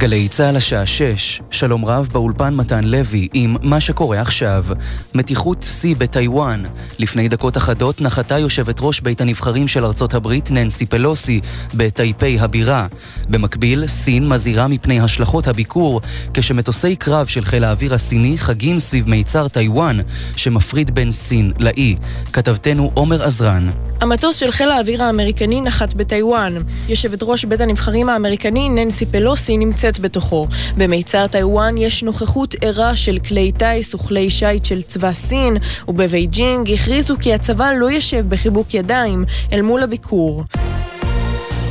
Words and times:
גלי 0.00 0.28
צה"ל 0.28 0.56
השעה 0.56 0.86
6, 0.86 1.40
שלום 1.50 1.84
רב 1.84 2.08
באולפן 2.12 2.54
מתן 2.54 2.84
לוי 2.84 3.28
עם 3.34 3.56
מה 3.62 3.80
שקורה 3.80 4.20
עכשיו. 4.20 4.64
מתיחות 5.14 5.62
שיא 5.62 5.94
בטיוואן. 5.98 6.62
לפני 6.98 7.28
דקות 7.28 7.56
אחדות 7.56 8.00
נחתה 8.00 8.38
יושבת 8.38 8.76
ראש 8.80 9.00
בית 9.00 9.20
הנבחרים 9.20 9.68
של 9.68 9.84
ארצות 9.84 10.14
הברית 10.14 10.50
ננסי 10.50 10.86
פלוסי 10.86 11.40
בטייפי 11.74 12.38
הבירה. 12.38 12.86
במקביל, 13.28 13.86
סין 13.86 14.28
מזהירה 14.28 14.68
מפני 14.68 15.00
השלכות 15.00 15.48
הביקור 15.48 16.00
כשמטוסי 16.34 16.96
קרב 16.96 17.26
של 17.26 17.44
חיל 17.44 17.64
האוויר 17.64 17.94
הסיני 17.94 18.38
חגים 18.38 18.78
סביב 18.78 19.08
מיצר 19.08 19.48
טיוואן 19.48 19.98
שמפריד 20.36 20.94
בין 20.94 21.12
סין 21.12 21.52
לאי. 21.58 21.96
כתבתנו 22.32 22.90
עומר 22.94 23.22
עזרן. 23.22 23.70
המטוס 24.00 24.36
של 24.36 24.50
חיל 24.50 24.70
האוויר 24.70 25.02
האמריקני 25.02 25.60
נחת 25.60 25.94
בטיוואן. 25.94 26.56
יושבת 26.88 27.22
ראש 27.22 27.44
בית 27.44 27.60
הנבחרים 27.60 28.08
האמריקני 28.08 28.68
ננסי 28.68 29.06
פלוסי 29.06 29.56
נמצאת 29.56 29.89
בתוכו. 29.98 30.46
במיצר 30.76 31.26
טיוואן 31.26 31.76
יש 31.78 32.02
נוכחות 32.02 32.54
ערה 32.60 32.96
של 32.96 33.18
כלי 33.18 33.52
טיס 33.52 33.94
וכלי 33.94 34.30
שיט 34.30 34.64
של 34.64 34.82
צבא 34.82 35.12
סין, 35.12 35.56
ובבייג'ינג 35.88 36.72
הכריזו 36.72 37.16
כי 37.20 37.34
הצבא 37.34 37.72
לא 37.72 37.90
ישב 37.90 38.24
בחיבוק 38.28 38.74
ידיים 38.74 39.24
אל 39.52 39.62
מול 39.62 39.82
הביקור. 39.82 40.44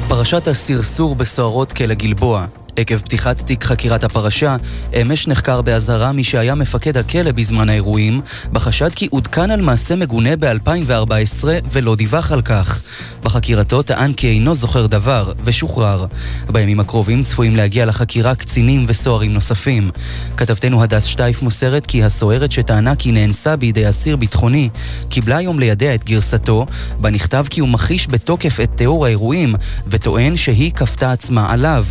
פרשת 0.08 0.48
הסרסור 0.48 1.16
בסוהרות 1.16 1.74
כלא 1.74 1.94
גלבוע 1.94 2.46
עקב 2.80 2.98
פתיחת 2.98 3.42
תיק 3.42 3.64
חקירת 3.64 4.04
הפרשה, 4.04 4.56
אמש 5.02 5.28
נחקר 5.28 5.62
באזהרה 5.62 6.12
מי 6.12 6.24
שהיה 6.24 6.56
מפקד 6.56 6.98
הכלא 6.98 7.32
בזמן 7.32 7.70
האירועים, 7.70 8.22
בחשד 8.52 8.90
כי 8.96 9.08
עודכן 9.12 9.52
על 9.52 9.62
מעשה 9.62 9.96
מגונה 9.96 10.36
ב-2014 10.36 11.48
ולא 11.72 11.96
דיווח 11.96 12.32
על 12.32 12.42
כך. 12.42 12.82
בחקירתו 13.24 13.82
טען 13.82 14.14
כי 14.14 14.28
אינו 14.28 14.56
זוכר 14.56 14.86
דבר, 14.86 15.34
ושוחרר. 15.44 16.06
בימים 16.50 16.80
הקרובים 16.80 17.24
צפויים 17.24 17.56
להגיע 17.56 17.86
לחקירה 17.86 18.36
קצינים 18.36 18.86
וסוהרים 18.88 19.34
נוספים. 19.34 19.92
כתבתנו 20.38 20.84
הדס 20.84 21.04
שטייף 21.04 21.42
מוסרת 21.42 21.86
כי 21.86 22.04
הסוהרת 22.04 22.52
שטענה 22.52 22.96
כי 22.96 23.12
נאנסה 23.12 23.56
בידי 23.56 23.90
אסיר 23.90 24.16
ביטחוני, 24.16 24.70
קיבלה 25.10 25.38
היום 25.38 25.60
לידיה 25.60 25.96
את 25.96 26.06
גרסתו, 26.06 26.66
בה 27.02 27.10
נכתב 27.10 27.46
כי 27.50 27.62
הוא 27.62 27.70
מכחיש 27.70 28.08
בתוקף 28.08 28.60
את 28.60 28.70
תיאור 28.76 29.06
האירועים, 29.06 29.56
וטוען 29.88 30.38
שהיא 30.38 30.72
כפתה 30.72 31.12
עצמה 31.12 31.52
עליו. 31.52 31.86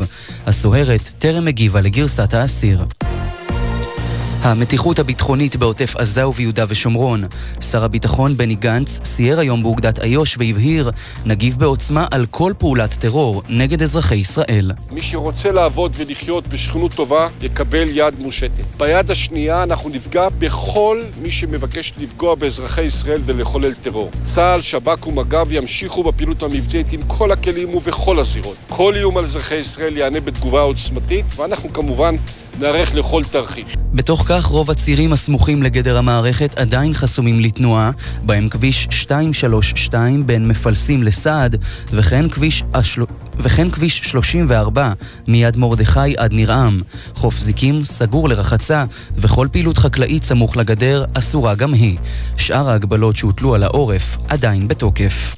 הסוהרת 0.46 0.77
הסוהרת 0.78 1.12
טרם 1.18 1.48
הגיבה 1.48 1.80
לגרסת 1.80 2.34
האסיר. 2.34 2.84
המתיחות 4.42 4.98
הביטחונית 4.98 5.56
בעוטף 5.56 5.96
עזה 5.96 6.28
וביהודה 6.28 6.64
ושומרון. 6.68 7.24
שר 7.60 7.84
הביטחון 7.84 8.36
בני 8.36 8.54
גנץ 8.54 9.00
סייר 9.04 9.40
היום 9.40 9.62
באוגדת 9.62 9.98
איו"ש 9.98 10.36
והבהיר, 10.38 10.90
נגיב 11.26 11.58
בעוצמה 11.58 12.06
על 12.10 12.26
כל 12.30 12.52
פעולת 12.58 12.94
טרור 12.94 13.42
נגד 13.48 13.82
אזרחי 13.82 14.14
ישראל. 14.14 14.72
מי 14.90 15.02
שרוצה 15.02 15.52
לעבוד 15.52 15.92
ולחיות 15.96 16.48
בשכנות 16.48 16.92
טובה, 16.92 17.28
יקבל 17.42 17.88
יד 17.88 18.14
מושטת. 18.18 18.64
ביד 18.76 19.10
השנייה 19.10 19.62
אנחנו 19.62 19.90
נפגע 19.90 20.28
בכל 20.38 21.02
מי 21.22 21.30
שמבקש 21.30 21.92
לפגוע 21.98 22.34
באזרחי 22.34 22.82
ישראל 22.82 23.20
ולחולל 23.24 23.74
טרור. 23.74 24.10
צה"ל, 24.22 24.60
שב"כ 24.60 25.06
ומג"ב 25.06 25.52
ימשיכו 25.52 26.02
בפעילות 26.02 26.42
המבצעית 26.42 26.92
עם 26.92 27.00
כל 27.06 27.32
הכלים 27.32 27.74
ובכל 27.74 28.18
הזירות. 28.18 28.56
כל 28.68 28.96
איום 28.96 29.16
על 29.16 29.24
אזרחי 29.24 29.54
ישראל 29.54 29.96
יענה 29.96 30.20
בתגובה 30.20 30.60
עוצמתית, 30.60 31.26
ואנחנו 31.36 31.72
כמובן 31.72 32.14
נערך 32.60 32.94
לכל 32.94 33.22
תרחיש. 33.30 33.76
בתוך 33.94 34.24
כך 34.28 34.44
רוב 34.44 34.70
הצירים 34.70 35.12
הסמוכים 35.12 35.62
לגדר 35.62 35.98
המערכת 35.98 36.58
עדיין 36.58 36.94
חסומים 36.94 37.40
לתנועה, 37.40 37.90
בהם 38.22 38.48
כביש 38.48 38.88
232 39.10 40.26
בין 40.26 40.48
מפלסים 40.48 41.02
לסעד, 41.02 41.56
וכן 41.92 42.28
כביש, 42.28 42.62
השל... 42.74 43.02
וכן 43.38 43.70
כביש 43.70 44.00
34 44.04 44.92
מיד 45.26 45.56
מרדכי 45.56 46.16
עד 46.16 46.32
נרעם. 46.32 46.82
חוף 47.14 47.38
זיקים 47.38 47.84
סגור 47.84 48.28
לרחצה, 48.28 48.84
וכל 49.16 49.48
פעילות 49.52 49.78
חקלאית 49.78 50.22
סמוך 50.22 50.56
לגדר 50.56 51.04
אסורה 51.14 51.54
גם 51.54 51.74
היא. 51.74 51.98
שאר 52.36 52.68
ההגבלות 52.68 53.16
שהוטלו 53.16 53.54
על 53.54 53.62
העורף 53.62 54.18
עדיין 54.28 54.68
בתוקף. 54.68 55.34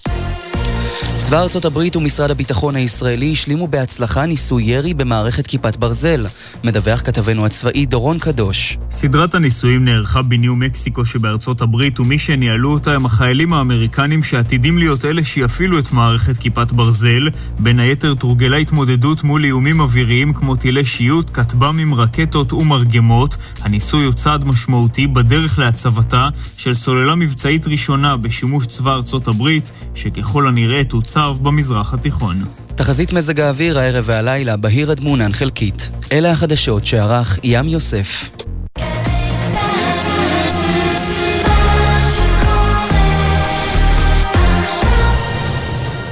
צבא 1.20 1.40
ארצות 1.42 1.64
הברית 1.64 1.96
ומשרד 1.96 2.30
הביטחון 2.30 2.76
הישראלי 2.76 3.32
השלימו 3.32 3.66
בהצלחה 3.66 4.26
ניסוי 4.26 4.62
ירי 4.62 4.94
במערכת 4.94 5.46
כיפת 5.46 5.76
ברזל. 5.76 6.26
מדווח 6.64 7.00
כתבנו 7.00 7.46
הצבאי 7.46 7.86
דורון 7.86 8.18
קדוש. 8.18 8.78
סדרת 8.90 9.34
הניסויים 9.34 9.84
נערכה 9.84 10.22
בניו 10.22 10.56
מקסיקו 10.56 11.04
שבארצות 11.04 11.62
הברית, 11.62 12.00
ומי 12.00 12.18
שניהלו 12.18 12.72
אותה 12.72 12.92
הם 12.92 13.06
החיילים 13.06 13.52
האמריקנים 13.52 14.22
שעתידים 14.22 14.78
להיות 14.78 15.04
אלה 15.04 15.24
שיפעילו 15.24 15.78
את 15.78 15.92
מערכת 15.92 16.38
כיפת 16.38 16.72
ברזל. 16.72 17.28
בין 17.58 17.78
היתר 17.78 18.14
תורגלה 18.14 18.56
התמודדות 18.56 19.24
מול 19.24 19.44
איומים 19.44 19.80
אוויריים 19.80 20.34
כמו 20.34 20.56
טילי 20.56 20.84
שיוט, 20.84 21.30
כטב"מים, 21.30 21.94
רקטות 21.94 22.52
ומרגמות. 22.52 23.36
הניסוי 23.62 24.04
הוא 24.04 24.14
צעד 24.14 24.44
משמעותי 24.44 25.06
בדרך 25.06 25.58
להצבתה 25.58 26.28
של 26.56 26.74
סוללה 26.74 27.14
מבצעית 27.14 27.66
ראשונה 27.66 28.16
בשימוש 28.16 28.66
צבא 28.66 28.92
ארצות 28.92 29.28
הברית, 29.28 29.70
שככל 29.94 30.48
הנראה 30.48 30.84
המצב 31.16 31.36
במזרח 31.42 31.94
התיכון. 31.94 32.44
תחזית 32.74 33.12
מזג 33.12 33.40
האוויר 33.40 33.78
הערב 33.78 34.04
והלילה 34.06 34.56
בהיר 34.56 34.90
עד 34.90 35.00
מעונן 35.00 35.32
חלקית. 35.32 35.90
אלה 36.12 36.30
החדשות 36.30 36.86
שערך 36.86 37.38
ים 37.42 37.68
יוסף. 37.68 38.30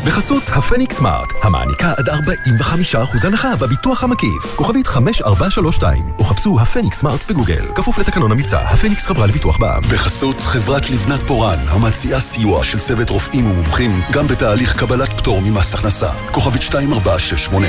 בחסות 0.08 0.42
הפניקס 0.56 0.96
סמארט, 0.96 1.32
המעניקה 1.42 1.92
עד 1.98 2.08
45% 2.08 3.26
הנחה 3.26 3.56
בביטוח 3.56 4.04
המקיף. 4.04 4.56
כוכבית 4.56 4.86
5432, 4.86 6.04
או 6.18 6.24
חפשו 6.24 6.60
הפניקס 6.60 6.98
סמארט 6.98 7.20
בגוגל. 7.30 7.66
כפוף 7.74 7.98
לתקנון 7.98 8.32
המבצע, 8.32 8.60
הפניקס 8.60 9.06
חברה 9.06 9.26
לביטוח 9.26 9.58
בע"מ. 9.58 9.82
בחסות 9.82 10.40
חברת 10.40 10.90
לבנת 10.90 11.20
פורן, 11.26 11.58
המציעה 11.68 12.20
סיוע 12.20 12.64
של 12.64 12.78
צוות 12.78 13.10
רופאים 13.10 13.50
ומומחים, 13.50 14.00
גם 14.12 14.26
בתהליך 14.26 14.76
קבלת 14.76 15.12
פטור 15.12 15.40
ממס 15.42 15.74
הכנסה. 15.74 16.10
כוכבית 16.32 16.62
2468. 16.62 17.66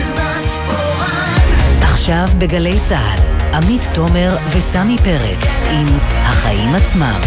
עכשיו 1.81 2.27
בגלי 2.37 2.79
צה"ל, 2.89 3.19
עמית 3.55 3.89
תומר 3.93 4.37
וסמי 4.49 4.97
פרץ 4.97 5.47
עם 5.69 5.87
החיים 6.23 6.75
עצמם. 6.75 7.19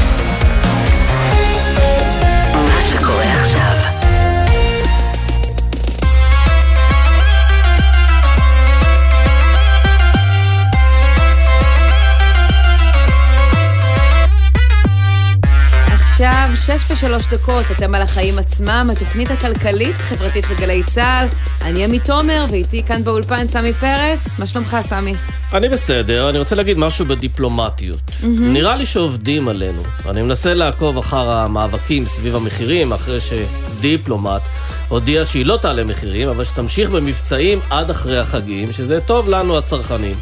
עכשיו, 16.12 16.49
שש 16.55 16.91
ושלוש 16.91 17.27
דקות, 17.27 17.65
אתם 17.77 17.95
על 17.95 18.03
החיים 18.03 18.39
עצמם, 18.39 18.89
התוכנית 18.93 19.31
הכלכלית-חברתית 19.31 20.45
של 20.49 20.55
גלי 20.55 20.83
צה"ל. 20.83 21.27
אני 21.62 21.84
עמי 21.84 21.99
תומר, 21.99 22.45
ואיתי 22.50 22.83
כאן 22.83 23.05
באולפן 23.05 23.47
סמי 23.47 23.73
פרץ. 23.73 24.19
מה 24.39 24.47
שלומך, 24.47 24.77
סמי? 24.89 25.15
אני 25.53 25.69
בסדר, 25.69 26.31
אני 26.31 26.39
רוצה 26.39 26.55
להגיד 26.56 26.78
משהו 26.78 27.06
בדיפלומטיות. 27.06 27.99
Mm-hmm. 28.09 28.27
נראה 28.27 28.77
לי 28.77 28.87
שעובדים 28.87 29.49
עלינו. 29.49 29.83
אני 30.06 30.22
מנסה 30.22 30.55
לעקוב 30.55 30.99
אחר 30.99 31.31
המאבקים 31.31 32.06
סביב 32.06 32.37
המחירים, 32.37 32.93
אחרי 32.93 33.19
שדיפלומט 33.21 34.43
הודיע 34.89 35.27
שהיא 35.27 35.47
לא 35.47 35.59
תעלה 35.62 35.84
מחירים, 35.84 36.28
אבל 36.28 36.45
שתמשיך 36.45 36.91
במבצעים 36.91 37.61
עד 37.71 37.91
אחרי 37.91 38.19
החגים, 38.19 38.72
שזה 38.72 39.01
טוב 39.01 39.28
לנו 39.28 39.59
הצרכנים. 39.59 40.17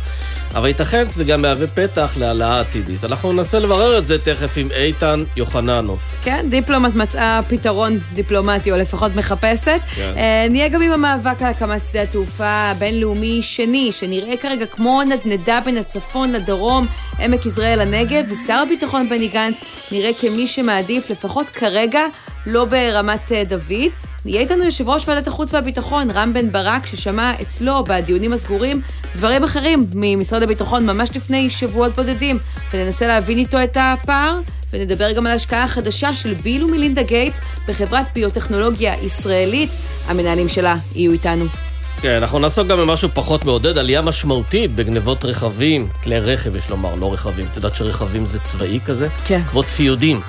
אבל 0.55 0.69
ייתכן 0.69 1.09
שזה 1.09 1.25
גם 1.25 1.43
מהווה 1.43 1.66
פתח 1.66 2.15
להעלאה 2.16 2.61
עתידית. 2.61 3.05
אנחנו 3.05 3.33
ננסה 3.33 3.59
לברר 3.59 3.99
את 3.99 4.06
זה 4.06 4.19
תכף 4.19 4.53
עם 4.56 4.69
איתן 4.71 5.25
יוחננוב. 5.37 6.03
כן, 6.22 6.47
דיפלומט 6.49 6.94
מצאה 6.94 7.41
פתרון 7.49 7.99
דיפלומטי, 8.12 8.73
או 8.73 8.76
לפחות 8.76 9.17
מחפשת. 9.17 9.81
כן. 9.94 10.12
Uh, 10.14 10.50
נהיה 10.50 10.69
גם 10.69 10.82
עם 10.82 10.93
המאבק 10.93 11.43
על 11.43 11.49
הקמת 11.49 11.82
שדה 11.91 12.02
התעופה 12.02 12.47
הבינלאומי 12.47 13.43
שני, 13.43 13.93
שנראה 13.93 14.37
כרגע 14.37 14.67
כמו 14.67 15.02
נדנדה 15.02 15.61
בין 15.64 15.76
הצפון 15.76 16.32
לדרום, 16.32 16.87
עמק 17.19 17.47
יזרעאל 17.47 17.81
הנגב, 17.81 18.25
ושר 18.29 18.55
הביטחון 18.62 19.08
בני 19.08 19.29
גנץ 19.29 19.61
נראה 19.93 20.11
כמי 20.20 20.47
שמעדיף, 20.47 21.11
לפחות 21.11 21.49
כרגע, 21.49 22.02
לא 22.47 22.64
ברמת 22.64 23.29
uh, 23.29 23.49
דוד. 23.49 24.10
יהיה 24.25 24.40
איתנו 24.40 24.64
יושב 24.64 24.88
ראש 24.88 25.08
ועדת 25.08 25.28
החוץ 25.28 25.55
והביטחון, 25.55 26.11
רם 26.11 26.32
בן 26.32 26.52
ברק, 26.52 26.87
ששמע 26.87 27.32
אצלו 27.43 27.84
בדיונים 27.84 28.32
הסגורים 28.32 28.81
דברים 29.17 29.44
אחרים 29.44 29.87
ממשרד 29.94 30.43
הביטחון 30.43 30.87
ממש 30.87 31.11
לפני 31.17 31.50
שבועות 31.50 31.93
בודדים, 31.96 32.38
וננסה 32.75 33.06
להבין 33.06 33.38
איתו 33.38 33.64
את 33.64 33.76
הפער. 33.81 34.40
ונדבר 34.72 35.12
גם 35.12 35.26
על 35.26 35.32
ההשקעה 35.32 35.64
החדשה 35.64 36.14
של 36.14 36.34
ביל 36.34 36.64
ומלינדה 36.64 37.02
גייטס 37.02 37.40
בחברת 37.69 38.06
ביוטכנולוגיה 38.14 38.94
ישראלית. 39.02 39.70
המנהלים 40.06 40.49
שלה 40.49 40.76
יהיו 40.94 41.12
איתנו. 41.12 41.44
כן, 42.00 42.16
אנחנו 42.16 42.38
נעסוק 42.38 42.69
גם 42.69 42.78
במשהו 42.78 43.08
פחות 43.14 43.44
מעודד, 43.44 43.78
עלייה 43.78 44.02
משמעותית 44.02 44.75
בגנבות 44.75 45.25
רכבים, 45.25 45.88
כלי 46.02 46.20
רכב 46.20 46.56
יש 46.56 46.70
לומר, 46.70 46.94
לא 46.94 47.12
רכבים. 47.12 47.46
את 47.50 47.56
יודעת 47.56 47.76
שרכבים 47.76 48.26
זה 48.26 48.38
צבאי 48.38 48.81
כזה? 48.87 49.08
כן. 49.26 49.40
כמו 49.50 49.62
ציודים. 49.62 50.20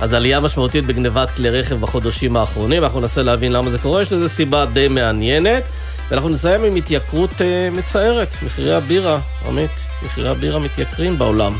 אז 0.00 0.12
עלייה 0.12 0.40
משמעותית 0.40 0.86
בגנבת 0.86 1.30
כלי 1.30 1.50
רכב 1.50 1.80
בחודשים 1.80 2.36
האחרונים, 2.36 2.84
אנחנו 2.84 3.00
ננסה 3.00 3.22
להבין 3.22 3.52
למה 3.52 3.70
זה 3.70 3.78
קורה, 3.78 4.02
יש 4.02 4.12
לזה 4.12 4.28
סיבה 4.28 4.64
די 4.66 4.88
מעניינת. 4.88 5.62
ואנחנו 6.10 6.28
נסיים 6.28 6.64
עם 6.64 6.76
התייקרות 6.76 7.42
אה, 7.42 7.68
מצערת, 7.72 8.34
מחירי 8.42 8.74
הבירה, 8.74 9.18
עמית, 9.48 9.70
מחירי 10.04 10.28
הבירה 10.28 10.58
מתייקרים 10.58 11.18
בעולם. 11.18 11.56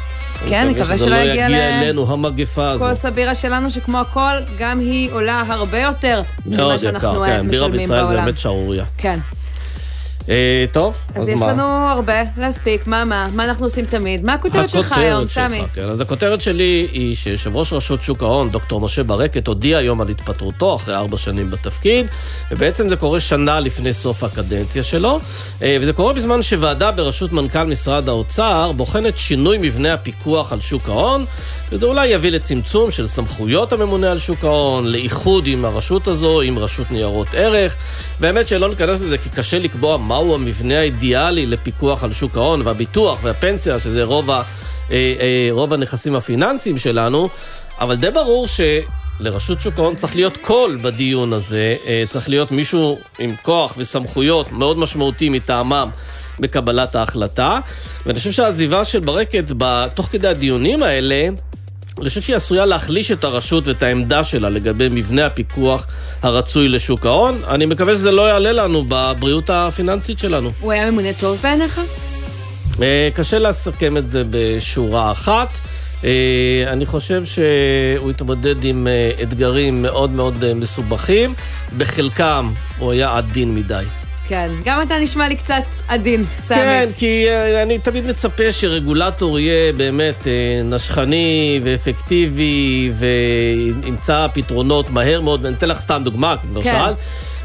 כן, 0.49 0.69
נקווה 0.69 0.99
שלא 0.99 1.15
יגיע 1.17 1.49
ל... 1.49 1.51
שזה 1.51 1.57
לא 1.57 1.57
יגיע 1.57 1.79
אלינו, 1.79 2.13
המגפה 2.13 2.71
הזו. 2.71 2.85
כוס 2.85 3.05
הבירה 3.05 3.35
שלנו, 3.35 3.71
שכמו 3.71 3.99
הכל, 3.99 4.33
גם 4.59 4.81
היא 4.81 5.13
עולה 5.13 5.43
הרבה 5.49 5.79
יותר 5.79 6.23
מאוד 6.47 6.83
יקר, 6.83 7.25
כן, 7.27 7.51
בירה 7.51 7.69
בישראל 7.69 8.07
זה 8.09 8.15
באמת 8.15 8.39
שערורייה. 8.39 8.85
כן. 8.99 9.19
אה, 10.31 10.65
טוב, 10.73 10.97
אז, 11.15 11.23
אז 11.23 11.29
יש 11.29 11.41
מה? 11.41 11.53
לנו 11.53 11.63
הרבה 11.63 12.23
להספיק, 12.37 12.87
מה 12.87 13.05
מה? 13.05 13.29
מה 13.35 13.45
אנחנו 13.45 13.67
עושים 13.67 13.85
תמיד? 13.85 14.25
מה 14.25 14.35
הכותרת 14.35 14.71
שלך 14.71 14.93
היום, 14.93 15.27
סמי? 15.27 15.63
כן, 15.75 15.83
אז 15.83 16.01
הכותרת 16.01 16.41
שלי 16.41 16.89
היא 16.93 17.15
שיושב 17.15 17.57
ראש 17.57 17.73
רשות 17.73 18.03
שוק 18.03 18.23
ההון, 18.23 18.51
דוקטור 18.51 18.81
משה 18.81 19.03
ברקת, 19.03 19.47
הודיע 19.47 19.79
היום 19.79 20.01
על 20.01 20.09
התפטרותו 20.09 20.77
אחרי 20.77 20.95
ארבע 20.95 21.17
שנים 21.17 21.51
בתפקיד, 21.51 22.07
ובעצם 22.51 22.89
זה 22.89 22.97
קורה 22.97 23.21
שנה 23.21 23.61
לפני 23.61 23.93
סוף 23.93 24.25
הקדנציה 24.25 24.83
שלו, 24.83 25.21
אה, 25.63 25.77
וזה 25.81 25.93
קורה 25.93 26.13
בזמן 26.13 26.43
שוועדה 26.43 26.91
בראשות 26.91 27.33
מנכ"ל 27.33 27.65
משרד 27.65 28.09
האוצר 28.09 28.73
בוחנת 28.77 29.19
שינוי 29.19 29.59
מבנה 29.59 29.95
הפיקוח 29.95 30.53
על 30.53 30.61
שוק 30.61 30.89
ההון, 30.89 31.25
וזה 31.73 31.87
אולי 31.87 32.07
יביא 32.09 32.31
לצמצום 32.31 32.91
של 32.91 33.07
סמכויות 33.07 33.73
הממונה 33.73 34.13
על 34.13 34.19
שוק 34.19 34.45
ההון, 34.45 34.87
לאיחוד 34.87 35.47
עם 35.47 35.65
הרשות 35.65 36.09
הזו, 36.09 36.41
עם 36.41 36.59
רשות 36.59 36.91
ניירות 36.91 37.29
ערך. 37.35 37.77
באמת 38.21 38.49
שלא 38.49 38.69
ניכנס 38.69 39.03
לזה, 39.03 39.19
כי 39.19 39.29
קשה 39.29 39.59
לקבוע 39.59 39.97
מהו 40.21 40.35
המבנה 40.35 40.79
האידיאלי 40.79 41.47
לפיקוח 41.47 42.05
על 42.05 42.13
שוק 42.13 42.37
ההון 42.37 42.63
והביטוח 42.65 43.19
והפנסיה, 43.23 43.79
שזה 43.79 44.05
רוב, 44.05 44.31
ה, 44.31 44.35
אה, 44.35 44.43
אה, 45.21 45.49
רוב 45.51 45.73
הנכסים 45.73 46.15
הפיננסיים 46.15 46.79
שלנו, 46.79 47.29
אבל 47.79 47.97
די 47.97 48.11
ברור 48.11 48.49
ש... 48.49 48.61
לרשות 49.21 49.61
שוק 49.61 49.79
ההון 49.79 49.97
צריך 49.97 50.17
להיות 50.17 50.37
קול 50.37 50.79
בדיון 50.83 51.33
הזה, 51.33 51.77
אה, 51.87 52.05
צריך 52.09 52.29
להיות 52.29 52.53
מישהו 52.53 52.99
עם 53.19 53.35
כוח 53.43 53.75
וסמכויות 53.79 54.53
מאוד 54.53 54.79
משמעותי 54.79 55.29
מטעמם 55.29 55.89
בקבלת 56.41 56.95
ההחלטה. 56.95 57.59
ואני 58.07 58.19
חושב 58.19 58.31
שהעזיבה 58.31 58.85
של 58.85 59.01
ברקת, 59.01 59.45
תוך 59.95 60.07
כדי 60.07 60.29
הדיונים 60.29 60.83
האלה, 60.83 61.29
אני 62.01 62.09
חושב 62.09 62.21
שהיא 62.21 62.37
עשויה 62.37 62.67
להחליש 62.67 63.13
את 63.13 63.25
הרשות 63.25 63.69
ואת 63.69 63.83
העמדה 63.83 64.25
שלה 64.25 64.51
לגבי 64.51 64.89
מבנה 64.91 65.27
הפיקוח 65.27 65.87
הרצוי 66.23 66.69
לשוק 66.69 67.07
ההון. 67.07 67.41
אני 67.49 67.67
מקווה 67.67 67.95
שזה 67.95 68.11
לא 68.11 68.29
יעלה 68.29 68.53
לנו 68.53 68.85
בבריאות 68.89 69.51
הפיננסית 69.51 70.19
שלנו. 70.19 70.53
הוא 70.61 70.73
היה 70.73 70.91
ממונה 70.91 71.13
טוב 71.13 71.39
בעיניך? 71.43 71.81
אה, 72.83 73.09
קשה 73.15 73.39
לסכם 73.39 73.97
את 73.97 74.11
זה 74.11 74.23
בשורה 74.31 75.13
אחת. 75.13 75.59
אה, 76.05 76.65
אני 76.67 76.87
חושב 76.87 77.25
שהוא 77.25 78.11
התמודד 78.11 78.65
עם 78.65 78.87
אה, 78.87 79.11
אתגרים 79.23 79.83
מאוד 79.83 80.11
מאוד 80.11 80.55
מסובכים. 80.55 81.35
בחלקם 81.79 82.53
הוא 82.79 82.93
היה 82.93 83.17
עדין 83.17 83.55
מדי. 83.55 83.85
כן, 84.31 84.51
גם 84.65 84.83
אתה 84.83 84.99
נשמע 84.99 85.29
לי 85.29 85.37
קצת 85.37 85.63
עדין, 85.89 86.25
סמי. 86.39 86.57
כן, 86.57 86.89
כי 86.97 87.27
אה, 87.27 87.63
אני 87.63 87.79
תמיד 87.79 88.07
מצפה 88.07 88.53
שרגולטור 88.53 89.39
יהיה 89.39 89.73
באמת 89.73 90.23
אה, 90.23 90.27
נשכני 90.65 91.61
ואפקטיבי 91.63 92.93
וימצא 92.99 94.27
פתרונות 94.35 94.91
מהר 94.91 95.21
מאוד, 95.21 95.45
ואני 95.45 95.55
אתן 95.57 95.69
לך 95.69 95.81
סתם 95.81 96.03
דוגמה, 96.05 96.35
כבר 96.51 96.63
כן. 96.63 96.79
שאלת. 96.79 96.97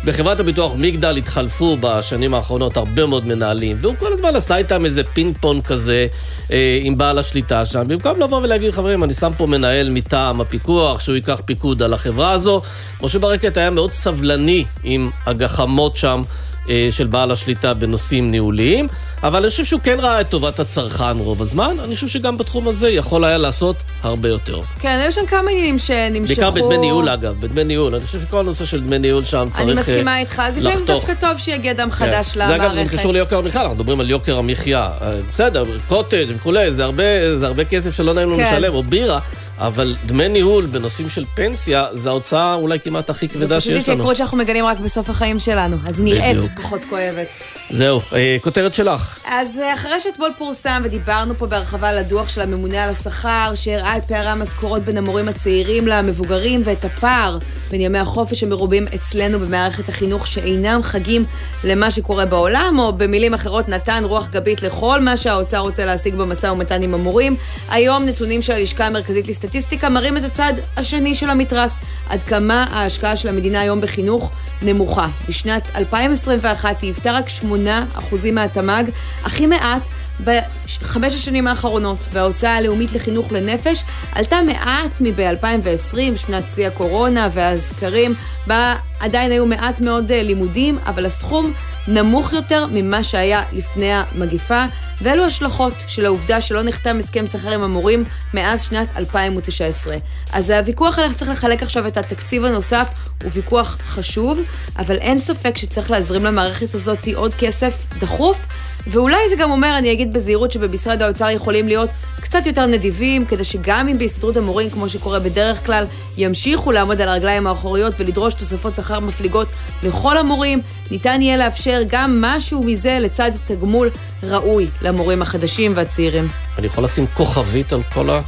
בחברת 0.06 0.40
הביטוח 0.40 0.74
מגדל 0.78 1.18
התחלפו 1.18 1.78
בשנים 1.80 2.34
האחרונות 2.34 2.78
הרבה 2.78 3.06
מאוד 3.06 3.28
מנהלים, 3.28 3.78
והוא 3.82 3.96
כל 4.00 4.14
הזמן 4.14 4.36
עשה 4.36 4.58
איתם 4.58 4.86
איזה 4.86 5.04
פינג 5.04 5.38
פונג 5.40 5.64
כזה 5.64 6.08
אה, 6.52 6.80
עם 6.84 6.98
בעל 6.98 7.20
השליטה 7.20 7.66
שם, 7.66 7.84
במקום 7.88 8.20
לבוא 8.20 8.38
ולהגיד, 8.38 8.72
חברים, 8.72 9.04
אני 9.04 9.14
שם 9.14 9.32
פה 9.38 9.46
מנהל 9.46 9.90
מטעם 9.90 10.42
הפיקוח, 10.42 11.00
שהוא 11.00 11.16
ייקח 11.16 11.42
פיקוד 11.46 11.84
על 11.84 11.94
החברה 11.94 12.32
הזו. 12.32 12.62
משה 13.02 13.20
ברקת 13.20 13.58
היה 13.58 13.70
מאוד 13.70 13.94
סבלני 13.94 14.66
עם 14.84 15.10
הגחמות 15.26 15.96
שם. 15.96 16.22
אה, 16.70 16.88
של 16.92 17.08
בעל 17.08 17.32
השליטה 17.32 17.74
בנושאים 17.74 18.32
ניהוליים, 18.32 18.88
אבל 19.24 19.40
אני 19.40 19.50
חושב 19.50 19.64
שהוא 19.64 19.82
כן 19.82 19.98
ראה 20.00 20.22
את 20.22 20.30
טובת 20.30 20.60
הצרכן 20.60 21.18
רוב 21.18 21.42
הזמן, 21.42 21.76
אני 21.84 21.96
חושב 21.96 22.08
שגם 22.08 22.38
בתחום 22.38 22.68
הזה 22.68 22.90
יכול 22.90 23.24
היה 23.24 23.38
לעשות 23.38 23.76
הרבה 24.04 24.30
יותר. 24.30 24.62
כן, 24.80 25.00
היו 25.02 25.12
שם 25.12 25.26
כמה 25.26 25.52
עניינים 25.52 25.80
שנמשכו... 25.80 26.28
בעיקר 26.28 26.52
בדמי 26.52 26.78
ניהול 26.78 27.10
אגב, 27.10 27.36
בדמי 27.40 27.64
ניהול, 27.64 27.96
אני 27.96 28.06
חושב 28.06 28.22
שכל 28.22 28.40
הנושא 28.40 28.66
של 28.66 28.82
דמי 28.82 29.00
ניהול 29.00 29.24
שם 29.24 29.48
צריך 29.54 29.68
לחתוך. 29.68 29.70
אני 29.70 29.74
מסכימה 29.74 30.12
אה, 30.12 30.20
איתך, 30.20 30.42
אז 30.46 30.58
לפעמים 30.58 30.86
דווקא 30.86 31.14
טוב 31.14 31.38
שיגיע 31.38 31.74
דם 31.74 31.90
כן. 31.90 31.96
חדש 31.96 32.32
כן. 32.32 32.40
למערכת. 32.40 32.76
זה 32.76 32.82
אגב 32.82 32.88
קשור 32.88 33.14
ליוקר 33.14 33.38
המחיה, 33.38 33.62
אנחנו 33.62 33.76
מדברים 33.76 34.00
על 34.00 34.10
יוקר 34.10 34.38
המחיה. 34.38 34.90
אה, 35.02 35.14
בסדר, 35.32 35.64
קוטג' 35.88 36.26
וכולי, 36.36 36.74
זה 36.74 36.84
הרבה, 36.84 37.38
זה 37.40 37.48
הרבה 37.48 37.66
כסף 37.66 37.96
שלא 37.96 38.14
נעים 38.14 38.28
לנו 38.28 38.38
כן. 38.38 38.44
לשלם, 38.44 38.74
או 38.74 38.84
בירה. 38.84 39.20
אבל 39.58 39.96
דמי 40.06 40.30
ניהול 40.30 40.66
בנושאים 40.66 41.10
של 41.10 41.26
פנסיה, 41.36 41.86
זה 41.94 42.10
ההוצאה 42.10 42.54
אולי 42.54 42.80
כמעט 42.80 43.10
הכי 43.10 43.28
כבדה 43.28 43.62
שיש 43.62 43.70
לנו. 43.70 43.80
זו 43.80 43.82
פשוט 43.82 43.94
התייקרות 43.94 44.16
שאנחנו 44.16 44.38
מגלים 44.38 44.66
רק 44.66 44.80
בסוף 44.80 45.10
החיים 45.10 45.40
שלנו, 45.40 45.78
אז 45.88 46.02
נראית 46.02 46.38
פחות 46.56 46.86
כואבת. 46.90 47.28
זהו, 47.70 48.02
אה, 48.14 48.38
כותרת 48.42 48.74
שלך. 48.74 49.20
אז 49.26 49.60
אה, 49.60 49.74
אחרי 49.74 50.00
שאתמול 50.00 50.32
פורסם 50.38 50.82
ודיברנו 50.86 51.36
פה 51.36 51.46
בהרחבה 51.48 51.90
על 51.90 51.98
הדוח 51.98 52.30
של 52.30 52.42
הממונה 52.42 52.84
על 52.84 52.90
השכר, 52.90 53.52
שהראה 53.56 53.98
את 53.98 54.06
פערי 54.06 54.30
המשכורות 54.30 54.82
בין 54.82 54.98
המורים 54.98 55.28
הצעירים 55.28 55.88
למבוגרים 55.88 56.62
ואת 56.66 56.86
הפער 56.86 57.38
בין 57.72 57.82
ימי 57.82 58.00
החופש 58.00 58.44
המרובים 58.44 58.86
אצלנו 58.96 59.40
במערכת 59.40 59.90
החינוך 59.90 60.28
שאינם 60.28 60.80
חגים 60.84 61.24
למה 61.64 61.92
שקורה 61.92 62.26
בעולם, 62.26 62.80
או 62.80 62.94
במילים 62.94 63.34
אחרות 63.34 63.70
נתן 63.70 64.04
רוח 64.06 64.28
גבית 64.30 64.62
לכל 64.62 65.02
מה 65.02 65.18
שהאוצר 65.18 65.58
רוצה 65.58 65.86
להשיג 65.86 66.16
במשא 66.16 66.48
ומתן 66.48 66.82
עם 66.82 66.94
המורים. 66.94 67.36
היום 67.70 68.06
נתונים 68.06 68.42
של 68.42 68.54
הלשכה 68.54 68.86
המרכזית 68.86 69.28
לסטטיסטיקה 69.46 69.90
מראים 69.90 70.18
את 70.18 70.24
הצד 70.24 70.54
השני 70.78 71.16
של 71.16 71.30
המתרס, 71.30 71.80
עד 72.10 72.22
כמה 72.24 72.66
ההשקעה 72.72 73.16
של 73.16 73.30
המדינה 73.30 73.62
היום 73.62 73.82
בחינוך 73.82 74.32
נמוכה. 74.62 75.08
בשנת 75.30 75.76
2021 75.76 76.82
היא 76.82 76.88
היוותה 76.88 77.12
רק 77.12 77.26
8% 77.28 78.32
מהתמ"ג, 78.32 78.84
הכי 79.24 79.48
מעט 79.48 79.82
בחמש 80.24 81.14
השנים 81.14 81.48
האחרונות, 81.48 81.98
וההוצאה 82.12 82.56
הלאומית 82.56 82.94
לחינוך 82.94 83.32
לנפש 83.32 83.84
עלתה 84.12 84.42
מעט 84.42 85.02
מב-2020, 85.02 85.98
שנת 86.16 86.44
שיא 86.56 86.68
הקורונה 86.68 87.30
והסקרים, 87.34 88.14
בה 88.48 88.76
עדיין 89.00 89.32
היו 89.32 89.46
מעט 89.46 89.82
מאוד 89.82 90.12
אה, 90.12 90.24
לימודים, 90.24 90.78
אבל 90.86 91.06
הסכום 91.06 91.54
נמוך 91.88 92.34
יותר 92.34 92.66
ממה 92.72 93.04
שהיה 93.04 93.44
לפני 93.54 93.94
המגיפה, 93.94 94.66
ואלו 95.02 95.24
השלכות 95.26 95.74
של 95.88 96.06
העובדה 96.06 96.42
שלא 96.42 96.64
נחתם 96.64 96.98
הסכם 97.00 97.28
שכר 97.28 97.54
עם 97.54 97.62
המורים 97.62 98.04
מאז 98.34 98.64
שנת 98.64 98.88
2019. 98.98 99.96
אז 100.34 100.50
הוויכוח 100.50 101.00
על 101.00 101.06
איך 101.06 101.14
צריך 101.14 101.32
לחלק 101.32 101.64
עכשיו 101.64 101.88
את 101.88 101.98
התקציב 101.98 102.46
הנוסף 102.46 102.90
הוא 103.24 103.32
ויכוח 103.34 103.78
חשוב, 103.86 104.40
אבל 104.78 104.96
אין 104.96 105.20
ספק 105.20 105.58
שצריך 105.58 105.92
להזרים 105.92 106.26
למערכת 106.26 106.74
הזאת 106.74 107.08
עוד 107.16 107.34
כסף 107.34 107.86
דחוף, 108.00 108.46
ואולי 108.88 109.30
זה 109.30 109.36
גם 109.36 109.52
אומר, 109.52 109.76
אני 109.78 109.92
אגיד 109.92 110.14
בזהירות, 110.14 110.52
שבמשרד 110.52 111.02
האוצר 111.02 111.30
יכולים 111.30 111.68
להיות 111.68 111.90
קצת 112.22 112.46
יותר 112.46 112.66
נדיבים, 112.66 113.26
כדי 113.26 113.44
שגם 113.44 113.88
אם 113.88 113.98
בהסתדרות 113.98 114.38
המורים, 114.38 114.70
כמו 114.70 114.90
שקורה 114.90 115.20
בדרך 115.20 115.66
כלל, 115.66 115.86
ימשיכו 116.18 116.72
לעמוד 116.72 117.02
על 117.02 117.10
הרגליים 117.10 117.48
האחוריות 117.48 117.94
ולדרוש 117.98 118.34
תוספות 118.34 118.76
שכר 118.76 119.00
מפליגות 119.00 119.48
לכל 119.84 120.18
המורים, 120.18 120.62
ניתן 120.92 121.22
יהיה 121.22 121.38
לאפשר 121.38 121.82
גם 121.88 122.22
משהו 122.22 122.64
מזה 122.64 122.98
לצד 123.02 123.32
תגמול 123.48 123.90
ראוי 124.24 124.68
למורים 124.82 125.22
החדשים 125.22 125.72
והצעירים. 125.76 126.28
אני 126.58 126.68
יכול 126.68 126.84
לשים 126.84 127.06
כוכבית 127.14 127.74
על 127.74 127.84
כל 127.94 128.10
ה... 128.10 128.22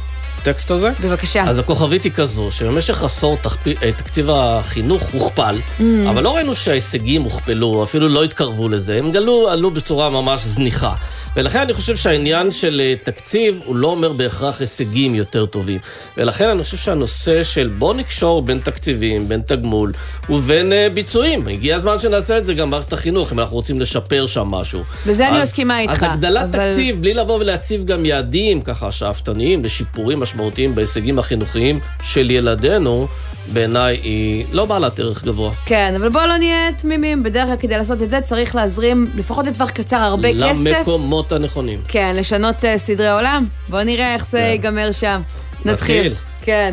הטקסט 0.48 0.70
הזה. 0.70 0.90
בבקשה. 1.00 1.44
אז 1.44 1.58
הכוכבית 1.58 2.04
היא 2.04 2.12
כזו, 2.12 2.50
שבמשך 2.50 3.02
עשור 3.02 3.36
תחפ... 3.42 3.66
אה, 3.66 3.92
תקציב 3.96 4.30
החינוך 4.30 5.02
הוכפל, 5.12 5.58
mm. 5.58 5.82
אבל 6.10 6.22
לא 6.22 6.34
ראינו 6.36 6.54
שההישגים 6.54 7.22
הוכפלו, 7.22 7.84
אפילו 7.84 8.08
לא 8.08 8.24
התקרבו 8.24 8.68
לזה, 8.68 8.98
הם 8.98 9.12
גלו, 9.12 9.50
עלו 9.50 9.70
בצורה 9.70 10.10
ממש 10.10 10.44
זניחה. 10.44 10.94
ולכן 11.38 11.60
אני 11.60 11.74
חושב 11.74 11.96
שהעניין 11.96 12.50
של 12.50 12.80
אה, 12.84 12.94
תקציב 13.04 13.60
הוא 13.64 13.76
לא 13.76 13.86
אומר 13.86 14.12
בהכרח 14.12 14.60
הישגים 14.60 15.14
יותר 15.14 15.46
טובים. 15.46 15.78
ולכן 16.16 16.48
אני 16.48 16.62
חושב 16.62 16.76
שהנושא 16.76 17.42
של 17.42 17.70
בוא 17.78 17.94
נקשור 17.94 18.42
בין 18.42 18.58
תקציבים, 18.58 19.28
בין 19.28 19.40
תגמול 19.40 19.92
ובין 20.30 20.72
uh, 20.72 20.92
ביצועים. 20.94 21.48
הגיע 21.48 21.76
הזמן 21.76 21.98
שנעשה 21.98 22.38
את 22.38 22.46
זה 22.46 22.54
גם 22.54 22.68
במערכת 22.68 22.92
החינוך, 22.92 23.32
אם 23.32 23.40
אנחנו 23.40 23.56
רוצים 23.56 23.80
לשפר 23.80 24.26
שם 24.26 24.46
משהו. 24.46 24.82
בזה 25.06 25.28
אז, 25.28 25.34
אני 25.34 25.42
מסכימה 25.42 25.80
איתך. 25.80 25.92
אז 25.92 26.02
הגדלת 26.02 26.54
אבל... 26.54 26.64
תקציב, 26.64 27.00
בלי 27.00 27.14
לבוא 27.14 27.38
ולהציב 27.40 27.84
גם 27.84 28.04
יעדים 28.04 28.62
ככה 28.62 28.90
שאפתניים 28.90 29.64
לשיפורים 29.64 30.20
משמעותיים 30.20 30.74
בהישגים 30.74 31.18
החינוכיים 31.18 31.80
של 32.02 32.30
ילדינו, 32.30 33.08
בעיניי 33.52 33.96
היא 34.02 34.44
לא 34.52 34.64
בעלת 34.64 35.00
ערך 35.00 35.24
גבוה. 35.24 35.50
כן, 35.66 35.94
אבל 35.96 36.08
בואו 36.08 36.26
לא 36.26 36.36
נהיה 36.36 36.72
תמימים. 36.78 37.22
בדרך 37.22 37.46
כלל 37.46 37.56
כדי 37.56 37.78
לעשות 37.78 38.02
את 38.02 38.10
זה 38.10 38.20
צריך 38.20 38.54
להזרים, 38.54 39.10
לפחות 39.14 39.46
לטווח 39.46 39.70
קצר, 39.70 39.96
הרבה 39.96 40.32
למקומות 40.32 40.66
כסף. 40.66 40.78
למקומות 40.78 41.27
הנכונים. 41.32 41.80
כן, 41.88 42.16
לשנות 42.16 42.64
uh, 42.64 42.66
סדרי 42.76 43.10
עולם. 43.10 43.46
בואו 43.68 43.84
נראה 43.84 44.14
איך 44.14 44.26
זה 44.26 44.38
כן. 44.38 44.44
ייגמר 44.44 44.92
שם. 44.92 45.20
נתחיל. 45.64 45.72
נתחיל. 45.72 46.14
כן. 46.42 46.72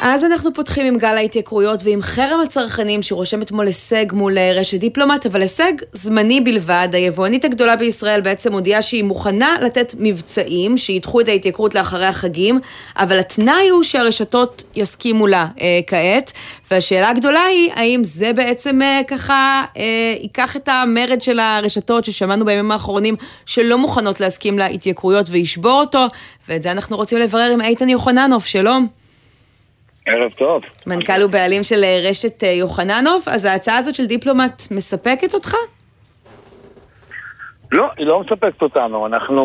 אז 0.00 0.24
אנחנו 0.24 0.54
פותחים 0.54 0.86
עם 0.86 0.98
גל 0.98 1.16
ההתייקרויות 1.16 1.82
ועם 1.84 2.02
חרם 2.02 2.40
הצרכנים 2.40 3.02
שרושם 3.02 3.42
אתמול 3.42 3.66
הישג 3.66 4.06
מול 4.12 4.38
אה, 4.38 4.52
רשת 4.54 4.80
דיפלומט, 4.80 5.26
אבל 5.26 5.42
הישג 5.42 5.72
זמני 5.92 6.40
בלבד. 6.40 6.88
היבואנית 6.92 7.44
הגדולה 7.44 7.76
בישראל 7.76 8.20
בעצם 8.20 8.52
הודיעה 8.52 8.82
שהיא 8.82 9.04
מוכנה 9.04 9.56
לתת 9.62 9.94
מבצעים, 9.98 10.76
שידחו 10.76 11.20
את 11.20 11.28
ההתייקרות 11.28 11.74
לאחרי 11.74 12.06
החגים, 12.06 12.58
אבל 12.96 13.18
התנאי 13.18 13.68
הוא 13.68 13.82
שהרשתות 13.82 14.62
יסכימו 14.76 15.26
לה 15.26 15.46
אה, 15.60 15.80
כעת. 15.86 16.32
והשאלה 16.70 17.08
הגדולה 17.08 17.42
היא, 17.44 17.70
האם 17.74 18.04
זה 18.04 18.32
בעצם 18.32 18.82
אה, 18.82 19.00
ככה 19.08 19.64
אה, 19.76 20.14
ייקח 20.22 20.56
את 20.56 20.68
המרד 20.68 21.22
של 21.22 21.38
הרשתות 21.38 22.04
ששמענו 22.04 22.44
בימים 22.44 22.70
האחרונים 22.70 23.16
שלא 23.46 23.78
מוכנות 23.78 24.20
להסכים 24.20 24.58
להתייקרויות 24.58 25.26
וישבור 25.30 25.80
אותו, 25.80 26.06
ואת 26.48 26.62
זה 26.62 26.70
אנחנו 26.72 26.96
רוצים 26.96 27.18
לברר 27.18 27.50
עם 27.52 27.60
איתן 27.60 27.88
יוחננוף, 27.88 28.46
שלום. 28.46 29.05
ערב 30.06 30.32
טוב. 30.32 30.62
מנכ"ל 30.86 31.22
ובעלים 31.22 31.62
של 31.62 31.84
אה, 31.84 32.00
רשת 32.10 32.44
אה, 32.44 32.48
יוחננוב, 32.48 33.24
אז 33.26 33.44
ההצעה 33.44 33.78
הזאת 33.78 33.94
של 33.94 34.06
דיפלומט 34.06 34.62
מספקת 34.70 35.34
אותך? 35.34 35.54
לא, 37.72 37.90
היא 37.96 38.06
לא 38.06 38.20
מספקת 38.20 38.62
אותנו. 38.62 39.06
אנחנו 39.06 39.44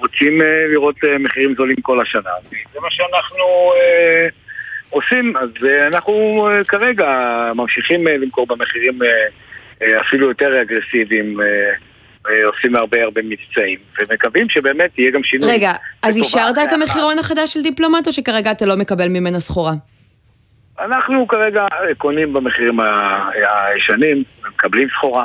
רוצים 0.00 0.42
אה, 0.42 0.66
לראות 0.72 0.96
מחירים 1.20 1.54
זולים 1.58 1.76
כל 1.82 2.00
השנה. 2.00 2.30
זה 2.72 2.80
מה 2.80 2.90
שאנחנו 2.90 3.72
אה, 3.76 4.28
עושים. 4.90 5.36
אז 5.36 5.48
אה, 5.66 5.86
אנחנו 5.86 6.48
אה, 6.50 6.64
כרגע 6.64 7.06
ממשיכים 7.54 8.08
אה, 8.08 8.16
למכור 8.16 8.46
במחירים 8.46 8.98
אה, 9.02 10.00
אפילו 10.00 10.28
יותר 10.28 10.62
אגרסיביים. 10.62 11.40
אה, 11.40 11.46
עושים 12.44 12.76
הרבה 12.76 13.02
הרבה 13.02 13.20
מבצעים, 13.24 13.78
ומקווים 13.98 14.48
שבאמת 14.48 14.98
יהיה 14.98 15.10
גם 15.10 15.22
שינוי. 15.22 15.50
רגע, 15.50 15.72
אז 16.02 16.16
אישרת 16.16 16.58
את 16.58 16.72
המחירון 16.72 17.18
החדש 17.18 17.52
של 17.54 17.62
דיפלומט, 17.62 18.06
או 18.06 18.12
שכרגע 18.12 18.50
אתה 18.50 18.66
לא 18.66 18.76
מקבל 18.76 19.08
ממנה 19.08 19.40
סחורה? 19.40 19.72
אנחנו 20.80 21.28
כרגע 21.28 21.66
קונים 21.98 22.32
במחירים 22.32 22.80
הישנים, 23.34 24.24
מקבלים 24.54 24.88
סחורה. 24.98 25.24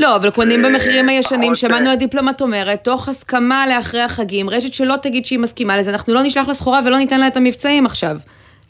לא, 0.00 0.16
אבל 0.16 0.30
קונים 0.30 0.62
במחירים 0.62 1.08
הישנים, 1.08 1.54
שמענו 1.54 1.90
הדיפלומט 1.90 2.40
אומרת, 2.40 2.84
תוך 2.84 3.08
הסכמה 3.08 3.66
לאחרי 3.66 4.00
החגים, 4.00 4.50
רשת 4.50 4.74
שלא 4.74 4.94
תגיד 5.02 5.26
שהיא 5.26 5.38
מסכימה 5.38 5.76
לזה, 5.76 5.90
אנחנו 5.90 6.14
לא 6.14 6.22
נשלח 6.22 6.48
לסחורה 6.48 6.80
ולא 6.86 6.98
ניתן 6.98 7.20
לה 7.20 7.26
את 7.26 7.36
המבצעים 7.36 7.86
עכשיו. 7.86 8.16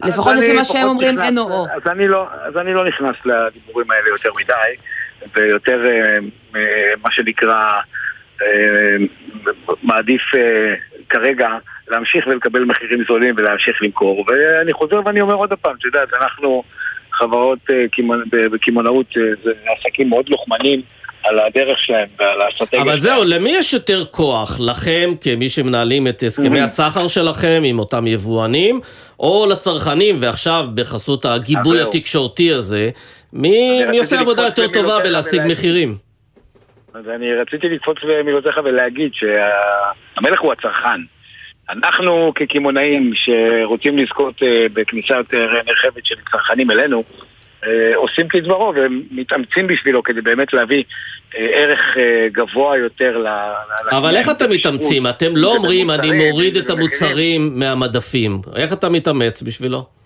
לפחות 0.04 0.34
לפי 0.36 0.52
מה 0.52 0.64
שהם 0.64 0.88
אומרים, 0.88 1.20
אין 1.20 1.38
או 1.38 1.42
או. 1.42 1.66
לא, 2.08 2.26
אז 2.46 2.56
אני 2.56 2.74
לא 2.74 2.88
נכנס 2.88 3.16
לדיבורים 3.24 3.90
האלה 3.90 4.08
יותר 4.08 4.30
מדי. 4.40 4.52
ויותר 5.36 5.84
אה, 5.86 6.18
אה, 6.56 6.92
מה 7.02 7.10
שנקרא 7.10 7.62
אה, 8.42 8.96
מעדיף 9.82 10.22
כרגע 11.08 11.48
להמשיך 11.88 12.26
ולקבל 12.26 12.64
מחירים 12.64 13.04
זולים 13.08 13.34
ולהמשיך 13.36 13.82
למכור. 13.82 14.24
ואני 14.28 14.72
חוזר 14.72 15.00
ואני 15.04 15.20
אומר 15.20 15.34
עוד 15.34 15.52
פעם, 15.52 15.74
את 15.78 15.84
יודעת, 15.84 16.08
אנחנו 16.20 16.62
חברות 17.12 17.58
בקמעונאות, 18.32 19.06
זה 19.44 19.52
עסקים 19.78 20.08
מאוד 20.08 20.28
לוחמנים. 20.28 20.82
על 21.24 21.38
הדרך 21.38 21.78
שלהם 21.78 22.08
ועל 22.18 22.40
האסטרטגיה 22.40 22.82
אבל 22.82 22.98
זהו, 22.98 23.24
למי 23.24 23.50
יש 23.50 23.72
יותר 23.72 24.04
כוח? 24.04 24.60
לכם, 24.60 25.10
כמי 25.20 25.48
שמנהלים 25.48 26.08
את 26.08 26.22
הסכמי 26.26 26.60
הסחר 26.60 27.08
שלכם 27.08 27.62
עם 27.64 27.78
אותם 27.78 28.06
יבואנים, 28.06 28.80
או 29.20 29.46
לצרכנים, 29.50 30.16
ועכשיו 30.18 30.66
בחסות 30.74 31.24
הגיבוי 31.24 31.82
התקשורתי 31.82 32.52
הזה, 32.52 32.90
מי, 33.32 33.84
מי 33.90 33.98
עושה 33.98 34.20
עבודה 34.20 34.42
יותר 34.42 34.68
טובה 34.68 35.00
בלהשיג 35.00 35.42
מחירים? 35.48 35.96
אז 36.94 37.08
אני 37.08 37.34
רציתי 37.34 37.68
לקפוץ 37.68 37.96
במילותיך 38.08 38.60
ולהגיד 38.64 39.10
שהמלך 39.14 40.40
הוא 40.40 40.52
הצרכן. 40.52 41.00
אנחנו 41.70 42.32
כקמעונאים 42.34 43.12
שרוצים 43.14 43.98
לזכות 43.98 44.42
אה, 44.42 44.66
בכניסה 44.72 45.14
יותר 45.14 45.46
נרחבת 45.66 46.06
של 46.06 46.14
צרכנים 46.32 46.70
אלינו, 46.70 47.04
אה, 47.66 47.96
עושים 47.96 48.28
כדברו 48.28 48.72
ומתאמצים 48.76 49.66
בשבילו 49.66 50.02
כדי 50.02 50.20
באמת 50.20 50.52
להביא 50.52 50.84
אה, 51.36 51.46
ערך 51.52 51.80
גבוה 52.32 52.78
יותר 52.78 53.18
ל... 53.18 53.26
אבל 53.90 54.16
איך 54.16 54.30
אתם 54.30 54.50
מתאמצים? 54.50 55.06
אתם 55.06 55.36
לא 55.36 55.56
אומרים 55.56 55.90
אני 55.90 56.10
מוריד 56.12 56.56
את 56.56 56.70
המוצרים 56.70 57.58
מהמדפים. 57.58 58.40
איך 58.56 58.72
אתה 58.72 58.88
מתאמץ 58.88 59.42
בשבילו? 59.42 60.01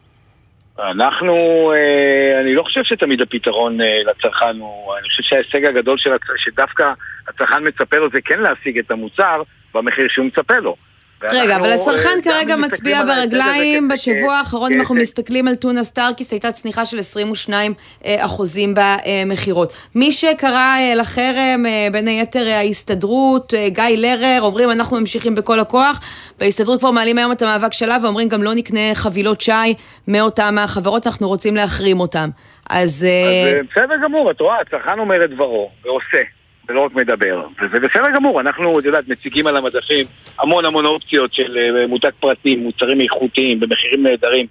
אנחנו, 0.78 1.35
אה, 1.76 2.40
אני 2.40 2.54
לא 2.54 2.62
חושב 2.62 2.85
שתמיד 2.85 3.21
הפתרון 3.21 3.80
אה, 3.80 4.00
לצרכן 4.04 4.59
הוא, 4.59 4.97
אני 4.99 5.09
חושב 5.09 5.23
שההישג 5.23 5.64
הגדול 5.64 5.99
של 5.99 6.11
שדווקא 6.37 6.92
הצרכן 7.28 7.68
מצפה 7.68 7.97
לו 7.97 8.11
זה 8.11 8.18
כן 8.25 8.40
להשיג 8.40 8.78
את 8.78 8.90
המוצר 8.90 9.42
במחיר 9.75 10.06
שהוא 10.09 10.26
מצפה 10.26 10.59
לו. 10.59 10.76
רגע, 11.23 11.56
אבל 11.56 11.73
הצרכן 11.73 12.08
אה, 12.08 12.23
כרגע 12.23 12.56
מצביע 12.56 13.02
ברגליים, 13.02 13.88
בשבוע 13.88 14.35
האחרון 14.35 14.73
אם 14.73 14.80
אנחנו 14.80 14.94
מסתכלים 14.94 15.49
על 15.49 15.54
טונה 15.54 15.85
סטארקיסט 15.85 16.32
הייתה 16.32 16.52
צניחה 16.52 16.87
של 16.87 16.99
22 16.99 17.75
אחוזים 18.04 18.75
במכירות. 18.76 19.73
מי 19.94 20.12
שקרא 20.12 20.76
לחרם, 20.96 21.64
בין 21.92 22.08
היתר 22.08 22.46
ההסתדרות, 22.49 23.54
גיא 23.66 23.85
לרר, 23.96 24.38
אומרים 24.42 24.70
אנחנו 24.70 25.00
ממשיכים 25.00 25.35
בכל 25.35 25.61
הכוח, 25.61 26.00
בהסתדרות 26.38 26.78
כבר 26.78 26.90
מעלים 26.90 27.18
היום 27.18 27.32
את 27.32 27.42
המאבק 27.42 27.73
שלה 27.73 27.96
ואומרים 28.02 28.28
גם 28.28 28.42
לא 28.42 28.54
נקנה 28.54 28.94
חבילות 28.94 29.40
שי 29.40 29.75
מאותם 30.08 30.58
החברות, 30.58 31.06
אנחנו 31.06 31.28
רוצים 31.28 31.56
להחרים 31.56 32.00
אותם. 32.00 32.28
אז... 32.70 33.06
אז 33.06 33.66
בסדר 33.70 33.94
גמור, 34.04 34.30
את 34.30 34.40
רואה, 34.40 34.61
הצרכן 34.61 34.99
אומר 34.99 35.25
את 35.25 35.30
דברו 35.30 35.70
ועושה. 35.85 36.36
ולא 36.68 36.80
רק 36.80 36.94
מדבר. 36.94 37.46
וזה 37.61 37.80
בסדר 37.80 38.11
גמור, 38.14 38.40
אנחנו, 38.40 38.78
את 38.78 38.85
יודעת, 38.85 39.08
מציגים 39.08 39.46
על 39.46 39.56
המדפים 39.56 40.06
המון 40.38 40.64
המון 40.64 40.87
אופציות 40.87 41.35
של 41.35 41.58
אה, 41.58 41.87
מותג 41.87 42.11
פרטי, 42.20 42.56
מוצרים 42.56 43.00
איכותיים, 43.00 43.61
במחירים 43.61 44.02
נהדרים, 44.02 44.46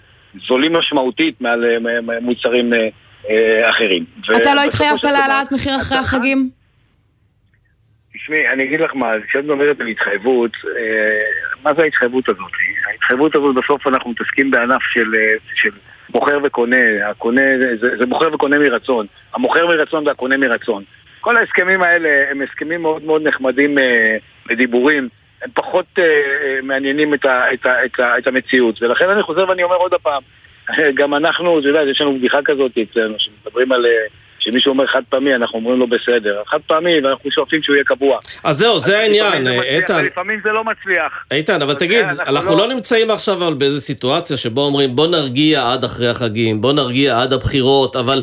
זולים 0.47 0.73
משמעותית 0.73 1.41
מעל 1.41 1.65
אה, 1.65 2.19
מוצרים 2.21 2.73
אה, 2.73 3.69
אחרים. 3.69 4.05
אתה 4.37 4.53
לא 4.55 4.63
התחייבת 4.63 5.03
להעלאת 5.03 5.51
מחיר 5.51 5.77
אחרי 5.77 5.97
החגים? 5.97 6.49
תשמעי, 8.13 8.47
אני 8.47 8.63
אגיד 8.63 8.79
לך 8.81 8.95
מה, 8.95 9.11
כשאת 9.27 9.43
מדברת 9.43 9.79
על 9.79 9.87
התחייבות, 9.87 10.51
מה 11.63 11.73
זה 11.73 11.81
ההתחייבות 11.83 12.29
הזאת? 12.29 12.51
ההתחייבות 12.91 13.35
הזאת 13.35 13.55
בסוף 13.55 13.87
אנחנו 13.87 14.11
מתעסקים 14.11 14.51
בענף 14.51 14.81
של, 14.81 15.11
של 15.55 15.69
מוכר 16.13 16.39
וקונה, 16.43 17.09
הקונה, 17.09 17.41
זה, 17.81 17.97
זה 17.97 18.05
מוכר 18.05 18.33
וקונה 18.33 18.57
מרצון, 18.57 19.05
המוכר 19.33 19.67
מרצון 19.67 20.07
והקונה 20.07 20.37
מרצון. 20.37 20.83
כל 21.25 21.37
ההסכמים 21.37 21.81
האלה 21.81 22.09
הם 22.31 22.41
הסכמים 22.41 22.81
מאוד 22.81 23.03
מאוד 23.03 23.27
נחמדים 23.27 23.77
אה, 23.77 24.17
לדיבורים, 24.49 25.09
הם 25.41 25.49
פחות 25.53 25.85
אה, 25.97 26.03
אה, 26.03 26.59
מעניינים 26.63 27.13
את, 27.13 27.25
ה, 27.25 27.53
את, 27.53 27.65
ה, 27.65 27.85
את, 27.85 27.99
ה, 27.99 28.17
את 28.17 28.27
המציאות. 28.27 28.81
ולכן 28.81 29.09
אני 29.09 29.23
חוזר 29.23 29.45
ואני 29.49 29.63
אומר 29.63 29.75
עוד 29.75 29.93
פעם, 30.03 30.21
גם 30.99 31.13
אנחנו, 31.13 31.59
אתה 31.59 31.67
יודע, 31.67 31.81
יש 31.91 32.01
לנו 32.01 32.17
בדיחה 32.17 32.37
כזאת 32.45 32.71
אצלנו, 32.77 33.15
שמדברים 33.17 33.71
על... 33.71 33.85
שמישהו 34.39 34.69
אומר 34.69 34.87
חד 34.87 35.01
פעמי, 35.09 35.35
אנחנו 35.35 35.59
אומרים 35.59 35.79
לו 35.79 35.87
בסדר. 35.87 36.41
חד 36.47 36.57
פעמי, 36.67 36.99
ואנחנו 37.03 37.31
שואפים 37.31 37.63
שהוא 37.63 37.75
יהיה 37.75 37.85
קבוע. 37.85 38.19
אז 38.43 38.57
זהו, 38.57 38.79
זה 38.79 38.99
העניין, 38.99 39.47
איתן. 39.47 40.05
לפעמים 40.05 40.39
זה 40.43 40.51
לא 40.51 40.63
מצליח. 40.63 41.25
איתן, 41.31 41.61
אבל 41.61 41.73
תגיד, 41.73 42.05
אנחנו 42.27 42.57
לא 42.57 42.67
נמצאים 42.67 43.11
עכשיו 43.11 43.55
באיזה 43.57 43.81
סיטואציה 43.81 44.37
שבו 44.37 44.61
אומרים 44.61 44.95
בוא 44.95 45.07
נרגיע 45.07 45.71
עד 45.71 45.83
אחרי 45.83 46.07
החגים, 46.07 46.61
בוא 46.61 46.73
נרגיע 46.73 47.21
עד 47.21 47.33
הבחירות, 47.33 47.95
אבל... 47.95 48.21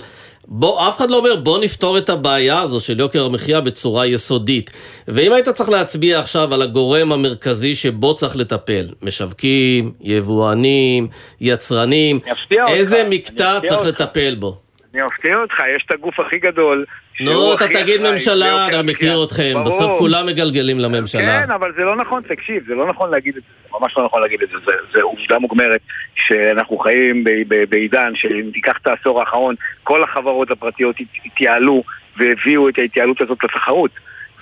בוא, 0.48 0.88
אף 0.88 0.96
אחד 0.96 1.10
לא 1.10 1.16
אומר 1.18 1.36
בוא 1.36 1.58
נפתור 1.58 1.98
את 1.98 2.08
הבעיה 2.08 2.60
הזו 2.60 2.80
של 2.80 3.00
יוקר 3.00 3.24
המחיה 3.24 3.60
בצורה 3.60 4.06
יסודית. 4.06 4.70
ואם 5.08 5.32
היית 5.32 5.48
צריך 5.48 5.70
להצביע 5.70 6.18
עכשיו 6.18 6.54
על 6.54 6.62
הגורם 6.62 7.12
המרכזי 7.12 7.74
שבו 7.74 8.14
צריך 8.14 8.36
לטפל, 8.36 8.88
משווקים, 9.02 9.92
יבואנים, 10.00 11.08
יצרנים, 11.40 12.20
איזה 12.68 12.96
אותך, 12.98 13.08
מקטע 13.10 13.58
צריך 13.60 13.72
אותך. 13.72 14.00
לטפל 14.00 14.34
בו? 14.34 14.61
אני 14.94 15.02
אפתיע 15.06 15.36
אותך, 15.36 15.54
יש 15.76 15.84
את 15.86 15.90
הגוף 15.90 16.20
הכי 16.20 16.38
גדול. 16.38 16.84
נו, 17.20 17.54
אתה 17.54 17.64
תגיד 17.68 18.00
ממשלה, 18.00 18.66
אני 18.66 18.92
מכיר 18.92 19.24
אתכם. 19.24 19.54
בסוף 19.66 19.98
כולם 19.98 20.26
מגלגלים 20.26 20.78
לממשלה. 20.78 21.46
כן, 21.46 21.50
אבל 21.50 21.72
זה 21.76 21.82
לא 21.84 21.96
נכון, 21.96 22.22
תקשיב, 22.22 22.64
זה 22.66 22.74
לא 22.74 22.86
נכון 22.86 23.10
להגיד 23.10 23.36
את 23.36 23.42
זה, 23.42 23.78
ממש 23.80 23.94
לא 23.96 24.04
נכון 24.04 24.22
להגיד 24.22 24.42
את 24.42 24.48
זה, 24.48 24.56
זה, 24.66 24.72
זה 24.94 25.02
עובדה 25.02 25.38
מוגמרת 25.38 25.80
שאנחנו 26.14 26.78
חיים 26.78 27.24
בעידן 27.68 28.12
שאם 28.14 28.50
תיקח 28.52 28.78
את 28.82 28.86
העשור 28.86 29.20
האחרון, 29.20 29.54
כל 29.82 30.02
החברות 30.02 30.50
הפרטיות 30.50 30.96
התייעלו 31.26 31.82
והביאו 32.16 32.68
את 32.68 32.78
ההתייעלות 32.78 33.20
הזאת 33.20 33.44
לתחרות. 33.44 33.90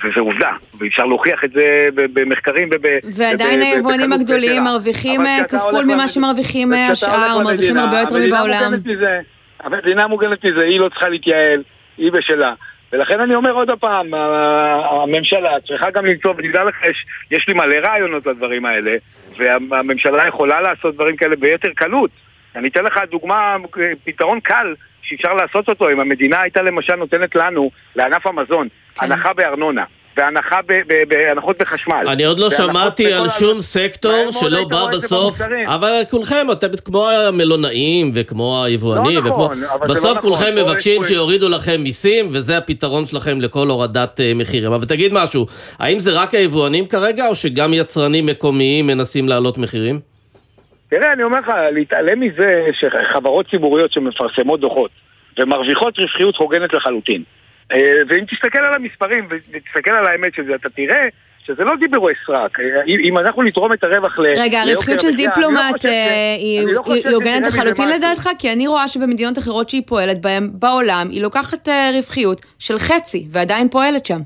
וזה 0.05 0.21
עובדה, 0.21 0.51
ואפשר 0.79 1.05
להוכיח 1.05 1.45
את 1.45 1.53
זה 1.53 1.89
במחקרים 1.95 2.69
וב... 2.73 2.87
ועדיין 3.17 3.61
היבואנים 3.61 4.13
הגדולים 4.13 4.65
מרוויחים 4.65 5.27
אה, 5.27 5.45
כפול 5.49 5.85
ממה 5.85 6.09
שמרוויחים 6.09 6.73
אה, 6.73 6.89
השאר, 6.89 7.39
מרוויחים 7.39 7.77
הרבה 7.77 8.01
יותר 8.01 8.17
מבעולם. 8.19 8.73
המדינה 9.63 10.07
מוגנת 10.07 10.45
מזה, 10.45 10.65
היא 10.65 10.81
לא 10.81 10.89
צריכה 10.89 11.09
להתייעל, 11.09 11.63
היא 11.99 12.13
בשלה. 12.13 12.55
ולכן 12.93 13.21
אני 13.21 13.35
אומר 13.35 13.53
עוד 13.53 13.71
פעם, 13.81 14.15
הממשלה 14.15 15.61
צריכה 15.67 15.91
גם 15.91 16.07
למצוא, 16.07 16.31
ותדע 16.31 16.65
לך, 16.65 16.77
יש, 16.91 17.07
יש 17.31 17.49
לי 17.49 17.55
מלא 17.55 17.77
רעיונות 17.77 18.27
לדברים 18.27 18.65
האלה, 18.65 18.97
והממשלה 19.37 20.29
יכולה 20.29 20.61
לעשות 20.61 20.95
דברים 20.95 21.17
כאלה 21.17 21.37
ביתר 21.37 21.69
קלות. 21.77 22.11
אני 22.57 22.69
אתן 22.69 22.85
לך 22.85 23.01
דוגמה, 23.11 23.57
פתרון 24.05 24.41
קל 24.41 24.75
שאפשר 25.03 25.35
לעשות 25.35 25.69
אותו, 25.69 25.91
אם 25.91 26.01
המדינה 26.01 26.41
הייתה 26.41 26.63
למשל 26.63 26.97
נותנת 26.97 27.35
לנו, 27.37 27.71
לענף 27.97 28.27
המזון, 28.27 28.69
כן. 28.69 29.07
הנחה 29.07 29.33
בארנונה. 29.33 29.85
והנחה 30.17 30.57
בהנחות 31.09 31.59
בחשמל. 31.59 32.05
אני 32.09 32.25
עוד 32.25 32.39
לא 32.39 32.51
שמעתי 32.51 33.13
על 33.13 33.29
שום 33.29 33.61
סקטור 33.61 34.31
שלא 34.31 34.65
בא 34.65 34.87
בסוף, 34.93 35.39
אבל 35.67 36.03
כולכם, 36.11 36.47
אתם 36.53 36.69
כמו 36.85 37.11
המלונאים 37.11 38.13
וכמו 38.15 38.65
היבואנים, 38.65 39.25
לא 39.25 39.31
נכון, 39.31 39.59
בסוף 39.89 40.17
לא 40.17 40.21
כולכם 40.21 40.55
נכון. 40.55 40.69
מבקשים 40.69 41.05
שיורידו 41.05 41.49
לכם 41.49 41.81
מיסים, 41.81 42.29
וזה 42.33 42.59
הפתרון 42.59 43.07
שלכם 43.07 43.41
לכל 43.41 43.67
הורדת 43.67 44.21
אה, 44.21 44.33
מחירים. 44.35 44.73
אבל 44.73 44.87
תגיד 44.87 45.13
משהו, 45.13 45.47
האם 45.79 45.99
זה 45.99 46.11
רק 46.21 46.35
היבואנים 46.35 46.87
כרגע, 46.87 47.29
או 47.29 47.35
שגם 47.35 47.75
יצרנים 47.75 48.27
מקומיים 48.27 48.87
מנסים 48.87 49.29
להעלות 49.29 49.59
מחירים? 49.59 50.01
תראה, 50.91 51.13
אני 51.13 51.23
אומר 51.23 51.39
לך, 51.39 51.53
להתעלם 51.73 52.21
מזה 52.21 52.67
שחברות 52.73 53.51
ציבוריות 53.51 53.93
שמפרסמות 53.93 54.61
דוחות 54.61 54.91
ומרוויחות 55.39 55.99
רווחיות 55.99 56.37
הוגנת 56.37 56.73
לחלוטין. 56.73 57.23
אה, 57.73 58.03
ואם 58.09 58.25
תסתכל 58.25 58.59
על 58.59 58.75
המספרים 58.75 59.29
ותסתכל 59.31 59.91
על 59.91 60.07
האמת 60.07 60.35
של 60.35 60.45
זה, 60.45 60.55
אתה 60.55 60.71
תראה 60.71 61.09
שזה 61.45 61.65
לא 61.65 61.73
דיבורי 61.81 62.15
סרק. 62.27 62.59
אם 62.87 63.19
אנחנו 63.19 63.43
נתרום 63.43 63.73
את 63.73 63.85
הרווח 63.85 64.19
ל... 64.19 64.27
רגע, 64.37 64.61
הרווחיות 64.61 65.01
של 65.01 65.15
דיפלומט 65.15 65.85
לא 65.85 65.91
אה, 65.91 66.35
היא 66.39 66.67
הוגנת 67.15 67.47
לחלוטין 67.47 67.89
לדעתך? 67.89 68.29
כי 68.39 68.53
אני 68.53 68.67
רואה 68.67 68.89
שבמדינות 68.89 69.39
אחרות 69.39 69.69
שהיא 69.71 69.83
פועלת 69.87 70.21
בהן 70.21 70.51
בעולם, 70.53 71.09
היא 71.11 71.23
לוקחת 71.23 71.69
אה, 71.69 71.91
רווחיות 71.97 72.41
של 72.59 72.79
חצי, 72.79 73.27
ועדיין 73.31 73.69
פועלת 73.69 74.07
שם. 74.07 74.19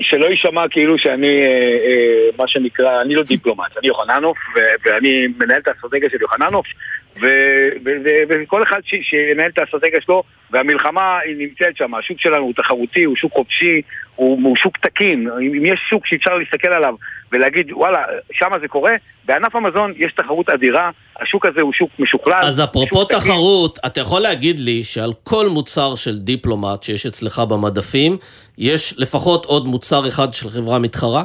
שלא 0.00 0.26
יישמע 0.26 0.68
כאילו 0.70 0.98
שאני, 0.98 1.40
מה 2.38 2.48
שנקרא, 2.48 3.02
אני 3.02 3.14
לא 3.14 3.22
דיפלומט, 3.22 3.76
אני 3.78 3.88
יוחננוף, 3.88 4.38
ואני 4.84 5.26
מנהל 5.38 5.60
את 5.60 5.68
האסטרטגיה 5.68 6.10
של 6.10 6.20
יוחננוף, 6.20 6.66
וכל 8.28 8.62
אחד 8.62 8.80
שינהל 9.02 9.50
את 9.54 9.58
האסטרטגיה 9.58 10.00
שלו, 10.00 10.22
והמלחמה 10.50 11.18
היא 11.18 11.36
נמצאת 11.38 11.76
שם, 11.76 11.94
השוק 11.94 12.20
שלנו 12.20 12.42
הוא 12.42 12.52
תחרותי, 12.56 13.04
הוא 13.04 13.16
שוק 13.16 13.32
חופשי, 13.32 13.82
הוא, 14.14 14.40
הוא 14.42 14.56
שוק 14.56 14.78
תקין, 14.78 15.28
אם 15.40 15.66
יש 15.66 15.80
שוק 15.90 16.06
שאפשר 16.06 16.34
להסתכל 16.34 16.68
עליו 16.68 16.94
ולהגיד 17.32 17.72
וואלה, 17.72 18.04
שם 18.32 18.50
זה 18.60 18.68
קורה, 18.68 18.92
בענף 19.24 19.56
המזון 19.56 19.92
יש 19.96 20.12
תחרות 20.12 20.50
אדירה, 20.50 20.90
השוק 21.20 21.46
הזה 21.46 21.60
הוא 21.60 21.72
שוק 21.72 21.90
משוכלל. 21.98 22.40
אז 22.42 22.64
אפרופו 22.64 23.04
תחרות, 23.04 23.74
תקין. 23.76 23.90
אתה 23.90 24.00
יכול 24.00 24.22
להגיד 24.22 24.58
לי 24.58 24.82
שעל 24.82 25.10
כל 25.22 25.46
מוצר 25.50 25.94
של 25.94 26.18
דיפלומט 26.18 26.82
שיש 26.82 27.06
אצלך 27.06 27.38
במדפים, 27.38 28.16
יש 28.58 28.94
לפחות 28.98 29.44
עוד 29.44 29.66
מוצר 29.66 30.08
אחד 30.08 30.32
של 30.32 30.48
חברה 30.48 30.78
מתחרה? 30.78 31.24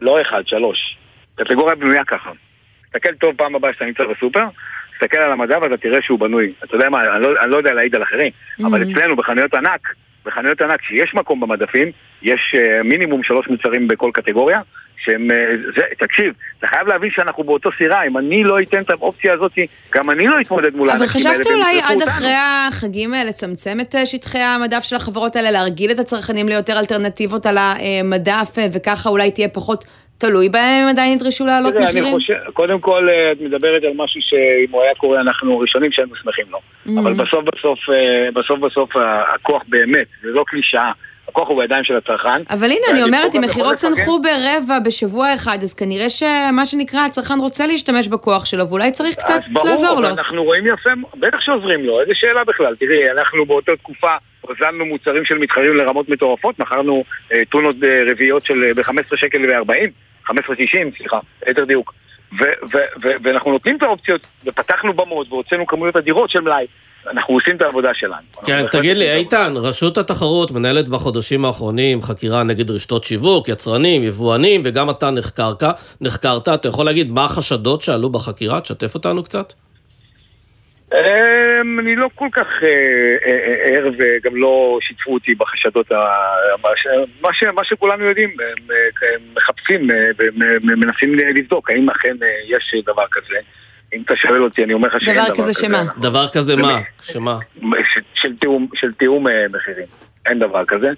לא 0.00 0.20
אחד, 0.20 0.42
שלוש. 0.46 0.96
קטגוריה 1.34 1.74
בנויה 1.74 2.04
ככה. 2.04 2.30
תסתכל 2.92 3.14
טוב 3.14 3.34
פעם 3.36 3.54
הבאה 3.54 3.72
שאתה 3.72 3.84
נמצא 3.84 4.02
בסופר, 4.04 4.44
תסתכל 5.02 5.18
על 5.18 5.32
המדע 5.32 5.58
ואתה 5.62 5.76
תראה 5.76 6.02
שהוא 6.02 6.18
בנוי. 6.18 6.52
אתה 6.64 6.76
יודע 6.76 6.90
מה, 6.90 7.16
אני 7.16 7.22
לא, 7.22 7.42
אני 7.42 7.50
לא 7.50 7.56
יודע 7.56 7.72
להעיד 7.72 7.94
על 7.94 8.02
אחרים, 8.02 8.30
mm-hmm. 8.30 8.66
אבל 8.66 8.82
אצלנו 8.82 9.16
בחנויות 9.16 9.54
ענק, 9.54 9.94
בחנויות 10.24 10.60
ענק 10.60 10.82
שיש 10.82 11.14
מקום 11.14 11.40
במדפים, 11.40 11.90
יש 12.22 12.54
uh, 12.56 12.82
מינימום 12.82 13.22
שלוש 13.22 13.48
מוצרים 13.48 13.88
בכל 13.88 14.10
קטגוריה, 14.14 14.60
שהם, 15.04 15.30
uh, 15.30 15.34
זה, 15.76 15.82
תקשיב, 15.98 16.34
אתה 16.58 16.66
חייב 16.66 16.88
להבין 16.88 17.10
שאנחנו 17.10 17.44
באותו 17.44 17.70
סירה, 17.78 18.06
אם 18.06 18.18
אני 18.18 18.44
לא 18.44 18.60
אתן 18.60 18.80
את 18.80 18.90
האופציה 18.90 19.34
הזאת, 19.34 19.52
גם 19.94 20.10
אני 20.10 20.26
לא 20.26 20.40
אתמודד 20.40 20.74
מול 20.74 20.90
האנשים 20.90 21.20
האלה. 21.26 21.36
אבל 21.36 21.44
חשבת 21.44 21.46
אולי 21.46 21.80
עד 21.82 22.02
אחרי 22.02 22.34
החגים 22.68 23.12
לצמצם 23.28 23.78
את 23.80 23.94
שטחי 24.04 24.38
המדף 24.38 24.82
של 24.82 24.96
החברות 24.96 25.36
האלה, 25.36 25.50
להרגיל 25.50 25.90
את 25.90 25.98
הצרכנים 25.98 26.48
ליותר 26.48 26.78
אלטרנטיבות 26.78 27.46
על 27.46 27.58
המדף, 27.58 28.50
וככה 28.72 29.08
אולי 29.08 29.30
תהיה 29.30 29.48
פחות... 29.48 29.84
תלוי 30.26 30.48
בהם, 30.48 30.82
הם 30.82 30.88
עדיין 30.88 31.12
ידרשו 31.12 31.46
להעלות 31.46 31.74
מחירים? 31.74 32.14
חושב, 32.14 32.34
קודם 32.52 32.80
כל, 32.80 33.08
את 33.32 33.40
מדברת 33.40 33.82
על 33.84 33.92
משהו 33.96 34.20
שאם 34.22 34.70
הוא 34.70 34.82
היה 34.82 34.94
קורה, 34.94 35.20
אנחנו 35.20 35.58
ראשונים 35.58 35.92
שהיינו 35.92 36.16
שמחים 36.16 36.44
לו. 36.50 36.58
Mm-hmm. 36.58 37.00
אבל 37.00 37.12
בסוף 37.12 37.44
בסוף, 37.44 37.78
בסוף 38.34 38.58
בסוף, 38.60 38.90
הכוח 39.34 39.62
באמת, 39.68 40.06
זה 40.22 40.28
לא 40.28 40.44
קלישאה. 40.46 40.92
הכוח 41.28 41.48
הוא 41.48 41.62
בידיים 41.62 41.84
של 41.84 41.96
הצרכן. 41.96 42.42
אבל 42.50 42.70
הנה, 42.70 42.86
אני 42.90 43.02
אומרת, 43.02 43.34
אם 43.34 43.40
מחירות 43.40 43.74
צנחו 43.74 44.20
ברבע 44.22 44.78
בשבוע 44.78 45.34
אחד, 45.34 45.58
אז 45.62 45.74
כנראה 45.74 46.10
שמה 46.10 46.66
שנקרא, 46.66 47.00
הצרכן 47.00 47.38
רוצה 47.38 47.66
להשתמש 47.66 48.08
בכוח 48.08 48.44
שלו, 48.44 48.68
ואולי 48.68 48.90
צריך 48.90 49.16
קצת 49.16 49.40
לעזור 49.64 50.00
לו. 50.00 50.06
אז 50.06 50.06
ברור, 50.06 50.06
אנחנו 50.06 50.44
רואים 50.44 50.66
יפה, 50.66 50.90
בטח 51.14 51.40
שעוזרים 51.40 51.84
לו, 51.84 52.00
איזה 52.00 52.12
שאלה 52.14 52.44
בכלל. 52.44 52.76
תראי, 52.76 53.10
אנחנו 53.10 53.46
באותה 53.46 53.72
תקופה 53.76 54.16
הוזלנו 54.40 54.86
מוצרים 54.86 55.24
של 55.24 55.38
מתחרים 55.38 55.76
לרמות 55.76 56.08
מטורפות, 56.08 56.58
מכרנו 56.58 57.04
אה, 57.32 57.42
טונות 57.50 57.76
אה, 57.84 58.02
רביעיות 58.10 58.44
של 58.44 58.64
אה, 58.64 58.74
ב-15 58.74 59.16
שקל 59.16 59.38
ו-40, 59.38 59.90
15.60, 60.32 60.96
סליחה, 60.98 61.18
יותר 61.46 61.64
דיוק. 61.64 61.94
ואנחנו 63.22 63.52
נותנים 63.52 63.76
את 63.76 63.82
האופציות, 63.82 64.26
ופתחנו 64.46 64.92
במות, 64.92 65.26
והוצאנו 65.32 65.66
כמויות 65.66 65.96
אדירות 65.96 66.30
של 66.30 66.40
מלאי. 66.40 66.66
אנחנו 67.10 67.34
עושים 67.34 67.56
את 67.56 67.62
העבודה 67.62 67.94
שלנו. 67.94 68.22
כן, 68.44 68.66
תגיד 68.70 68.96
לי, 68.96 69.14
איתן, 69.14 69.52
רשות 69.56 69.98
התחרות 69.98 70.50
מנהלת 70.50 70.88
בחודשים 70.88 71.44
האחרונים 71.44 72.02
חקירה 72.02 72.42
נגד 72.42 72.70
רשתות 72.70 73.04
שיווק, 73.04 73.48
יצרנים, 73.48 74.02
יבואנים, 74.02 74.60
וגם 74.64 74.90
אתה 74.90 75.10
נחקרת. 75.10 75.62
נחקרת, 76.00 76.48
אתה 76.48 76.68
יכול 76.68 76.84
להגיד 76.84 77.10
מה 77.10 77.24
החשדות 77.24 77.82
שעלו 77.82 78.10
בחקירה? 78.10 78.60
תשתף 78.60 78.94
אותנו 78.94 79.22
קצת. 79.22 79.52
אני 81.78 81.96
לא 81.96 82.10
כל 82.14 82.28
כך 82.32 82.46
ער 83.64 83.90
וגם 83.98 84.36
לא 84.36 84.78
שיתפו 84.80 85.14
אותי 85.14 85.34
בחשדות, 85.34 85.92
מה 87.54 87.64
שכולנו 87.64 88.04
יודעים, 88.04 88.30
הם 88.40 89.22
מחפשים 89.36 89.90
ומנסים 90.62 91.14
לבדוק 91.14 91.70
האם 91.70 91.90
אכן 91.90 92.16
יש 92.48 92.74
דבר 92.86 93.04
כזה. 93.10 93.36
אם 93.94 94.02
אתה 94.02 94.16
שואל 94.16 94.42
אותי, 94.42 94.64
אני 94.64 94.72
אומר 94.72 94.88
לך 94.88 95.00
שאין 95.00 95.16
דבר 95.16 95.24
כזה. 95.24 95.32
דבר 95.32 95.42
כזה 95.42 95.60
שמה? 95.60 95.82
דבר 95.98 96.28
כזה 96.28 96.56
מה? 96.56 96.80
שמה? 97.02 97.38
של 98.74 98.92
תיאום 98.98 99.26
מחירים. 99.52 99.86
אין 100.26 100.38
דבר 100.38 100.64
כזה. 100.64 100.90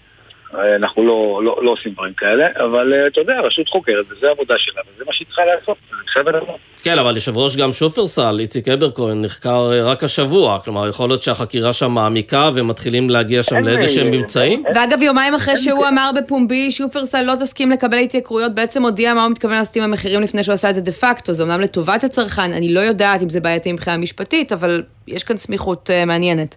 אנחנו 0.76 1.06
לא, 1.06 1.40
לא, 1.44 1.58
לא 1.62 1.70
עושים 1.70 1.92
דברים 1.92 2.12
כאלה, 2.12 2.46
אבל 2.56 2.92
אתה 3.06 3.20
יודע, 3.20 3.40
רשות 3.40 3.68
חוקרת, 3.68 4.04
וזה 4.10 4.28
העבודה 4.28 4.54
שלה, 4.58 4.82
וזה 4.94 5.04
מה 5.06 5.12
שהיא 5.12 5.26
צריכה 5.26 5.42
לעשות, 5.44 5.76
זה 5.90 5.96
בסדר 6.06 6.40
גמור. 6.40 6.58
כן, 6.82 6.98
אבל 6.98 7.14
יושב 7.14 7.36
ראש 7.36 7.56
גם 7.56 7.72
שופרסל, 7.72 8.36
איציק 8.40 8.68
אברקוין, 8.68 9.22
נחקר 9.22 9.70
רק 9.84 10.04
השבוע, 10.04 10.58
כלומר, 10.58 10.88
יכול 10.88 11.08
להיות 11.08 11.22
שהחקירה 11.22 11.72
שם 11.72 11.90
מעמיקה 11.90 12.50
ומתחילים 12.54 13.10
להגיע 13.10 13.42
שם 13.42 13.64
לאיזה 13.64 13.88
שהם 13.88 14.10
ממצאים? 14.10 14.64
ואגב, 14.74 15.02
יומיים 15.02 15.34
אחרי 15.34 15.56
שהוא 15.56 15.86
אמר 15.88 16.10
בפומבי, 16.16 16.72
שופרסל 16.72 17.22
לא 17.22 17.34
תסכים 17.40 17.70
לקבל 17.70 17.98
התייקרויות, 17.98 18.54
בעצם 18.54 18.82
הודיע 18.82 19.14
מה 19.14 19.22
הוא 19.24 19.30
מתכוון 19.30 19.54
לעשות 19.54 19.76
עם 19.76 19.82
המחירים 19.82 20.22
לפני 20.22 20.44
שהוא 20.44 20.52
עשה 20.52 20.70
את 20.70 20.74
זה 20.74 20.80
דה 20.80 20.92
פקטו, 20.92 21.32
זה 21.32 21.42
אמנם 21.42 21.60
לטובת 21.60 22.04
הצרכן, 22.04 22.52
אני 22.52 22.74
לא 22.74 22.80
יודעת 22.80 23.22
אם 23.22 23.28
זה 23.28 23.40
בעייתי 23.40 23.72
מבחינה 23.72 23.96
משפטית, 23.96 24.52
אבל 24.52 24.82
יש 25.08 25.24
כאן 25.24 25.36
סמיכות 25.36 25.90
מעניינת. 26.06 26.56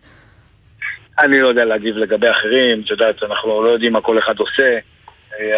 אני 1.20 1.42
לא 1.42 1.48
יודע 1.48 1.66
להגיב 1.66 1.98
לגבי 1.98 2.32
אחרים, 2.32 2.82
את 2.82 2.92
יודעת, 2.92 3.24
אנחנו 3.24 3.64
לא 3.64 3.70
יודעים 3.70 3.94
מה 3.94 4.02
כל 4.02 4.20
אחד 4.20 4.40
עושה. 4.40 4.78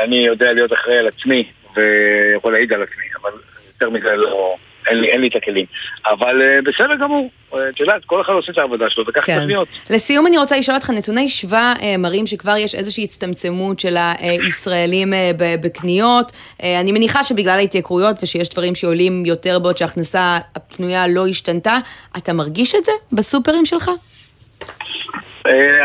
אני 0.04 0.16
יודע 0.16 0.54
להיות 0.54 0.74
אחראי 0.74 0.98
על 0.98 1.08
עצמי, 1.08 1.52
ויכול 1.76 2.54
להעיד 2.54 2.74
על 2.74 2.84
עצמי, 2.84 3.06
אבל 3.22 3.32
יותר 3.68 3.90
מזה 3.90 4.16
לא... 4.16 4.56
אין 4.88 5.02
לי, 5.02 5.08
אין 5.08 5.22
לי 5.22 5.28
את 5.28 5.36
הכלים. 5.36 5.66
אבל 6.06 6.42
uh, 6.42 6.70
בסדר 6.70 6.96
גמור, 6.96 7.30
את 7.70 7.80
יודעת, 7.80 8.06
כל 8.06 8.22
אחד 8.22 8.34
עושה 8.34 8.52
את 8.52 8.58
העבודה 8.58 8.90
שלו, 8.90 9.08
וכך 9.08 9.26
צריך 9.26 9.46
להיות. 9.46 9.68
לסיום 9.90 10.28
אני 10.28 10.38
רוצה 10.38 10.58
לשאול 10.58 10.78
אותך, 10.78 10.90
נתוני 10.90 11.30
שב"א 11.30 11.74
אה, 11.78 11.84
מראים 11.98 12.28
שכבר 12.28 12.58
יש 12.58 12.76
איזושהי 12.76 13.04
הצטמצמות 13.04 13.80
של 13.80 13.98
הישראלים 14.20 15.14
אה, 15.14 15.16
בקניות. 15.62 16.32
אה, 16.32 16.64
אני 16.82 16.92
מניחה 16.92 17.24
שבגלל 17.24 17.58
ההתייקרויות 17.60 18.16
ושיש 18.24 18.50
דברים 18.50 18.76
שעולים 18.76 19.26
יותר 19.26 19.60
בעוד 19.60 19.78
שההכנסה 19.78 20.38
הפנויה 20.56 21.08
לא 21.08 21.28
השתנתה, 21.28 21.78
אתה 22.18 22.34
מרגיש 22.34 22.76
את 22.76 22.84
זה 22.84 22.92
בסופרים 23.12 23.66
שלך? 23.66 23.92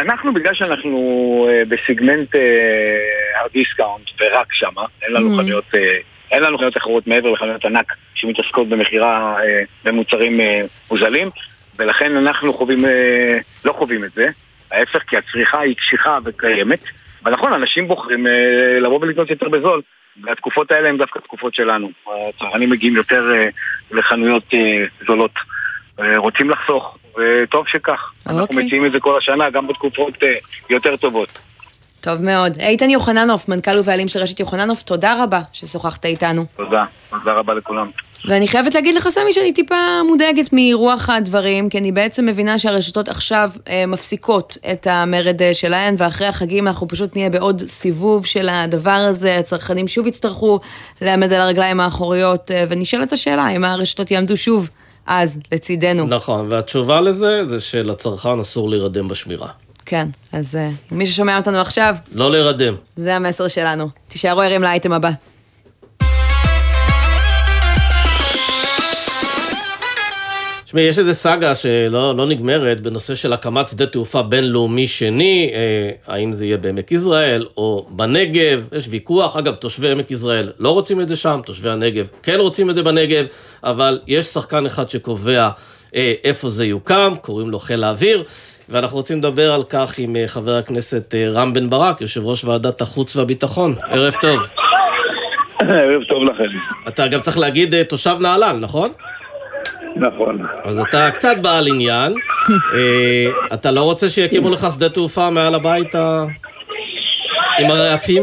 אנחנו, 0.01 0.35
בגלל 0.35 0.55
שאנחנו 0.55 1.49
ב 1.69 1.76
segment 1.76 2.29
ה 3.45 3.52
discount 3.52 4.11
ורק 4.21 4.53
שמה, 4.53 4.85
אין 5.03 5.13
לנו 5.13 5.37
חנויות... 5.37 5.75
אין 6.31 6.43
לנו 6.43 6.59
חנויות 6.59 6.77
אחרות 6.77 7.07
מעבר 7.07 7.31
לחנויות 7.31 7.65
ענק 7.65 7.93
שמתעסקות 8.15 8.69
במכירה 8.69 9.37
במוצרים 9.85 10.41
מוזלים 10.91 11.29
ולכן 11.77 12.17
אנחנו 12.17 12.53
חווים, 12.53 12.85
לא 13.65 13.73
חווים 13.73 14.05
את 14.05 14.13
זה, 14.13 14.29
ההפך 14.73 15.03
כי 15.09 15.17
הצריכה 15.17 15.61
היא 15.61 15.77
קשיחה 15.77 16.19
וקיימת. 16.25 16.81
ונכון, 17.27 17.53
אנשים 17.53 17.89
בוחרים 17.89 18.27
לבוא 18.81 18.99
ולקנות 19.03 19.31
יותר 19.31 19.49
בזול 19.49 19.83
והתקופות 20.23 20.73
האלה 20.73 20.89
הן 20.89 20.99
דווקא 20.99 21.19
תקופות 21.19 21.55
שלנו. 21.55 21.91
הצרכנים 22.29 22.71
מגיעים 22.71 22.97
יותר 22.97 23.33
לחנויות 23.91 24.55
זולות. 25.07 25.35
רוצים 26.17 26.51
לחסוך 26.51 26.99
וטוב 27.19 27.69
שכך. 27.69 28.13
Okay. 28.27 28.31
אנחנו 28.31 28.57
מציעים 28.57 28.87
את 28.87 28.93
זה 28.93 29.01
כל 29.01 29.19
השנה, 29.19 29.51
גם 29.51 29.67
בתקופות 29.67 30.15
uh, 30.15 30.27
יותר 30.71 30.97
טובות. 30.97 31.29
טוב 32.05 32.23
מאוד. 32.23 32.61
איתן 32.61 32.91
יוחננוף, 32.91 33.49
מנכ"ל 33.49 33.79
ובעלים 33.79 34.09
של 34.09 34.19
רשת 34.19 34.41
יוחננוף, 34.41 34.83
תודה 34.83 35.23
רבה 35.23 35.41
ששוחחת 35.53 36.05
איתנו. 36.05 36.45
תודה, 36.57 36.85
תודה 37.11 37.33
רבה 37.33 37.55
לכולם. 37.55 37.91
ואני 38.29 38.49
חייבת 38.49 38.75
להגיד 38.75 38.95
לך, 38.95 39.09
סמי, 39.09 39.33
שאני 39.33 39.53
טיפה 39.53 40.03
מודאגת 40.09 40.49
מרוח 40.53 41.11
הדברים, 41.11 41.69
כי 41.69 41.79
אני 41.79 41.93
בעצם 41.93 42.27
מבינה 42.27 42.59
שהרשתות 42.59 43.09
עכשיו 43.09 43.51
אה, 43.69 43.87
מפסיקות 43.87 44.57
את 44.73 44.87
המרד 44.87 45.41
שלהן, 45.53 45.95
ואחרי 45.99 46.27
החגים 46.27 46.69
אנחנו 46.69 46.89
פשוט 46.89 47.17
נהיה 47.17 47.31
בעוד 47.31 47.63
סיבוב 47.65 48.27
של 48.27 48.49
הדבר 48.49 48.91
הזה, 48.91 49.39
הצרכנים 49.39 49.89
שוב 49.89 50.07
יצטרכו 50.07 50.61
לעמד 51.01 51.33
על 51.33 51.41
הרגליים 51.41 51.81
האחוריות, 51.81 52.51
אה, 52.51 52.65
ונשאלת 52.69 53.13
השאלה, 53.13 53.49
אם 53.49 53.65
הרשתות 53.65 54.11
יעמדו 54.11 54.37
שוב 54.37 54.71
אז 55.07 55.39
לצידנו. 55.53 56.07
נכון, 56.07 56.47
והתשובה 56.49 57.01
לזה 57.01 57.45
זה 57.47 57.61
שלצרכן 57.61 58.41
אסור 58.41 58.71
להירדם 58.71 59.09
בשמירה. 59.09 59.49
כן, 59.87 60.09
אז 60.33 60.57
אה, 60.57 60.71
מי 60.93 61.07
ששומע 61.07 61.37
אותנו 61.37 61.59
עכשיו, 61.59 61.95
לא 62.13 62.31
להירדם. 62.31 62.75
זה 62.97 63.17
המסר 63.17 63.49
שלנו. 63.49 63.89
תישארו 64.09 64.41
ערים 64.41 64.63
לאייטם 64.63 64.93
הבא. 64.93 65.11
תשמעי, 70.75 70.89
יש 70.89 70.99
איזו 70.99 71.15
סאגה 71.15 71.55
שלא 71.55 72.17
לא 72.17 72.27
נגמרת 72.27 72.81
בנושא 72.81 73.15
של 73.15 73.33
הקמת 73.33 73.69
שדה 73.69 73.87
תעופה 73.87 74.23
בינלאומי 74.23 74.87
שני, 74.87 75.51
אה, 75.55 76.15
האם 76.15 76.33
זה 76.33 76.47
יהיה 76.47 76.57
בעמק 76.57 76.93
יזרעאל 76.93 77.47
או 77.57 77.87
בנגב, 77.91 78.69
יש 78.73 78.87
ויכוח. 78.91 79.37
אגב, 79.37 79.55
תושבי 79.55 79.91
עמק 79.91 80.11
יזרעאל 80.11 80.53
לא 80.59 80.71
רוצים 80.71 81.01
את 81.01 81.09
זה 81.09 81.17
שם, 81.17 81.41
תושבי 81.47 81.71
הנגב 81.71 82.07
כן 82.23 82.41
רוצים 82.41 82.71
את 82.71 82.77
זה 82.77 82.83
בנגב, 82.83 83.25
אבל 83.65 84.01
יש 84.07 84.27
שחקן 84.27 84.67
אחד 84.67 84.91
שקובע 84.91 85.49
אה, 85.95 86.15
איפה 86.25 86.49
זה 86.49 86.65
יוקם, 86.67 87.13
קוראים 87.21 87.51
לו 87.51 87.59
חיל 87.59 87.85
האוויר. 87.85 88.25
ואנחנו 88.69 88.97
רוצים 88.97 89.19
לדבר 89.19 89.53
על 89.53 89.63
כך 89.71 89.99
עם 89.99 90.17
אה, 90.17 90.29
חבר 90.29 90.55
הכנסת 90.55 91.15
אה, 91.15 91.31
רם 91.31 91.53
בן 91.53 91.71
ברק, 91.71 92.01
יושב 92.01 92.25
ראש 92.25 92.45
ועדת 92.45 92.81
החוץ 92.81 93.17
והביטחון. 93.17 93.75
ערב 93.91 94.15
טוב. 94.21 94.41
ערב 95.61 96.05
טוב 96.09 96.23
לכם. 96.25 96.45
אתה 96.89 97.07
גם 97.07 97.21
צריך 97.21 97.39
להגיד 97.39 97.75
אה, 97.75 97.85
תושב 97.85 98.17
נהלל, 98.21 98.57
נכון? 98.61 98.91
נכון. 99.97 100.43
אז 100.65 100.79
אתה 100.79 101.11
קצת 101.11 101.37
בעל 101.43 101.69
עניין. 101.69 102.13
אה, 102.75 103.55
אתה 103.55 103.71
לא 103.71 103.83
רוצה 103.83 104.09
שיקימו 104.09 104.51
לך 104.51 104.67
שדה 104.75 104.89
תעופה 104.89 105.31
מעל 105.31 105.55
הבית 105.55 105.95
ה... 105.95 106.25
עם 107.59 107.71
הרעפים? 107.71 108.23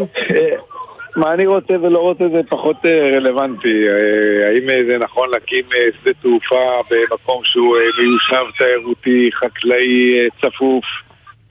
מה 1.16 1.34
אני 1.34 1.46
רוצה 1.46 1.74
ולא 1.82 2.00
רוצה 2.00 2.24
זה 2.34 2.42
פחות 2.50 2.76
אה, 2.86 3.10
רלוונטי. 3.16 3.88
אה, 3.88 4.48
האם 4.48 4.70
אה, 4.70 4.82
זה 4.88 4.98
נכון 4.98 5.30
להקים 5.30 5.66
אה, 5.76 5.88
שדה 6.02 6.14
תעופה 6.22 6.82
במקום 6.90 7.42
שהוא 7.44 7.78
אה, 7.78 7.82
מיושב 8.00 8.52
תיירותי, 8.58 9.30
חקלאי, 9.34 10.20
אה, 10.20 10.28
צפוף, 10.42 10.86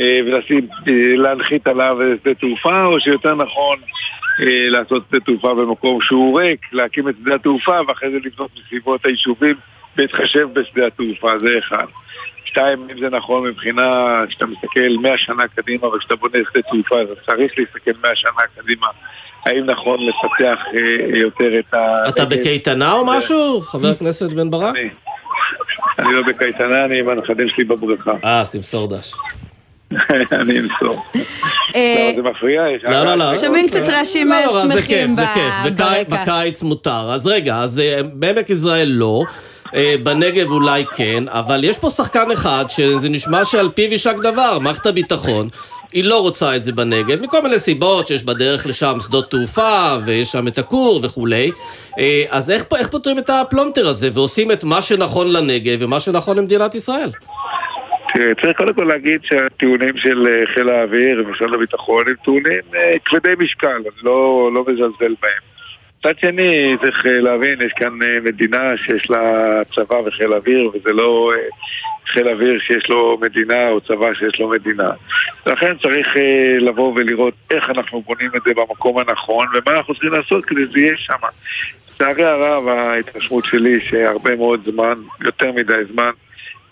אה, 0.00 0.20
ולשים, 0.26 0.68
אה, 0.88 1.16
להנחית 1.16 1.66
עליו 1.66 1.96
אה, 2.00 2.06
שדה 2.22 2.34
תעופה, 2.34 2.84
או 2.84 3.00
שיותר 3.00 3.34
נכון 3.34 3.78
אה, 4.40 4.68
לעשות 4.68 5.02
שדה 5.08 5.20
תעופה 5.20 5.54
במקום 5.54 6.00
שהוא 6.02 6.40
ריק, 6.40 6.60
להקים 6.72 7.08
את 7.08 7.14
שדה 7.20 7.34
התעופה 7.34 7.80
ואחרי 7.88 8.10
זה 8.10 8.18
לבנות 8.24 8.50
בסביבות 8.56 9.06
היישובים 9.06 9.56
בהתחשב 9.96 10.48
בשדה 10.52 10.86
התעופה, 10.86 11.38
זה 11.38 11.58
אחד. 11.58 11.84
שתיים, 12.44 12.86
אם 12.92 12.98
זה 13.00 13.08
נכון 13.16 13.44
מבחינה, 13.48 13.82
כשאתה 14.28 14.46
מסתכל 14.46 14.96
100 15.02 15.12
שנה 15.18 15.42
קדימה 15.56 15.86
וכשאתה 15.88 16.16
בונה 16.16 16.38
שדה 16.52 16.62
תעופה, 16.62 17.00
אז 17.00 17.06
צריך 17.26 17.52
להסתכל 17.58 17.90
100 18.02 18.10
שנה 18.16 18.30
קדימה. 18.62 18.86
האם 19.46 19.64
נכון 19.66 19.98
לפתח 20.06 20.58
אה, 20.74 21.18
יותר 21.18 21.58
את 21.58 21.74
ה... 21.74 22.08
אתה 22.08 22.24
בקייטנה 22.24 22.92
או 22.92 23.06
משהו, 23.06 23.60
חבר 23.60 23.88
הכנסת 23.88 24.32
בן 24.32 24.50
ברק? 24.50 24.74
אני, 24.76 24.88
אני 25.98 26.12
לא 26.14 26.22
בקייטנה, 26.22 26.84
אני 26.84 26.98
עם 26.98 27.08
הנכדים 27.08 27.48
שלי 27.48 27.64
בבריכה. 27.64 28.12
אה, 28.24 28.40
אז 28.40 28.50
תמסור 28.50 28.88
דש. 28.88 29.12
אני 30.40 30.58
אמסור. 30.60 31.02
אה, 31.76 32.12
לא, 32.16 32.22
זה 32.22 32.30
מפריע? 32.30 32.62
לא, 32.82 33.04
לא, 33.04 33.14
לא. 33.14 33.34
שומעים 33.34 33.68
קצת 33.68 33.88
רעשים 33.88 34.28
לא, 34.28 34.36
לא, 34.46 34.66
זה 34.66 34.74
כיף, 34.74 34.84
שמחים 34.86 35.10
זה 35.10 35.22
כיף. 35.34 35.72
בקי- 35.72 35.82
ברקע. 35.82 36.22
בקיץ 36.24 36.62
מותר. 36.62 37.10
אז 37.12 37.26
רגע, 37.26 37.56
אז 37.58 37.78
אה, 37.78 38.00
בעמק 38.12 38.50
יזרעאל 38.50 38.88
לא. 38.88 39.22
אה, 39.74 39.94
בנגב 40.02 40.50
אולי 40.50 40.84
כן, 40.96 41.24
אבל 41.28 41.64
יש 41.64 41.78
פה 41.78 41.90
שחקן 41.90 42.30
אחד 42.30 42.64
שזה 42.68 43.08
נשמע 43.08 43.44
שעל 43.44 43.68
פיו 43.74 43.92
יישק 43.92 44.16
דבר, 44.22 44.58
מערכת 44.58 44.86
הביטחון. 44.86 45.48
היא 45.92 46.04
לא 46.04 46.20
רוצה 46.20 46.56
את 46.56 46.64
זה 46.64 46.72
בנגב, 46.72 47.22
מכל 47.22 47.42
מיני 47.42 47.58
סיבות 47.58 48.06
שיש 48.06 48.24
בדרך 48.24 48.66
לשם 48.66 48.96
שדות 49.00 49.30
תעופה, 49.30 49.96
ויש 50.04 50.28
שם 50.28 50.48
את 50.48 50.58
הכור 50.58 51.00
וכולי. 51.02 51.50
אה, 51.98 52.24
אז 52.28 52.50
איך, 52.50 52.64
איך 52.78 52.88
פותרים 52.88 53.18
את 53.18 53.30
הפלונטר 53.30 53.88
הזה, 53.88 54.08
ועושים 54.14 54.52
את 54.52 54.64
מה 54.64 54.82
שנכון 54.82 55.32
לנגב 55.32 55.78
ומה 55.80 56.00
שנכון 56.00 56.38
למדינת 56.38 56.74
ישראל? 56.74 57.10
צריך 58.12 58.56
קודם 58.56 58.74
כל 58.74 58.84
להגיד 58.84 59.20
שהטיעונים 59.22 59.96
של 59.96 60.26
אה, 60.26 60.54
חיל 60.54 60.68
האוויר 60.68 61.24
ומשרד 61.26 61.54
הביטחון 61.54 62.08
הם 62.08 62.14
טיעונים 62.24 62.60
כבדי 63.04 63.32
משקל, 63.38 63.68
אני 63.68 64.02
לא, 64.02 64.50
לא 64.54 64.64
מזלזל 64.68 65.14
בהם. 65.22 65.50
מצד 66.00 66.18
שני, 66.18 66.76
צריך 66.82 67.06
אה, 67.06 67.20
להבין, 67.20 67.62
יש 67.62 67.72
כאן 67.72 68.02
אה, 68.02 68.20
מדינה 68.24 68.76
שיש 68.76 69.10
לה 69.10 69.20
צבא 69.74 69.94
וחיל 69.94 70.32
אוויר, 70.32 70.70
וזה 70.74 70.92
לא 70.92 71.32
אה, 71.34 71.38
חיל 72.06 72.28
אוויר 72.28 72.60
שיש 72.60 72.88
לו 72.88 73.18
מדינה 73.20 73.68
או 73.68 73.80
צבא 73.80 74.14
שיש 74.14 74.40
לו 74.40 74.48
מדינה. 74.48 74.90
לכן 75.46 75.76
צריך 75.82 76.08
לבוא 76.60 76.92
ולראות 76.96 77.34
איך 77.50 77.70
אנחנו 77.70 78.00
בונים 78.00 78.30
את 78.36 78.42
זה 78.46 78.54
במקום 78.54 78.98
הנכון, 78.98 79.46
ומה 79.48 79.76
אנחנו 79.76 79.94
צריכים 79.94 80.12
לעשות 80.12 80.44
כדי 80.44 80.60
שזה 80.70 80.80
יהיה 80.80 80.94
שם. 80.96 81.26
לצערי 81.94 82.24
הרב, 82.24 82.68
ההתרשמות 82.68 83.44
שלי 83.44 83.80
שהרבה 83.80 84.36
מאוד 84.36 84.60
זמן, 84.64 84.94
יותר 85.24 85.52
מדי 85.52 85.84
זמן, 85.92 86.10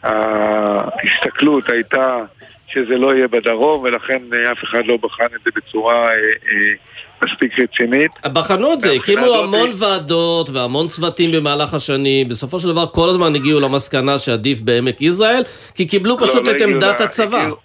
ההסתכלות 0.03 1.71
הייתה 1.71 2.25
שזה 2.69 2.99
לא 2.99 3.14
יהיה 3.14 3.29
בדרום, 3.29 3.83
ולכן 3.83 4.23
אף 4.53 4.64
אחד 4.64 4.87
לא 4.87 4.97
בחן 4.97 5.25
את 5.25 5.41
זה 5.45 5.51
בצורה 5.57 6.09
אה, 6.09 6.14
אה, 6.51 6.73
מספיק 7.22 7.52
רצינית. 7.59 8.11
בחנו 8.33 8.72
את 8.72 8.81
זה, 8.81 8.92
הקימו 8.92 9.24
הזאת- 9.24 9.44
המון 9.44 9.70
ועדות 9.74 10.50
והמון 10.50 10.88
צוותים 10.88 11.33
במהלך 11.33 11.74
השנים, 11.74 12.28
בסופו 12.28 12.61
של 12.61 12.68
דבר 12.68 12.87
כל 12.87 13.09
הזמן 13.09 13.35
הגיעו 13.35 13.61
למסקנה 13.61 14.18
שעדיף 14.18 14.61
בעמק 14.61 15.02
יזרעאל, 15.02 15.42
כי 15.74 15.87
קיבלו 15.87 16.16
לא, 16.20 16.26
פשוט 16.26 16.44
לא 16.46 16.50
את 16.50 16.54
הגיעו 16.54 16.70
עמדת 16.70 17.00
ל- 17.00 17.04
הצבא. 17.04 17.40
הגיעו- 17.42 17.57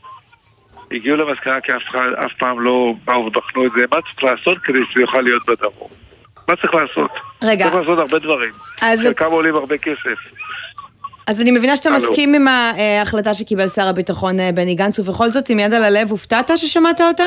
הגיעו 0.92 1.18
למסקנה 1.18 1.62
כי 1.62 1.72
אף, 1.72 1.96
אף 2.26 2.32
פעם 2.40 2.60
לא 2.62 2.94
באו 3.06 3.26
ובחנו 3.26 3.66
את 3.66 3.72
זה, 3.78 3.82
מה 3.92 3.98
צריך 4.02 4.24
לעשות 4.24 4.58
כדי 4.64 4.80
שזה 4.92 5.02
יוכל 5.02 5.22
להיות 5.22 5.44
בדרום? 5.48 5.90
מה 6.48 6.56
צריך 6.56 6.74
לעשות? 6.74 7.12
רגע. 7.44 7.66
צריך 7.66 7.76
לעשות 7.88 8.00
הרבה 8.00 8.20
דברים. 8.20 8.52
אז- 8.82 9.02
חלקם 9.04 9.32
עולים 9.32 9.56
הרבה 9.56 9.78
כסף. 9.78 10.20
אז 11.28 11.42
אני 11.42 11.52
מבינה 11.52 11.78
שאתה. 11.78 11.90
מסכים 11.90 12.34
עם 12.34 12.48
ההחלטה 12.48 13.34
שקיבל 13.34 13.68
שר 13.68 13.88
הביטחון 13.88 14.40
אה, 14.40 14.50
בני 14.56 14.76
גנץ, 14.76 15.00
ובכל 15.00 15.30
זאת, 15.30 15.50
עם 15.50 15.60
יד 15.60 15.74
על 15.74 15.84
הלב, 15.84 16.12
הופתעת 16.12 16.52
ששמעת 16.56 17.02
אותה? 17.02 17.24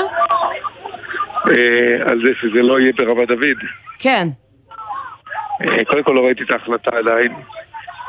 אה, 1.50 2.10
על 2.10 2.20
זה 2.26 2.32
שזה 2.40 2.62
לא 2.62 2.80
יהיה 2.80 2.92
ברמת 2.98 3.28
דוד. 3.28 3.56
כן. 3.98 4.28
אה, 5.62 5.84
קודם 5.84 6.02
כל 6.02 6.12
לא 6.12 6.26
ראיתי 6.26 6.42
את 6.42 6.50
ההחלטה 6.50 6.96
עדיין, 6.96 7.32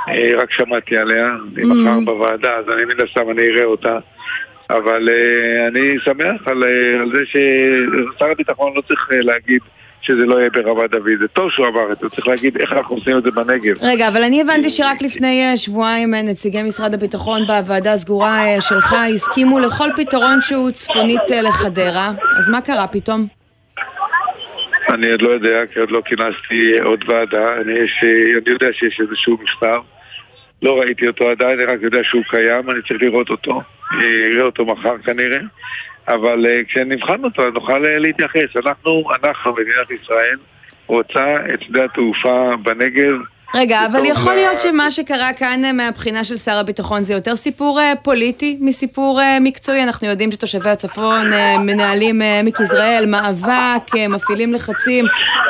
אה, 0.10 0.30
רק 0.38 0.52
שמעתי 0.52 0.98
עליה, 0.98 1.28
אני 1.28 1.64
Mm. 1.64 1.68
מחר 1.68 2.00
בוועדה, 2.06 2.56
אז 2.56 2.66
אני 2.70 2.86
מן 2.86 3.02
הסתם 3.08 3.30
אני 3.32 3.42
אראה 3.42 3.64
אותה. 3.64 3.98
אבל 4.70 5.10
אה, 5.10 5.68
אני 5.68 5.96
שמח 6.06 6.42
על, 6.48 6.64
אה, 6.64 7.00
על 7.02 7.12
זה 7.16 7.22
ששר 7.26 8.26
הביטחון 8.32 8.74
לא 8.76 8.82
צריך 8.82 9.10
אה, 9.12 9.22
להגיד 9.22 9.62
שזה 10.02 10.26
לא 10.26 10.40
יהיה 10.40 10.50
ברמת 10.50 10.92
דוד. 10.92 11.20
זה 11.22 11.28
טוב 11.28 11.52
שהוא 11.52 11.68
אמר 11.68 11.92
את 11.92 11.98
זה, 12.00 12.10
צריך 12.10 12.28
להגיד 12.28 12.58
איך 12.58 12.74
אנחנו 12.74 12.96
עושים 12.96 13.18
את 13.18 13.24
זה 13.24 13.32
בנגב. 13.32 13.76
רגע, 13.82 14.08
אבל 14.08 14.24
אני 14.24 14.42
הבנתי 14.42 14.70
שרק 14.70 15.02
לפני 15.02 15.46
אה, 15.46 15.58
שבועיים 15.58 16.14
אה, 16.14 16.22
נציגי 16.22 16.64
משרד 16.64 16.94
הביטחון 16.94 17.42
בוועדה 17.48 17.94
הסגורה 17.94 18.46
אה, 18.46 18.62
שלך 18.62 18.96
הסכימו 19.16 19.60
לכל 19.60 19.88
פתרון 19.96 20.42
שהוא 20.42 20.72
צפונית 20.72 21.32
לחדרה, 21.44 22.12
אז 22.38 22.50
מה 22.50 22.62
קרה 22.62 22.88
פתאום? 22.88 23.28
אני 24.90 25.12
עוד 25.12 25.22
לא 25.22 25.30
יודע, 25.30 25.66
כי 25.74 25.80
עוד 25.80 25.92
לא 25.92 26.02
כינסתי 26.06 26.80
עוד 26.84 27.04
ועדה. 27.08 27.62
אני, 27.62 27.74
יש, 27.74 28.04
אני 28.04 28.52
יודע 28.54 28.68
שיש 28.74 29.00
איזשהו 29.00 29.38
מכתב. 29.44 29.80
לא 30.62 30.80
ראיתי 30.80 31.08
אותו 31.08 31.30
עדיין, 31.30 31.60
אני 31.60 31.66
רק 31.66 31.80
יודע 31.82 32.00
שהוא 32.04 32.24
קיים, 32.30 32.70
אני 32.70 32.80
צריך 32.88 33.02
לראות 33.02 33.30
אותו. 33.30 33.62
אה, 33.94 34.28
אראה 34.34 34.44
אותו 34.44 34.66
מחר 34.66 34.98
כנראה. 34.98 35.40
אבל 36.08 36.46
אה, 36.46 36.64
כשנבחן 36.64 37.24
אותו, 37.24 37.48
אז 37.48 37.54
נוכל 37.54 37.86
אה, 37.86 38.00
להתייחס. 38.00 38.58
אנחנו, 38.66 39.04
אנחנו, 39.24 39.54
מדינת 39.54 39.92
ישראל, 40.04 40.38
רוצה 40.88 41.36
את 41.54 41.62
שדה 41.62 41.84
התעופה 41.86 42.56
בנגב. 42.64 43.16
רגע, 43.56 43.86
אבל 43.86 44.06
יכול 44.06 44.34
להיות 44.34 44.60
שמה 44.60 44.92
שקרה 44.92 45.34
כאן 45.34 45.66
אה, 45.66 45.74
מהבחינה 45.74 46.24
של 46.24 46.36
שר 46.36 46.58
הביטחון 46.58 47.04
זה 47.04 47.14
יותר 47.14 47.36
סיפור 47.36 47.80
אה, 47.80 47.94
פוליטי 48.04 48.58
מסיפור 48.62 49.22
אה, 49.22 49.38
מקצועי. 49.42 49.84
אנחנו 49.84 50.08
יודעים 50.08 50.32
שתושבי 50.32 50.70
הצפון 50.70 51.32
מנהלים 51.60 52.22
עמק 52.22 52.60
יזרעאל 52.60 53.06
מאבק, 53.06 53.96
מפעילים 54.10 54.54
לחצים 54.54 55.06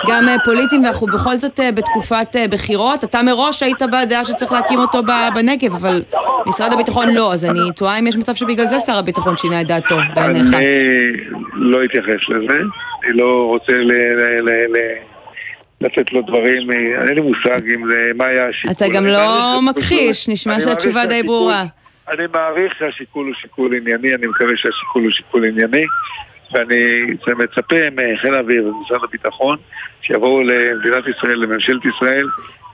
גם 0.08 0.24
פוליטיים, 0.46 0.84
ואנחנו 0.84 1.08
בכל 1.08 1.38
זאת 1.38 1.60
בתקופת 1.76 2.36
בחירות. 2.50 3.04
אתה 3.04 3.22
מראש 3.22 3.64
היית 3.64 3.82
בדעה 3.82 4.26
שצריך 4.26 4.52
להקים 4.52 4.80
אותו 4.80 5.02
בנגב, 5.36 5.76
אבל 5.76 6.02
משרד 6.46 6.74
הביטחון 6.74 7.14
לא, 7.14 7.34
אז 7.34 7.46
אני 7.46 7.60
תוהה 7.76 8.00
אם 8.00 8.08
יש 8.08 8.18
מצב 8.18 8.36
שבגלל 8.36 8.66
זה 8.66 8.80
שר 8.80 8.98
הביטחון 8.98 9.38
שינה 9.38 9.62
את 9.62 9.68
דעתו 9.68 9.98
בעיניך. 10.16 10.54
אני 10.54 10.66
לא 11.54 11.84
אתייחס 11.84 12.30
לזה. 12.30 12.58
אני 13.04 13.18
לא 13.18 13.46
רוצה 13.48 13.74
ל... 13.74 13.92
לתת 15.82 16.14
לו 16.14 16.22
דברים, 16.22 16.72
אה, 16.72 17.08
אין 17.08 17.16
לי 17.16 17.22
מושג 17.22 17.70
אם 17.76 17.90
זה, 17.90 18.12
מה 18.16 18.26
היה 18.26 18.48
השיקול. 18.48 18.72
אתה 18.72 18.86
גם 18.88 19.06
לא 19.06 19.60
מכחיש, 19.70 20.30
נשמע 20.30 20.62
שהתשובה 20.62 21.06
די 21.06 21.24
ברורה. 21.24 21.64
אני 22.10 22.24
מעריך 22.34 22.74
שהשיקול 22.80 23.26
הוא 23.26 23.36
שיקול 23.36 23.76
ענייני, 23.76 24.16
אני 24.16 24.28
מקווה 24.28 24.58
שהשיקול 24.58 25.04
הוא 25.04 25.12
שיקול 25.12 25.46
ענייני, 25.46 25.86
ואני 26.52 27.02
מצפה 27.38 27.76
מחיל 27.92 28.34
האוויר 28.34 28.68
ומשרד 28.68 29.04
הביטחון 29.04 29.58
שיבואו 30.02 30.42
למדינת 30.42 31.04
ישראל, 31.18 31.36
לממשלת 31.36 31.86
ישראל, 31.86 32.28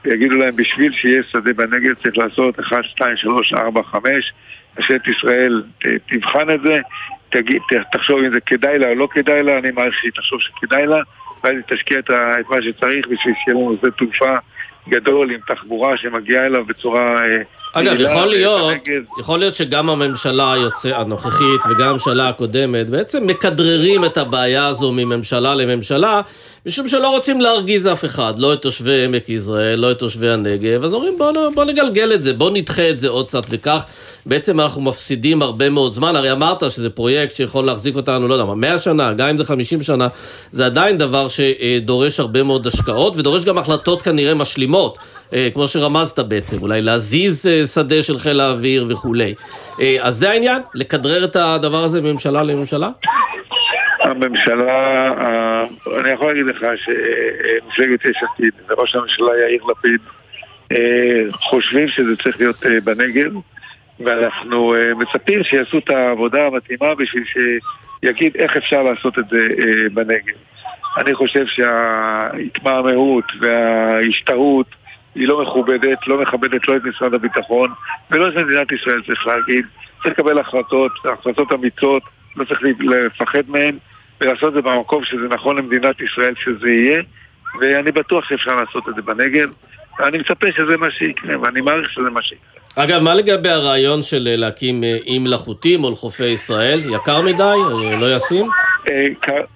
ויגידו 0.04 0.36
להם 0.36 0.56
בשביל 0.56 0.92
שיהיה 0.92 1.22
שדה 1.30 1.52
בנגב 1.52 1.94
צריך 2.02 2.18
לעשות 2.18 2.60
1, 2.60 2.84
2, 2.84 3.16
3, 3.16 3.52
4, 3.52 3.82
5, 3.82 4.32
ממשלת 4.76 5.08
ישראל 5.08 5.62
תבחן 6.08 6.50
את 6.54 6.60
זה, 6.64 6.76
תגיד, 7.30 7.62
תחשוב 7.92 8.18
אם 8.18 8.34
זה 8.34 8.40
כדאי 8.40 8.78
לה 8.78 8.88
או 8.88 8.94
לא 8.94 9.08
כדאי 9.10 9.42
לה, 9.42 9.58
אני 9.58 9.70
מעריך 9.70 9.94
שהיא 9.94 10.12
תחשוב 10.12 10.40
שכדאי 10.40 10.86
לה, 10.86 11.00
היא 11.48 11.60
תשקיע 11.66 11.98
את 11.98 12.10
מה 12.50 12.62
שצריך 12.62 13.06
בשביל 13.06 13.34
שיהיה 13.44 13.58
לנו 13.58 13.76
שדה 13.80 13.90
תעופה 13.90 14.34
גדול 14.88 15.30
עם 15.30 15.40
תחבורה 15.46 15.96
שמגיעה 15.96 16.46
אליו 16.46 16.64
בצורה 16.64 17.24
אה, 17.24 17.42
אגב, 17.74 18.00
יכול 18.00 18.26
להיות, 18.26 18.72
יכול 19.20 19.38
להיות 19.38 19.54
שגם 19.54 19.90
הממשלה 19.90 20.52
היוצא, 20.52 20.88
הנוכחית 20.88 21.60
וגם 21.70 21.88
הממשלה 21.88 22.28
הקודמת 22.28 22.90
בעצם 22.90 23.26
מכדררים 23.26 24.04
את 24.04 24.18
הבעיה 24.18 24.66
הזו 24.66 24.92
מממשלה 24.92 25.54
לממשלה, 25.54 26.20
משום 26.66 26.88
שלא 26.88 27.10
רוצים 27.10 27.40
להרגיז 27.40 27.86
אף 27.86 28.04
אחד, 28.04 28.38
לא 28.38 28.52
את 28.52 28.62
תושבי 28.62 29.04
עמק 29.04 29.28
יזרעאל, 29.28 29.74
לא 29.74 29.90
את 29.90 29.98
תושבי 29.98 30.30
הנגב, 30.30 30.84
אז 30.84 30.92
אומרים 30.92 31.18
בואו 31.18 31.54
בוא 31.54 31.64
נגלגל 31.64 32.12
את 32.14 32.22
זה, 32.22 32.32
בואו 32.32 32.50
נדחה 32.50 32.90
את 32.90 32.98
זה 32.98 33.08
עוד 33.08 33.26
קצת 33.26 33.42
וכך. 33.50 33.84
בעצם 34.26 34.60
אנחנו 34.60 34.82
מפסידים 34.82 35.42
הרבה 35.42 35.70
מאוד 35.70 35.92
זמן, 35.92 36.16
הרי 36.16 36.32
אמרת 36.32 36.70
שזה 36.70 36.90
פרויקט 36.90 37.36
שיכול 37.36 37.64
להחזיק 37.64 37.96
אותנו, 37.96 38.28
לא 38.28 38.34
יודע 38.34 38.44
מה, 38.44 38.54
100 38.54 38.78
שנה, 38.78 39.12
גם 39.12 39.28
אם 39.28 39.38
זה 39.38 39.44
50 39.44 39.82
שנה, 39.82 40.08
זה 40.52 40.66
עדיין 40.66 40.98
דבר 40.98 41.26
שדורש 41.28 42.20
הרבה 42.20 42.42
מאוד 42.42 42.66
השקעות, 42.66 43.16
ודורש 43.16 43.44
גם 43.44 43.58
החלטות 43.58 44.02
כנראה 44.02 44.34
משלימות, 44.34 44.98
כמו 45.54 45.68
שרמזת 45.68 46.18
בעצם, 46.18 46.56
אולי 46.62 46.82
להזיז 46.82 47.46
אה, 47.46 47.66
שדה 47.66 48.02
של 48.02 48.18
חיל 48.18 48.40
האוויר 48.40 48.86
וכולי. 48.90 49.34
אה, 49.80 49.96
אז 50.00 50.14
זה 50.14 50.30
העניין? 50.30 50.62
לכדרר 50.74 51.24
את 51.24 51.36
הדבר 51.36 51.84
הזה 51.84 52.02
מממשלה 52.02 52.42
לממשלה? 52.42 52.88
הממשלה, 54.00 55.12
אני 56.00 56.10
יכול 56.10 56.26
להגיד 56.26 56.46
לך 56.46 56.66
שמפלגת 56.76 58.04
יש 58.04 58.16
עתיד 58.22 58.52
וראש 58.68 58.94
הממשלה 58.94 59.28
יאיר 59.40 59.62
לפיד 59.64 60.00
חושבים 61.32 61.88
שזה 61.88 62.16
צריך 62.16 62.40
להיות 62.40 62.56
בנגב 62.84 63.32
ואנחנו 64.00 64.74
מצפים 64.96 65.44
שיעשו 65.44 65.78
את 65.78 65.90
העבודה 65.90 66.46
המתאימה 66.46 66.94
בשביל 66.94 67.24
שיגיד 68.02 68.36
איך 68.36 68.56
אפשר 68.56 68.82
לעשות 68.82 69.18
את 69.18 69.24
זה 69.30 69.46
בנגב. 69.94 70.34
אני 70.96 71.14
חושב 71.14 71.46
שההתמהמהות 71.46 73.24
וההשתהות 73.40 74.66
היא 75.14 75.28
לא 75.28 75.42
מכובדת, 75.42 76.06
לא 76.06 76.22
מכבדת 76.22 76.68
לא 76.68 76.76
את 76.76 76.84
משרד 76.84 77.14
הביטחון 77.14 77.70
ולא 78.10 78.28
את 78.28 78.34
מדינת 78.34 78.72
ישראל, 78.72 79.02
צריך 79.06 79.26
להגיד. 79.26 79.64
צריך 80.02 80.18
לקבל 80.18 80.38
החלטות, 80.38 80.92
החלטות 81.04 81.52
אמיצות, 81.52 82.02
לא 82.36 82.44
צריך 82.44 82.60
לפחד 82.80 83.42
מהן 83.48 83.78
ולעשות 84.20 84.48
את 84.48 84.54
זה 84.54 84.62
במקום 84.62 85.04
שזה 85.04 85.28
נכון 85.30 85.56
למדינת 85.56 86.00
ישראל 86.00 86.34
שזה 86.44 86.68
יהיה 86.68 87.02
ואני 87.60 87.92
בטוח 87.92 88.28
שאפשר 88.28 88.56
לעשות 88.56 88.88
את 88.88 88.94
זה 88.94 89.02
בנגב 89.02 89.48
ואני 89.98 90.18
מצפה 90.18 90.46
שזה 90.56 90.76
מה 90.76 90.90
שיקרה 90.90 91.40
ואני 91.40 91.60
מעריך 91.60 91.90
שזה 91.90 92.10
מה 92.10 92.22
שיקרה. 92.22 92.54
אגב, 92.76 93.02
מה 93.02 93.14
לגבי 93.14 93.48
הרעיון 93.48 94.02
של 94.02 94.28
אה, 94.28 94.36
להקים 94.36 94.84
אה, 94.84 94.96
אי 95.06 95.18
מלאכותי 95.18 95.76
מול 95.76 95.94
חופי 95.94 96.26
ישראל? 96.26 96.80
יקר 96.94 97.20
מדי? 97.22 97.42
אה, 97.42 97.96
לא 98.00 98.16
ישים? 98.16 98.46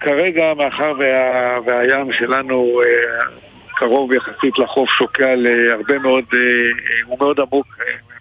כרגע, 0.00 0.54
מאחר 0.54 0.92
והים 1.66 2.12
שלנו 2.12 2.80
קרוב 3.78 4.12
יחסית 4.12 4.58
לחוף, 4.58 4.88
שוקע 4.90 5.34
להרבה 5.36 5.98
מאוד, 5.98 6.24
הוא 7.04 7.18
מאוד 7.18 7.40
עמוק, 7.40 7.66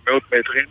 מאות 0.09 0.23
מטרים, 0.39 0.65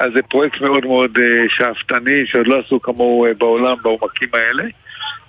אז 0.00 0.10
זה 0.14 0.22
פרויקט 0.22 0.60
מאוד 0.60 0.86
מאוד 0.86 1.18
שאפתני, 1.48 2.26
שעוד 2.26 2.46
לא 2.46 2.60
עשו 2.66 2.82
כמוהו 2.82 3.26
בעולם 3.38 3.76
בעומקים 3.82 4.28
האלה. 4.32 4.64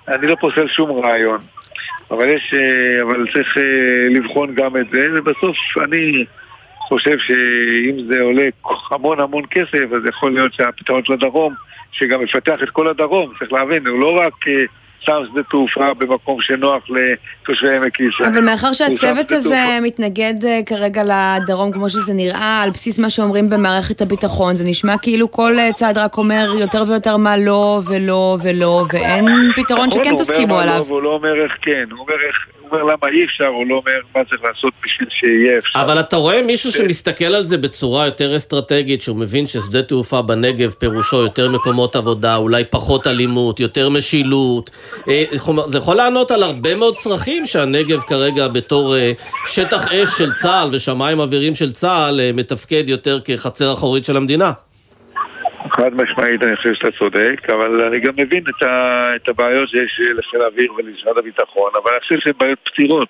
אני 0.07 0.27
לא 0.27 0.35
פוסל 0.35 0.67
שום 0.67 1.05
רעיון, 1.05 1.39
אבל 2.11 2.29
יש, 2.29 2.53
אבל 3.01 3.31
צריך 3.33 3.57
לבחון 4.09 4.55
גם 4.55 4.77
את 4.77 4.85
זה, 4.91 5.07
ובסוף 5.15 5.57
אני... 5.83 6.25
חושב 6.91 7.17
שאם 7.19 7.95
זה 8.07 8.21
עולה 8.21 8.47
המון 8.91 9.19
המון 9.19 9.43
כסף, 9.51 9.93
אז 9.95 10.01
יכול 10.09 10.33
להיות 10.33 10.53
שהפתרון 10.53 11.05
של 11.05 11.13
הדרום, 11.13 11.53
שגם 11.91 12.23
מפתח 12.23 12.63
את 12.63 12.69
כל 12.69 12.87
הדרום, 12.87 13.33
צריך 13.39 13.53
להבין, 13.53 13.87
הוא 13.87 13.99
לא 13.99 14.19
רק 14.19 14.33
אה, 14.47 14.53
שם 15.05 15.21
שדה 15.31 15.43
תעופה 15.43 15.93
במקום 15.93 16.41
שנוח 16.41 16.83
לתושבי 16.89 17.75
עמק 17.77 17.99
ישראל. 17.99 18.29
אבל 18.29 18.41
מאחר 18.41 18.73
שהצוות 18.73 19.31
הזה. 19.31 19.79
מתנגד 19.81 20.45
אה, 20.45 20.59
כרגע 20.65 21.03
לדרום 21.03 21.71
כמו 21.71 21.89
שזה 21.89 22.13
נראה, 22.13 22.61
על 22.63 22.69
בסיס 22.69 22.99
מה 22.99 23.09
שאומרים 23.09 23.49
במערכת 23.49 24.01
הביטחון, 24.01 24.55
זה 24.55 24.63
נשמע 24.67 24.97
כאילו 25.01 25.31
כל 25.31 25.59
אה, 25.59 25.73
צעד 25.73 25.97
רק 25.97 26.17
אומר 26.17 26.51
יותר 26.59 26.83
ויותר 26.87 27.17
מה 27.17 27.37
לא 27.37 27.81
ולא 27.85 28.37
ולא, 28.43 28.85
ואין 28.93 29.25
פתרון 29.55 29.87
נכון, 29.87 30.03
שכן 30.03 30.17
תסכימו 30.17 30.59
עליו. 30.59 30.85
הוא 30.89 31.01
לא 31.01 31.11
לא 31.11 31.15
אומר 31.15 31.43
איך 31.43 31.51
כן, 31.61 31.83
הוא 31.91 31.99
אומר 31.99 32.13
איך... 32.27 32.60
אומר 32.71 32.83
למה 32.83 33.11
אי 33.13 33.25
אפשר, 33.25 33.45
הוא 33.45 33.67
לא 33.67 33.75
אומר 33.75 33.99
מה 34.15 34.21
צריך 34.29 34.41
לעשות 34.43 34.73
בשביל 34.85 35.07
שיהיה 35.11 35.57
אפשר. 35.57 35.81
אבל 35.81 35.99
אתה 35.99 36.15
רואה 36.15 36.41
מישהו 36.41 36.71
שמסתכל 36.71 37.25
על 37.25 37.47
זה 37.47 37.57
בצורה 37.57 38.05
יותר 38.05 38.37
אסטרטגית, 38.37 39.01
שהוא 39.01 39.17
מבין 39.17 39.47
ששדה 39.47 39.81
תעופה 39.81 40.21
בנגב 40.21 40.71
פירושו 40.71 41.17
יותר 41.17 41.49
מקומות 41.49 41.95
עבודה, 41.95 42.35
אולי 42.35 42.63
פחות 42.69 43.07
אלימות, 43.07 43.59
יותר 43.59 43.89
משילות. 43.89 44.69
אה, 45.09 45.23
זה 45.67 45.77
יכול 45.77 45.95
לענות 45.95 46.31
על 46.31 46.43
הרבה 46.43 46.75
מאוד 46.75 46.95
צרכים 46.95 47.45
שהנגב 47.45 48.01
כרגע 48.01 48.47
בתור 48.47 48.95
אה, 48.95 49.11
שטח 49.45 49.93
אש 49.93 50.09
של 50.17 50.33
צה"ל 50.33 50.69
ושמיים 50.71 51.19
אווירים 51.19 51.55
של 51.55 51.71
צה"ל 51.71 52.19
אה, 52.19 52.31
מתפקד 52.33 52.89
יותר 52.89 53.19
כחצר 53.25 53.73
אחורית 53.73 54.05
של 54.05 54.17
המדינה. 54.17 54.51
חד 55.71 55.93
משמעית 55.93 56.43
אני 56.43 56.55
חושב 56.55 56.73
שאתה 56.73 56.91
צודק, 56.99 57.49
אבל 57.49 57.85
אני 57.85 57.99
גם 57.99 58.13
מבין 58.17 58.43
את, 58.49 58.63
ה, 58.63 59.15
את 59.15 59.29
הבעיות 59.29 59.69
שיש 59.69 59.99
לחיל 60.13 60.41
האוויר 60.41 60.73
ולמשרד 60.73 61.17
הביטחון, 61.17 61.71
אבל 61.83 61.91
אני 61.91 61.99
חושב 61.99 62.19
שהן 62.19 62.33
בעיות 62.37 62.59
פתירות. 62.63 63.09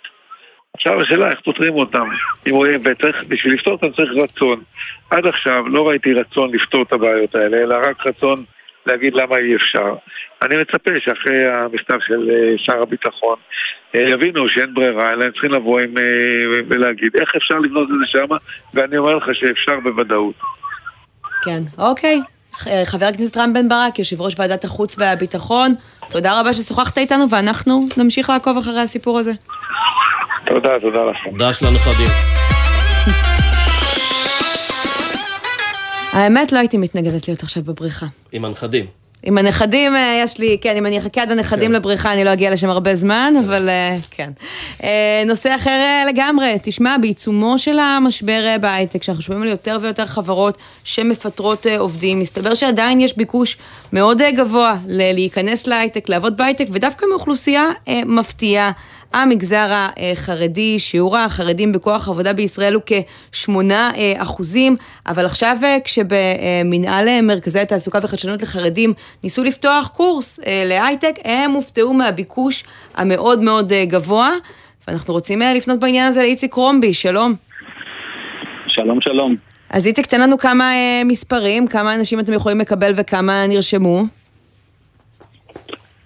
עכשיו 0.74 1.02
השאלה 1.02 1.30
איך 1.30 1.40
פותרים 1.44 1.74
אותן. 1.74 2.04
אם 2.50 2.56
רואים, 2.56 2.80
וצריך, 2.84 3.24
בשביל 3.28 3.54
לפתור 3.54 3.74
אותן 3.74 3.92
צריך 3.92 4.12
רצון. 4.24 4.62
עד 5.10 5.26
עכשיו 5.26 5.68
לא 5.68 5.90
ראיתי 5.90 6.14
רצון 6.14 6.56
לפתור 6.56 6.82
את 6.82 6.94
הבעיות 6.94 7.36
האלה, 7.36 7.58
אלא 7.58 7.76
רק 7.76 8.08
רצון 8.08 8.44
להגיד 8.86 9.14
למה 9.14 9.38
אי 9.38 9.56
אפשר. 9.56 9.96
אני 10.42 10.58
מצפה 10.58 10.92
שאחרי 11.00 11.48
המכתב 11.48 11.98
של 12.08 12.30
אה, 12.30 12.54
שר 12.58 12.82
הביטחון 12.82 13.38
אה, 13.96 14.02
יבינו 14.02 14.50
שאין 14.50 14.74
ברירה, 14.74 15.14
אלא 15.14 15.24
הם 15.24 15.32
צריכים 15.32 15.52
לבוא 15.52 15.80
עם, 15.80 15.98
אה, 15.98 16.04
ולהגיד 16.68 17.12
איך 17.20 17.36
אפשר 17.36 17.60
לבנות 17.60 17.90
את 17.90 17.96
זה 18.00 18.06
שמה, 18.06 18.38
ואני 18.74 18.98
אומר 18.98 19.16
לך 19.16 19.36
שאפשר 19.36 19.80
בוודאות. 19.80 20.36
כן, 21.44 21.62
אוקיי. 21.78 22.20
אה, 22.68 22.82
חבר 22.86 23.06
הכנסת 23.06 23.38
רם 23.38 23.54
בן 23.54 23.70
ברק, 23.70 24.00
יושב 24.00 24.22
ראש 24.22 24.36
ועדת 24.38 24.64
החוץ 24.64 24.96
והביטחון, 25.00 25.76
תודה 26.10 26.40
רבה 26.40 26.54
ששוחחת 26.54 26.98
איתנו 26.98 27.30
ואנחנו 27.30 27.86
נמשיך 27.98 28.30
לעקוב 28.30 28.58
אחרי 28.58 28.82
הסיפור 28.82 29.20
הזה. 29.20 29.32
תודה, 30.46 30.70
תודה 30.82 31.00
לכם. 31.06 31.38
דש 31.38 31.64
לנכדים. 31.64 32.08
האמת, 36.14 36.52
לא 36.52 36.58
הייתי 36.60 36.78
מתנגדת 36.78 37.28
להיות 37.28 37.44
עכשיו 37.44 37.64
בבריכה. 37.64 38.06
עם 38.32 38.46
הנכדים. 38.46 39.01
עם 39.24 39.38
הנכדים 39.38 39.96
אה, 39.96 40.22
יש 40.24 40.38
לי, 40.38 40.58
כן, 40.62 40.78
אם 40.78 40.86
אני 40.86 40.98
אחכה 40.98 41.22
עד 41.22 41.32
הנכדים 41.32 41.70
כן. 41.70 41.76
לבריכה, 41.76 42.14
אני 42.14 42.24
לא 42.24 42.34
אגיע 42.34 42.52
לשם 42.52 42.70
הרבה 42.70 42.96
זמן, 42.96 43.34
כן. 43.36 43.44
אבל 43.44 43.70
אה, 43.70 43.96
כן. 44.12 44.32
אה, 44.84 45.24
נושא 45.26 45.56
אחר 45.56 46.06
לגמרי, 46.08 46.56
תשמע, 46.64 46.98
בעיצומו 47.02 47.60
של 47.60 47.80
המשבר 47.80 48.56
בהייטק, 48.62 49.04
שאנחנו 49.04 49.24
שומעים 49.24 49.44
על 49.44 49.50
יותר 49.50 49.78
ויותר 49.82 50.06
חברות 50.06 50.58
שמפטרות 50.84 51.66
עובדים, 51.80 52.20
מסתבר 52.20 52.54
שעדיין 52.56 53.00
יש 53.00 53.18
ביקוש 53.18 53.58
מאוד 53.94 54.22
גבוה 54.22 54.78
להיכנס 54.88 55.68
להייטק, 55.68 56.10
לעבוד 56.10 56.38
בהייטק, 56.38 56.66
ודווקא 56.72 57.06
מאוכלוסייה 57.10 57.70
מפתיעה. 58.06 58.72
המגזר 59.14 59.68
החרדי, 59.72 60.80
שיעור 60.80 61.18
החרדים 61.18 61.72
בכוח 61.72 62.10
עבודה 62.10 62.34
בישראל 62.34 62.74
הוא 62.74 62.82
כ-8 62.86 63.50
אחוזים, 64.18 64.76
אבל 65.08 65.26
עכשיו 65.26 65.58
כשבמנהל 65.84 67.22
מרכזי 67.22 67.60
התעסוקה 67.60 68.00
וחדשנות 68.02 68.42
לחרדים 68.42 68.94
ניסו 69.24 69.44
לפתוח 69.44 69.88
קורס 69.88 70.40
להייטק, 70.66 71.16
הם 71.24 71.52
הופתעו 71.52 71.94
מהביקוש 71.94 72.64
המאוד 72.96 73.40
מאוד 73.44 73.74
גבוה, 73.84 74.32
ואנחנו 74.88 75.14
רוצים 75.14 75.42
לפנות 75.42 75.80
בעניין 75.80 76.08
הזה 76.08 76.22
לאיציק 76.22 76.54
רומבי, 76.54 76.94
שלום. 76.94 77.34
שלום, 78.68 79.02
שלום. 79.02 79.36
אז 79.70 79.88
איציק, 79.88 80.06
תן 80.06 80.22
לנו 80.22 80.38
כמה 80.38 80.72
מספרים, 81.06 81.68
כמה 81.68 81.96
אנשים 81.96 82.20
אתם 82.20 82.34
יכולים 82.34 82.60
לקבל 82.60 82.94
וכמה 82.96 83.48
נרשמו. 83.48 84.04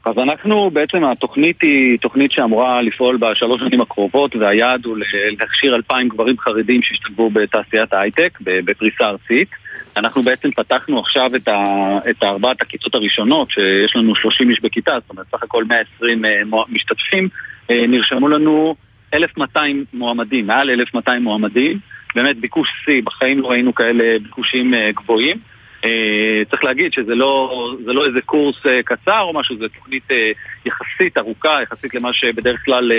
אז 0.06 0.18
אנחנו, 0.18 0.70
בעצם 0.74 1.04
התוכנית 1.04 1.62
היא 1.62 2.00
תוכנית 2.00 2.32
שאמורה 2.32 2.82
לפעול 2.82 3.18
בשלוש 3.18 3.62
שנים 3.62 3.82
הקרובות 3.82 4.36
והיעד 4.36 4.86
הוא 4.86 4.98
להכשיר 5.40 5.76
אלפיים 5.76 6.10
גברים 6.10 6.40
חרדים 6.40 6.82
שישתלבו 6.82 7.30
בתעשיית 7.30 7.94
ההייטק 7.94 8.38
בפריסה 8.42 9.06
ארצית. 9.10 9.50
אנחנו 9.98 10.22
בעצם 10.22 10.52
פתחנו 10.52 11.00
עכשיו 11.00 11.36
את, 11.36 11.48
ה, 11.48 11.64
את 12.10 12.24
ארבעת 12.24 12.62
הכיתות 12.62 12.96
הראשונות, 12.96 13.52
שיש 13.52 13.96
לנו 13.96 14.16
30 14.16 14.50
איש 14.50 14.60
בכיתה, 14.62 14.98
זאת 15.02 15.10
אומרת 15.10 15.26
סך 15.32 15.44
הכל 15.44 15.64
120 15.64 16.26
אה, 16.26 16.42
משתתפים, 16.70 17.30
אה, 17.72 17.88
נרשמו 17.88 18.28
לנו 18.28 18.76
1,200 19.14 19.86
מועמדים, 19.94 20.48
מעל 20.48 20.70
1,200 20.70 21.24
מועמדים, 21.24 21.80
באמת 22.16 22.38
ביקוש 22.38 22.70
שיא, 22.86 23.02
בחיים 23.04 23.40
לא 23.40 23.48
ראינו 23.48 23.76
כאלה 23.76 24.20
ביקושים 24.20 24.74
אה, 24.74 24.92
גבוהים. 24.96 25.55
אה, 25.86 26.44
צריך 26.50 26.64
להגיד 26.64 26.94
שזה 26.94 27.16
לא, 27.16 27.76
לא 27.86 28.06
איזה 28.06 28.22
קורס 28.26 28.56
אה, 28.66 28.84
קצר 28.84 29.22
או 29.22 29.34
משהו, 29.34 29.56
זו 29.60 29.68
תוכנית 29.68 30.04
אה, 30.12 30.32
יחסית 30.66 31.18
ארוכה, 31.18 31.62
יחסית 31.64 31.96
למה 31.96 32.14
שבדרך 32.14 32.60
כלל 32.66 32.92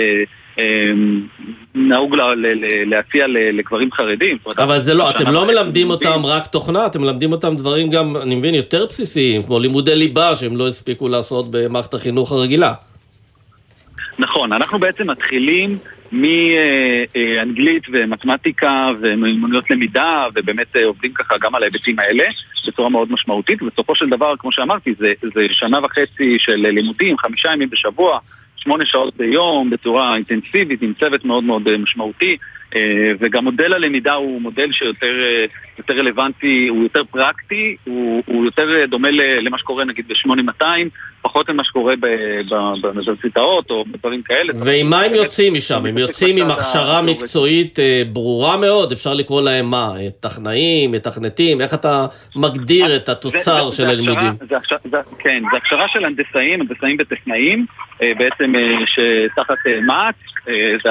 נהוג 1.75 2.15
להציע 2.85 3.25
לגברים 3.27 3.91
חרדים. 3.91 4.37
אבל 4.57 4.79
זה 4.79 4.93
לא, 4.93 5.09
אתם 5.09 5.31
לא 5.31 5.47
מלמדים 5.47 5.89
אותם 5.89 6.25
רק 6.25 6.47
תוכנה, 6.47 6.85
אתם 6.85 7.01
מלמדים 7.01 7.31
אותם 7.31 7.55
דברים 7.55 7.89
גם, 7.89 8.17
אני 8.17 8.35
מבין, 8.35 8.55
יותר 8.55 8.85
בסיסיים, 8.85 9.41
כמו 9.41 9.59
לימודי 9.59 9.95
ליבה 9.95 10.35
שהם 10.35 10.57
לא 10.57 10.67
הספיקו 10.67 11.09
לעשות 11.09 11.45
במערכת 11.51 11.93
החינוך 11.93 12.31
הרגילה. 12.31 12.73
נכון, 14.19 14.53
אנחנו 14.53 14.79
בעצם 14.79 15.09
מתחילים 15.09 15.77
מאנגלית 16.11 17.83
ומתמטיקה 17.91 18.91
ומיומנויות 19.01 19.69
למידה, 19.71 20.27
ובאמת 20.35 20.75
עובדים 20.75 21.13
ככה 21.13 21.37
גם 21.37 21.55
על 21.55 21.63
ההיבטים 21.63 21.99
האלה 21.99 22.23
בצורה 22.67 22.89
מאוד 22.89 23.11
משמעותית. 23.11 23.61
ובסופו 23.61 23.95
של 23.95 24.09
דבר, 24.09 24.33
כמו 24.39 24.51
שאמרתי, 24.51 24.93
זה, 24.99 25.13
זה 25.35 25.45
שנה 25.51 25.79
וחצי 25.85 26.35
של 26.39 26.55
לימודים, 26.55 27.17
חמישה 27.17 27.53
ימים 27.53 27.69
בשבוע, 27.69 28.19
שמונה 28.55 28.85
שעות 28.85 29.17
ביום, 29.17 29.69
בצורה 29.69 30.15
אינטנסיבית, 30.15 30.81
עם 30.81 30.93
צוות 30.99 31.25
מאוד 31.25 31.43
מאוד 31.43 31.77
משמעותי. 31.77 32.37
אה, 32.77 33.11
וגם 33.19 33.43
מודל 33.43 33.73
הלמידה 33.73 34.13
הוא 34.13 34.41
מודל 34.41 34.71
שיותר 34.71 35.13
יותר 35.77 35.93
רלוונטי, 35.93 36.67
הוא 36.67 36.83
יותר 36.83 37.03
פרקטי, 37.11 37.75
הוא, 37.83 38.23
הוא 38.25 38.45
יותר 38.45 38.85
דומה 38.85 39.07
למה 39.41 39.57
שקורה 39.57 39.85
נגיד 39.85 40.05
ב-8200, 40.07 40.63
פחות 41.21 41.49
ממה 41.49 41.63
שקורה 41.63 41.93
באוניברסיטאות 42.49 43.71
או 43.71 43.85
בדברים 43.85 44.21
כאלה. 44.21 44.53
ועם 44.65 44.89
מה 44.89 45.01
הם 45.01 45.13
יוצאים 45.13 45.53
משם? 45.53 45.85
הם 45.85 45.97
יוצאים 45.97 46.37
עם 46.37 46.51
הכשרה 46.51 47.01
מקצועית 47.01 47.79
אה, 47.79 48.01
ברורה 48.13 48.57
מאוד, 48.57 48.91
אפשר 48.91 49.13
לקרוא 49.13 49.41
להם 49.41 49.69
מה? 49.69 49.93
טכנאים, 50.19 50.91
מתכנתים? 50.91 51.61
איך 51.61 51.73
אתה 51.73 52.05
מגדיר 52.35 52.95
את 52.95 53.09
התוצר 53.09 53.69
של 53.71 53.89
הלימודים? 53.89 54.37
כן, 55.19 55.43
זה 55.51 55.57
הכשרה 55.57 55.87
של 55.87 56.05
הנדסאים, 56.05 56.61
הנדסאים 56.61 56.97
וטכנאים, 56.99 57.65
אה, 58.01 58.11
בעצם 58.17 58.53
שתחת 58.85 59.57
מע"צ, 59.85 60.15
זה 60.83 60.89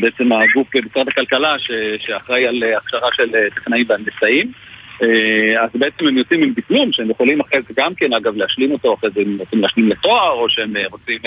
בעצם 0.00 0.32
הגוף 0.32 0.68
במשרד 0.74 1.08
הכלכלה 1.08 1.58
ש, 1.58 1.70
שאחראי 1.98 2.46
על 2.46 2.62
הכשרה 2.76 3.08
של 3.12 3.34
אה, 3.34 3.50
טכנאים 3.54 3.86
והנדסאים. 3.88 4.52
אה, 5.02 5.64
אז 5.64 5.70
בעצם 5.74 6.06
הם 6.06 6.18
יוצאים 6.18 6.42
עם 6.42 6.52
דיפלום 6.52 6.92
שהם 6.92 7.10
יכולים 7.10 7.40
אחרי 7.40 7.58
זה 7.68 7.74
גם 7.76 7.94
כן, 7.94 8.12
אגב, 8.12 8.36
להשלים 8.36 8.72
אותו, 8.72 8.94
אחרי 8.94 9.10
זה 9.14 9.20
הם 9.20 9.36
רוצים 9.38 9.60
להשלים 9.60 9.88
לתואר, 9.88 10.30
או 10.30 10.48
שהם 10.48 10.76
אה, 10.76 10.84
רוצים, 10.90 11.18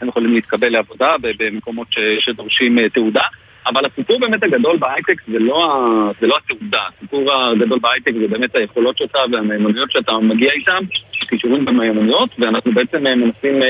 הם 0.00 0.08
יכולים 0.08 0.34
להתקבל 0.34 0.68
לעבודה 0.68 1.14
במקומות 1.38 1.86
ש, 1.90 1.98
שדורשים 2.20 2.88
תעודה. 2.88 3.22
אבל 3.66 3.82
הסיפור 3.86 4.20
באמת 4.20 4.42
הגדול 4.42 4.76
בהייטק 4.76 5.22
זה 5.32 5.38
לא, 5.38 5.84
זה 6.20 6.26
לא 6.26 6.36
התעודה, 6.44 6.82
הסיפור 6.96 7.32
הגדול 7.32 7.78
בהייטק 7.78 8.12
זה 8.20 8.28
באמת 8.28 8.56
היכולות 8.56 8.98
שלך 8.98 9.14
והמיומנויות 9.32 9.92
שאתה 9.92 10.12
מגיע 10.18 10.52
איתן, 10.52 10.84
כישורים 11.12 11.64
ומיומנויות, 11.68 12.30
ואנחנו 12.38 12.72
בעצם 12.72 13.02
מנסים 13.02 13.60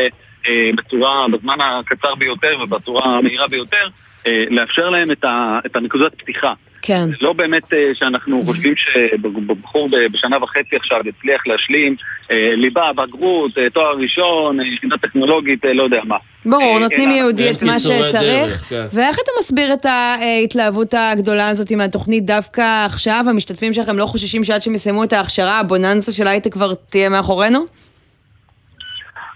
בצורה, 0.76 1.28
בזמן 1.28 1.56
הקצר 1.60 2.14
ביותר 2.14 2.56
ובצורה 2.62 3.04
המהירה 3.04 3.48
ביותר, 3.48 3.88
לאפשר 4.26 4.90
להם 4.90 5.10
את, 5.10 5.24
ה, 5.24 5.58
את 5.66 5.76
הנקודת 5.76 6.12
פתיחה. 6.18 6.52
כן. 6.82 7.08
לא 7.20 7.32
באמת 7.32 7.72
אה, 7.72 7.90
שאנחנו 7.94 8.42
חושבים 8.44 8.74
שבחור 8.76 9.88
בשנה 10.12 10.42
וחצי 10.42 10.76
עכשיו 10.76 11.00
יצליח 11.04 11.46
להשלים 11.46 11.96
אה, 12.30 12.52
ליבה, 12.56 12.92
בגרות, 12.92 13.52
תואר 13.72 13.96
ראשון, 13.96 14.60
יחידה 14.60 14.96
טכנולוגית, 14.96 15.64
לא 15.64 15.82
יודע 15.82 16.00
מה. 16.04 16.16
ברור, 16.46 16.78
נותנים 16.78 17.10
יהודי 17.10 17.50
את 17.50 17.62
מה 17.62 17.78
שצריך. 17.78 18.64
כן. 18.68 18.84
ואיך 18.92 19.16
אתה 19.16 19.30
מסביר 19.38 19.72
את 19.72 19.86
ההתלהבות 19.86 20.94
הגדולה 20.94 21.48
הזאת 21.48 21.70
עם 21.70 21.80
התוכנית 21.80 22.24
דווקא 22.24 22.86
עכשיו? 22.86 23.24
המשתתפים 23.28 23.74
שלכם 23.74 23.98
לא 23.98 24.06
חוששים 24.06 24.44
שעד 24.44 24.62
שהם 24.62 24.74
יסיימו 24.74 25.04
את 25.04 25.12
ההכשרה, 25.12 25.58
הבוננזה 25.58 26.12
של 26.12 26.26
הייטק 26.26 26.52
כבר 26.52 26.74
תהיה 26.74 27.08
מאחורינו? 27.08 27.64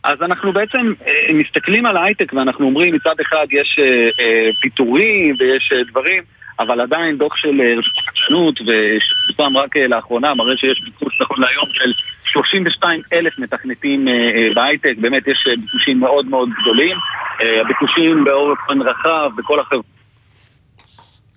אז 0.07 0.23
אנחנו 0.23 0.53
בעצם 0.53 0.93
אה, 1.07 1.35
מסתכלים 1.35 1.87
על 1.87 1.97
ההייטק 1.97 2.33
ואנחנו 2.33 2.67
אומרים 2.67 2.95
מצד 2.95 3.21
אחד 3.21 3.47
יש 3.51 3.79
אה, 3.79 4.09
אה, 4.21 4.51
פיטורים 4.61 5.37
ויש 5.39 5.73
דברים 5.89 6.23
אבל 6.59 6.81
עדיין 6.81 7.19
דוח 7.19 7.37
של 7.37 7.61
רשות 7.79 7.93
החדשנות 7.99 8.61
ושפורסם 8.61 9.57
רק 9.57 9.77
לאחרונה 9.77 10.35
מראה 10.35 10.57
שיש 10.57 10.81
ביקוש 10.85 11.21
נכון 11.21 11.41
להיום 11.41 11.69
של 11.73 11.93
32 12.25 13.01
אלף 13.13 13.39
מתכנתים 13.39 14.09
בהייטק, 14.55 14.95
באמת 14.99 15.29
יש 15.29 15.45
ביקושים 15.61 15.99
מאוד 15.99 16.27
מאוד 16.27 16.49
גדולים, 16.63 16.97
הביקושים 17.41 18.25
באורך 18.25 18.59
זמן 18.67 18.83
רחב 18.83 19.31
בכל 19.37 19.61
החברות. 19.61 19.85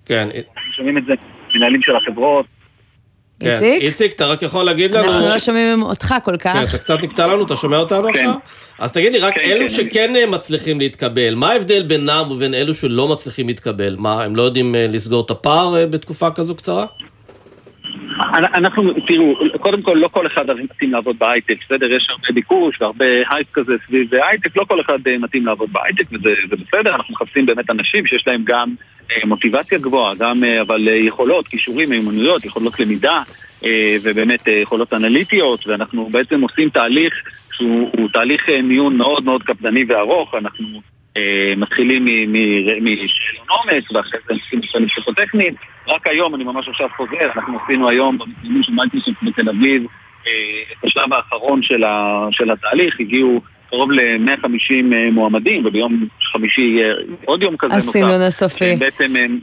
כן. 0.06 0.28
אנחנו 0.56 0.72
שומעים 0.72 0.98
את 0.98 1.04
זה, 1.04 1.14
מנהלים 1.54 1.82
של 1.82 1.96
החברות. 1.96 2.46
כן. 3.40 3.50
איציק? 3.50 3.82
איציק, 3.82 4.12
אתה 4.12 4.26
רק 4.26 4.42
יכול 4.42 4.64
להגיד 4.64 4.92
לנו... 4.92 5.12
אנחנו 5.12 5.28
לא 5.28 5.38
שומעים 5.38 5.82
אותך 5.82 6.14
כל 6.24 6.36
כך. 6.36 6.52
כן, 6.52 6.64
אתה 6.68 6.78
קצת 6.78 6.98
נקטע 7.02 7.26
לנו, 7.26 7.44
אתה 7.44 7.56
שומע 7.56 7.76
אותנו 7.76 8.02
כן. 8.02 8.08
עכשיו? 8.08 8.34
אז 8.78 8.92
תגיד 8.92 9.12
לי, 9.12 9.18
רק 9.18 9.34
כן, 9.34 9.40
אלו 9.40 9.60
כן, 9.60 9.68
שכן 9.68 10.10
אני... 10.16 10.24
מצליחים 10.24 10.80
להתקבל, 10.80 11.34
מה 11.34 11.50
ההבדל 11.50 11.82
בינם 11.82 12.30
ובין 12.30 12.54
אלו 12.54 12.74
שלא 12.74 13.08
מצליחים 13.08 13.46
להתקבל? 13.46 13.96
מה, 13.98 14.24
הם 14.24 14.36
לא 14.36 14.42
יודעים 14.42 14.74
אה, 14.74 14.86
לסגור 14.86 15.24
את 15.24 15.30
הפער 15.30 15.76
אה, 15.76 15.86
בתקופה 15.86 16.30
כזו 16.30 16.54
קצרה? 16.54 16.86
אנחנו, 18.34 18.92
תראו, 19.06 19.34
קודם 19.60 19.82
כל 19.82 19.94
לא 19.94 20.08
כל 20.08 20.26
אחד 20.26 20.50
מתאים 20.50 20.92
לעבוד 20.92 21.18
בהייטק, 21.18 21.56
בסדר? 21.64 21.92
יש 21.92 22.06
הרבה 22.10 22.32
ביקוש 22.34 22.80
והרבה 22.80 23.04
הייפ 23.30 23.46
כזה 23.52 23.72
סביב 23.86 24.14
הייטק, 24.14 24.56
לא 24.56 24.64
כל 24.64 24.80
אחד 24.80 24.98
אה, 25.06 25.18
מתאים 25.18 25.46
לעבוד 25.46 25.72
בהייטק 25.72 26.06
וזה 26.12 26.56
בסדר, 26.56 26.94
אנחנו 26.94 27.14
מחפשים 27.14 27.46
באמת 27.46 27.70
אנשים 27.70 28.06
שיש 28.06 28.26
להם 28.26 28.42
גם 28.44 28.74
מוטיבציה 29.24 29.78
גבוהה, 29.78 30.14
גם 30.18 30.44
אבל 30.60 30.88
יכולות, 30.88 31.48
כישורים, 31.48 31.90
מיומנויות, 31.90 32.44
יכולות 32.44 32.80
למידה 32.80 33.22
ובאמת 34.02 34.48
יכולות 34.48 34.92
אנליטיות, 34.92 35.66
ואנחנו 35.66 36.08
בעצם 36.12 36.40
עושים 36.40 36.70
תהליך 36.70 37.14
שהוא 37.52 38.08
תהליך 38.12 38.48
אה, 38.48 38.62
מיון 38.62 38.96
מאוד 38.96 39.24
מאוד 39.24 39.42
קפדני 39.42 39.84
וארוך, 39.88 40.34
אנחנו 40.34 40.66
אה, 40.74 40.99
מתחילים 41.56 42.04
משאלון 42.80 43.46
עומק 43.48 43.92
ואחרי 43.92 44.20
זה 44.28 44.34
עושים 44.34 44.60
משאלים 44.60 44.88
פסיכוטכניים. 44.88 45.54
רק 45.88 46.06
היום, 46.06 46.34
אני 46.34 46.44
ממש 46.44 46.68
עכשיו 46.68 46.88
חוזר, 46.96 47.32
אנחנו 47.36 47.58
עשינו 47.64 47.88
היום 47.88 48.18
במקומות 48.18 48.64
של 48.64 48.72
מייקרוסופט 48.72 49.22
בתל 49.22 49.48
אביב 49.48 49.86
אה, 50.26 50.32
את 50.72 50.84
השלב 50.84 51.12
האחרון 51.12 51.62
של, 51.62 51.84
ה, 51.84 52.26
של 52.30 52.50
התהליך, 52.50 53.00
הגיעו 53.00 53.40
קרוב 53.70 53.92
ל-150 53.92 54.94
אה, 54.94 55.10
מועמדים, 55.10 55.66
וביום 55.66 56.06
חמישי 56.32 56.60
יהיה 56.60 56.94
עוד 57.24 57.42
יום 57.42 57.56
כזה 57.56 57.74
נוסף. 57.74 57.88
הסינון 57.88 58.20
הסופי. 58.20 58.76
בעצם 58.78 59.16
הם... 59.16 59.38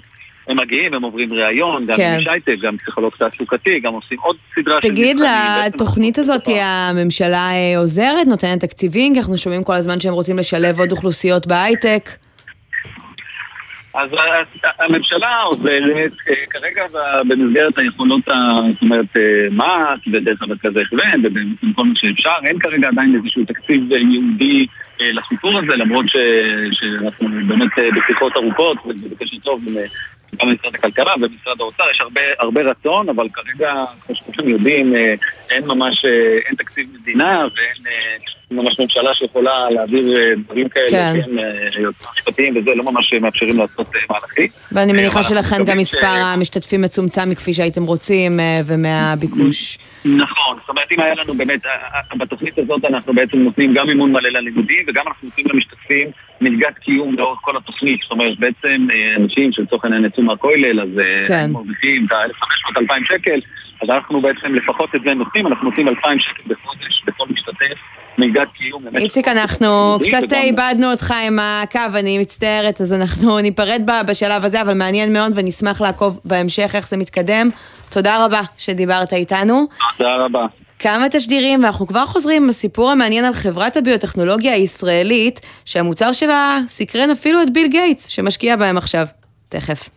הם 0.47 0.59
מגיעים, 0.59 0.93
הם 0.93 1.03
עוברים 1.03 1.33
ראיון, 1.33 1.85
גם 1.85 1.97
כן. 1.97 2.17
עם 2.21 2.27
הייטק, 2.29 2.55
גם 2.61 2.77
פסיכולוג 2.77 3.13
תעסוקתי, 3.17 3.79
גם 3.79 3.93
עושים 3.93 4.17
עוד 4.21 4.35
סדרה 4.55 4.81
של 4.81 4.91
מבחנים. 4.91 5.15
תגיד, 5.15 5.25
לתוכנית 5.73 6.17
הזאת 6.17 6.47
הממשלה 6.61 7.49
אה, 7.51 7.79
עוזרת, 7.79 8.27
נותנת 8.27 8.61
תקציבים, 8.61 9.13
כי 9.13 9.19
אנחנו 9.19 9.37
שומעים 9.37 9.63
כל 9.63 9.73
הזמן 9.73 9.99
שהם 9.99 10.13
רוצים 10.13 10.37
לשלב 10.37 10.79
עוד 10.79 10.91
אוכלוסיות 10.91 11.47
בהייטק. 11.47 12.09
אז 13.93 14.09
הממשלה 14.79 15.41
עוזרת 15.41 16.11
אה, 16.29 16.33
כרגע 16.49 16.83
במסגרת 17.27 17.77
היכולות, 17.77 18.21
זאת 18.25 18.81
אומרת, 18.81 19.17
אה, 19.17 19.47
מה"ט 19.51 20.07
ודרך 20.13 20.43
המרכזי 20.43 20.81
הכוון 20.81 21.25
ובכל 21.25 21.83
מה 21.83 21.93
שאפשר, 21.95 22.33
אין 22.43 22.59
כרגע 22.59 22.87
עדיין 22.87 23.15
איזשהו 23.15 23.45
תקציב 23.45 23.91
ייעודי 23.91 24.67
לסיפור 24.99 25.57
הזה, 25.57 25.75
למרות 25.75 26.05
שאנחנו 26.71 27.27
באמת 27.47 27.69
בשיחות 27.95 28.37
ארוכות 28.37 28.77
ובקשר 28.85 29.37
טוב 29.43 29.61
גם 30.35 30.49
במשרד 30.49 30.75
הכלכלה 30.75 31.13
ובמשרד 31.15 31.61
האוצר, 31.61 31.83
יש 31.91 32.01
הרבה, 32.01 32.21
הרבה 32.39 32.61
רצון, 32.61 33.09
אבל 33.09 33.27
כרגע, 33.33 33.73
כמו 34.05 34.15
שכולכם 34.15 34.49
יודעים, 34.49 34.95
אה, 34.95 35.13
אין 35.49 35.67
ממש, 35.67 36.05
אה, 36.05 36.39
אין 36.45 36.55
תקציב 36.55 36.87
מדינה 37.01 37.45
ואין 37.55 37.87
אה, 37.87 38.17
ממש 38.51 38.79
ממשלה 38.79 39.13
שיכולה 39.13 39.69
להעביר 39.69 40.35
דברים 40.45 40.69
כאלה, 40.69 40.89
כן, 40.91 41.13
יוצאים 41.81 42.09
משפטיים 42.17 42.57
וזה, 42.57 42.71
לא 42.75 42.83
ממש 42.83 43.13
מאפשרים 43.13 43.57
לעשות 43.57 43.87
מהלכים. 44.09 44.47
ואני 44.71 44.93
מניחה 44.93 45.23
שלכן 45.23 45.65
גם 45.65 45.77
מספר 45.77 46.07
המשתתפים 46.07 46.81
מצומצם 46.81 47.29
מכפי 47.29 47.53
שהייתם 47.53 47.83
רוצים 47.83 48.39
ומהביקוש. 48.65 49.77
נכון, 50.05 50.57
זאת 50.59 50.69
אומרת 50.69 50.91
אם 50.91 50.99
היה 50.99 51.13
לנו 51.17 51.33
באמת, 51.33 51.59
בתוכנית 52.17 52.59
הזאת 52.59 52.85
אנחנו 52.85 53.13
בעצם 53.13 53.37
נותנים 53.37 53.73
גם 53.73 53.87
מימון 53.87 54.11
מלא 54.11 54.29
ללימודים 54.29 54.85
וגם 54.87 55.03
אנחנו 55.07 55.27
נותנים 55.27 55.45
למשתתפים 55.53 56.11
מלגת 56.41 56.77
קיום 56.77 57.15
לאורך 57.15 57.39
כל 57.41 57.57
התוכנית, 57.57 58.01
זאת 58.01 58.11
אומרת 58.11 58.39
בעצם 58.39 58.87
אנשים 59.17 59.51
שלצורך 59.51 59.85
העניין 59.85 60.05
יצאו 60.17 60.23
מהכולל 60.23 60.81
אז 60.81 60.87
כן. 61.27 61.33
הם 61.33 61.51
מרוויחים 61.51 62.05
את 62.05 62.11
ה-1,500-2,000 62.11 63.05
שקל 63.07 63.39
אז 63.81 63.89
אנחנו 63.89 64.21
בעצם 64.21 64.55
לפחות 64.55 64.95
את 64.95 65.01
זה 65.05 65.13
נותנים, 65.13 65.47
אנחנו 65.47 65.69
נותנים 65.69 65.87
2,000 65.87 66.19
שקל 66.19 66.41
בחודש 66.47 67.03
בכל 67.07 67.25
משתתף 67.29 67.77
מלגת 68.17 68.47
קיום. 68.53 68.83
איציק, 68.97 69.27
אנחנו 69.27 69.97
קצת 70.07 70.33
איבדנו 70.33 70.91
אותך 70.91 71.13
עם 71.27 71.39
הקו, 71.41 71.79
אני 71.95 72.19
מצטערת, 72.19 72.81
אז 72.81 72.93
אנחנו 72.93 73.39
ניפרד 73.39 73.81
בשלב 74.07 74.45
הזה, 74.45 74.61
אבל 74.61 74.73
מעניין 74.73 75.13
מאוד 75.13 75.31
ונשמח 75.35 75.81
לעקוב 75.81 76.19
בהמשך 76.25 76.71
איך 76.75 76.87
זה 76.87 76.97
מתקדם. 76.97 77.49
תודה 77.89 78.25
רבה 78.25 78.41
שדיברת 78.57 79.13
איתנו. 79.13 79.67
תודה 79.97 80.15
רבה. 80.15 80.45
כמה 80.79 81.09
תשדירים, 81.09 81.63
ואנחנו 81.63 81.87
כבר 81.87 82.05
חוזרים 82.05 82.43
עם 82.43 82.49
הסיפור 82.49 82.91
המעניין 82.91 83.25
על 83.25 83.33
חברת 83.33 83.77
הביוטכנולוגיה 83.77 84.53
הישראלית, 84.53 85.39
שהמוצר 85.65 86.11
שלה 86.11 86.59
סקרן 86.67 87.09
אפילו 87.09 87.41
את 87.41 87.53
ביל 87.53 87.67
גייטס, 87.67 88.07
שמשקיע 88.07 88.55
בהם 88.55 88.77
עכשיו. 88.77 89.05
תכף. 89.49 89.96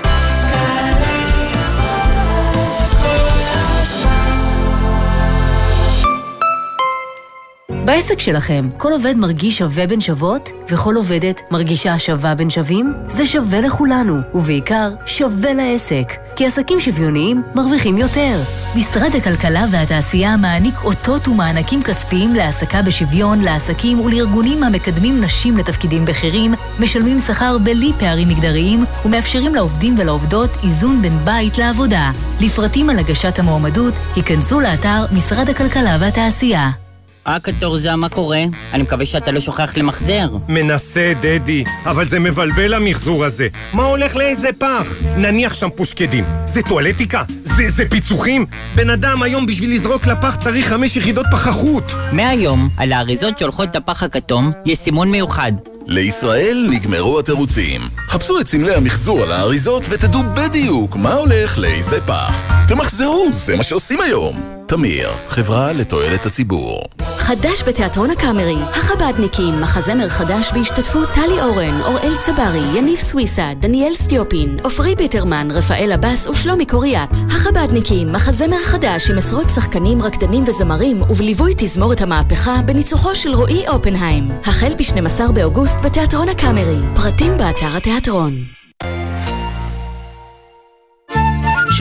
בעסק 7.91 8.19
שלכם, 8.19 8.69
כל 8.77 8.91
עובד 8.91 9.17
מרגיש 9.17 9.57
שווה 9.57 9.87
בין 9.87 10.01
שוות, 10.01 10.49
וכל 10.69 10.95
עובדת 10.95 11.41
מרגישה 11.51 11.99
שווה 11.99 12.35
בין 12.35 12.49
שווים? 12.49 12.93
זה 13.07 13.25
שווה 13.25 13.61
לכולנו, 13.61 14.19
ובעיקר 14.33 14.89
שווה 15.05 15.53
לעסק. 15.53 16.13
כי 16.35 16.45
עסקים 16.45 16.79
שוויוניים 16.79 17.43
מרוויחים 17.55 17.97
יותר. 17.97 18.41
משרד 18.75 19.15
הכלכלה 19.15 19.65
והתעשייה 19.71 20.37
מעניק 20.37 20.75
אותות 20.83 21.27
ומענקים 21.27 21.83
כספיים 21.83 22.35
להעסקה 22.35 22.81
בשוויון 22.81 23.41
לעסקים 23.41 23.99
ולארגונים 23.99 24.63
המקדמים 24.63 25.21
נשים 25.21 25.57
לתפקידים 25.57 26.05
בכירים, 26.05 26.53
משלמים 26.79 27.19
שכר 27.19 27.57
בלי 27.57 27.91
פערים 27.99 28.29
מגדריים, 28.29 28.85
ומאפשרים 29.05 29.55
לעובדים 29.55 29.95
ולעובדות 29.97 30.49
איזון 30.63 31.01
בין 31.01 31.17
בית 31.23 31.57
לעבודה. 31.57 32.11
לפרטים 32.41 32.89
על 32.89 32.99
הגשת 32.99 33.39
המועמדות, 33.39 33.93
היכנסו 34.15 34.59
לאתר 34.59 35.05
משרד 35.11 35.49
הכלכלה 35.49 35.97
והתעשייה. 35.99 36.80
אה, 37.27 37.39
קטורזה, 37.39 37.95
מה 37.95 38.09
קורה? 38.09 38.43
אני 38.73 38.83
מקווה 38.83 39.05
שאתה 39.05 39.31
לא 39.31 39.39
שוכח 39.39 39.77
למחזר. 39.77 40.29
מנסה, 40.47 41.13
דדי, 41.21 41.63
אבל 41.85 42.05
זה 42.05 42.19
מבלבל 42.19 42.73
המחזור 42.73 43.25
הזה. 43.25 43.47
מה 43.73 43.83
הולך 43.83 44.15
לאיזה 44.15 44.49
פח? 44.57 45.01
נניח 45.17 45.53
שם 45.53 45.69
פושקדים. 45.75 46.25
זה 46.45 46.61
טואלטיקה? 46.61 47.23
זה, 47.43 47.69
זה 47.69 47.89
פיצוחים? 47.89 48.45
בן 48.75 48.89
אדם 48.89 49.23
היום 49.23 49.45
בשביל 49.45 49.73
לזרוק 49.73 50.07
לפח 50.07 50.35
צריך 50.35 50.67
חמש 50.67 50.97
יחידות 50.97 51.25
פחחות. 51.31 51.93
מהיום, 52.11 52.69
על 52.77 52.91
האריזות 52.93 53.37
שהולכות 53.37 53.75
לפח 53.75 54.03
הכתום, 54.03 54.51
יש 54.65 54.79
סימון 54.79 55.11
מיוחד. 55.11 55.51
לישראל 55.87 56.67
נגמרו 56.69 57.19
התירוצים. 57.19 57.81
חפשו 58.07 58.39
את 58.39 58.47
סמלי 58.47 58.75
המחזור 58.75 59.21
על 59.21 59.31
האריזות 59.31 59.83
ותדעו 59.89 60.21
בדיוק 60.23 60.95
מה 60.95 61.13
הולך 61.13 61.57
לאיזה 61.57 62.01
פח. 62.01 62.41
תמחזרו, 62.67 63.29
זה 63.33 63.57
מה 63.57 63.63
שעושים 63.63 64.01
היום. 64.01 64.60
תמיר, 64.71 65.09
חברה 65.27 65.73
לתועלת 65.73 66.25
הציבור. 66.25 66.83
חדש 67.17 67.63
בתיאטרון 67.63 68.09
הקאמרי, 68.09 68.55
החבדניקים, 68.69 69.61
מחזמר 69.61 70.09
חדש 70.09 70.51
בהשתתפות 70.53 71.09
טלי 71.13 71.41
אורן, 71.41 71.81
אוראל 71.81 72.17
צברי, 72.19 72.77
יניב 72.77 72.99
סוויסה, 72.99 73.51
דניאל 73.59 73.93
סטיופין, 73.93 74.57
עופרי 74.63 74.95
ביטרמן, 74.95 75.47
רפאל 75.51 75.91
עבאס 75.91 76.27
ושלומי 76.27 76.65
קוריאט. 76.65 77.17
החבדניקים, 77.27 78.11
מחזמר 78.11 78.63
חדש 78.63 79.09
עם 79.09 79.17
עשרות 79.17 79.49
שחקנים, 79.55 80.01
רקדנים 80.01 80.43
וזמרים, 80.47 81.01
ובליווי 81.01 81.53
תזמורת 81.57 82.01
המהפכה 82.01 82.61
בניצוחו 82.65 83.15
של 83.15 83.35
רועי 83.35 83.67
אופנהיים. 83.67 84.29
החל 84.45 84.73
ב-12 84.77 85.31
באוגוסט 85.31 85.77
בתיאטרון 85.83 86.29
הקאמרי. 86.29 86.79
פרטים 86.95 87.37
באתר 87.37 87.77
התיאטרון. 87.77 88.33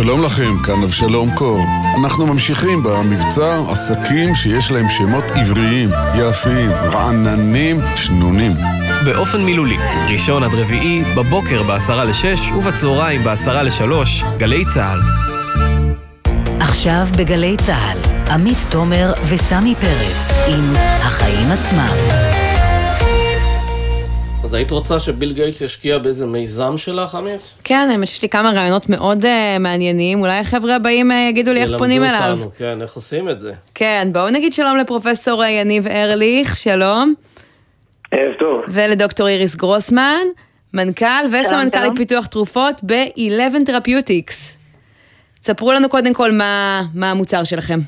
שלום 0.03 0.25
לכם, 0.25 0.59
כאן 0.67 0.83
אבשלום 0.83 1.31
קור. 1.35 1.65
אנחנו 2.01 2.27
ממשיכים 2.27 2.83
במבצע 2.83 3.61
עסקים 3.71 4.35
שיש 4.35 4.71
להם 4.71 4.87
שמות 4.89 5.25
עבריים, 5.35 5.91
יפים, 6.19 6.71
רעננים, 6.71 7.81
שנונים. 7.97 8.53
באופן 9.05 9.45
מילולי, 9.45 9.77
ראשון 10.13 10.43
עד 10.43 10.55
רביעי, 10.55 11.03
בבוקר 11.17 11.63
בעשרה 11.63 12.05
לשש 12.05 12.41
ובצהריים 12.57 13.25
בעשרה 13.25 13.63
לשלוש, 13.63 14.25
גלי 14.39 14.65
צה"ל. 14.65 15.01
עכשיו 16.61 17.07
בגלי 17.19 17.57
צה"ל, 17.57 17.99
עמית 18.31 18.59
תומר 18.71 19.13
וסמי 19.29 19.75
פרץ 19.75 20.49
עם 20.49 20.73
החיים 20.77 21.51
עצמם. 21.51 22.40
אז 24.51 24.55
היית 24.55 24.71
רוצה 24.71 25.01
שביל 25.01 25.33
גייטס 25.33 25.61
ישקיע 25.61 25.99
באיזה 25.99 26.27
מיזם 26.27 26.77
שלך, 26.77 27.15
עמית? 27.15 27.55
כן, 27.65 28.01
יש 28.03 28.23
לי 28.23 28.29
כמה 28.29 28.51
רעיונות 28.51 28.89
מאוד 28.89 29.25
uh, 29.25 29.29
מעניינים, 29.61 30.21
אולי 30.21 30.39
החבר'ה 30.39 30.77
הבאים 30.77 31.11
uh, 31.11 31.15
יגידו 31.15 31.53
לי 31.53 31.63
איך 31.63 31.71
פונים 31.79 32.05
אליו. 32.05 32.21
ילמדו 32.27 32.45
אותנו, 32.45 32.51
כן, 32.59 32.83
איך 32.83 32.93
עושים 32.93 33.29
את 33.29 33.41
זה. 33.41 33.53
כן, 33.75 34.09
בואו 34.13 34.31
נגיד 34.31 34.53
שלום 34.53 34.77
לפרופסור 34.77 35.45
יניב 35.45 35.87
ארליך, 35.87 36.57
שלום. 36.57 37.15
ערב 38.11 38.33
טוב. 38.39 38.63
ולדוקטור 38.69 39.29
איריס 39.29 39.57
גרוסמן, 39.57 40.27
מנכ"ל 40.75 41.27
וסמנכ"ל 41.27 41.97
פיתוח 41.97 42.27
תרופות 42.27 42.81
ב-11 42.87 43.69
Therapeutics. 43.69 44.35
ספרו 45.43 45.73
לנו 45.73 45.89
קודם 45.89 46.15
כל 46.15 46.33
מה, 46.33 46.83
מה 46.95 47.11
המוצר 47.11 47.45
שלכם. 47.45 47.81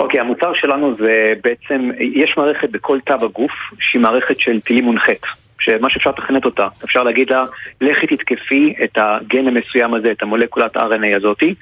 אוקיי, 0.00 0.20
המוצר 0.20 0.54
שלנו 0.54 0.96
זה 0.98 1.32
בעצם, 1.44 1.90
יש 2.00 2.34
מערכת 2.36 2.70
בכל 2.70 2.98
תא 3.04 3.16
בגוף 3.16 3.52
שהיא 3.80 4.02
מערכת 4.02 4.40
של 4.40 4.60
טילים 4.60 4.84
מונחית. 4.84 5.22
שמה 5.60 5.90
שאפשר 5.90 6.10
לתכנת 6.10 6.44
אותה, 6.44 6.66
אפשר 6.84 7.02
להגיד 7.02 7.30
לה, 7.30 7.44
לכי 7.80 8.06
תתקפי 8.06 8.74
את 8.84 8.98
הגן 8.98 9.48
המסוים 9.48 9.94
הזה, 9.94 10.10
את 10.10 10.22
המולקולת 10.22 10.76
RNA 10.76 11.16
הזאתי, 11.16 11.54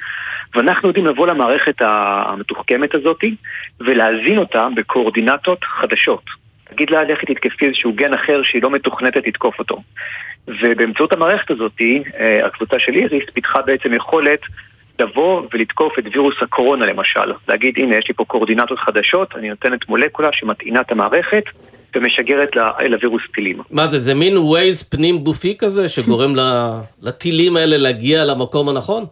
ואנחנו 0.55 0.89
יודעים 0.89 1.07
לבוא 1.07 1.26
למערכת 1.26 1.74
המתוחכמת 1.80 2.95
הזאתי 2.95 3.34
ולהזין 3.80 4.39
אותה 4.39 4.68
בקואורדינטות 4.76 5.64
חדשות. 5.64 6.22
תגיד 6.70 6.91
לה, 6.91 7.05
לכי 7.05 7.26
תתקפי 7.26 7.66
איזשהו 7.66 7.93
גן 7.93 8.14
אחר 8.14 8.43
שהיא 8.43 8.62
לא 8.62 8.70
מתוכנתת 8.70 9.26
לתקוף 9.26 9.59
אותו. 9.59 9.82
ובאמצעות 10.49 11.12
המערכת 11.12 11.51
הזאתי, 11.51 12.03
הקבוצה 12.45 12.78
של 12.78 12.95
איריס 12.95 13.30
פיתחה 13.34 13.62
בעצם 13.62 13.95
יכולת 13.95 14.41
לבוא 15.01 15.43
ולתקוף 15.53 15.99
את 15.99 16.05
וירוס 16.13 16.35
הקורונה 16.43 16.87
למשל. 16.87 17.33
להגיד, 17.49 17.75
הנה, 17.79 17.97
יש 17.97 18.09
לי 18.09 18.15
פה 18.15 18.25
קואורדינטות 18.25 18.79
חדשות, 18.79 19.37
אני 19.37 19.49
נותנת 19.49 19.89
מולקולה 19.89 20.29
שמטעינה 20.33 20.81
את 20.81 20.93
המערכת 20.93 21.45
ומשגרת 21.95 22.49
לווירוס 22.89 23.23
טילים. 23.35 23.59
מה 23.71 23.87
זה, 23.87 23.99
זה 23.99 24.15
מין 24.15 24.39
ווייז 24.39 24.83
פנים 24.83 25.19
גופי 25.19 25.57
כזה 25.59 25.89
שגורם 25.89 26.31
לטילים 27.03 27.57
האלה 27.57 27.77
להגיע 27.77 28.25
למקום 28.25 28.69
הנכון? 28.69 29.05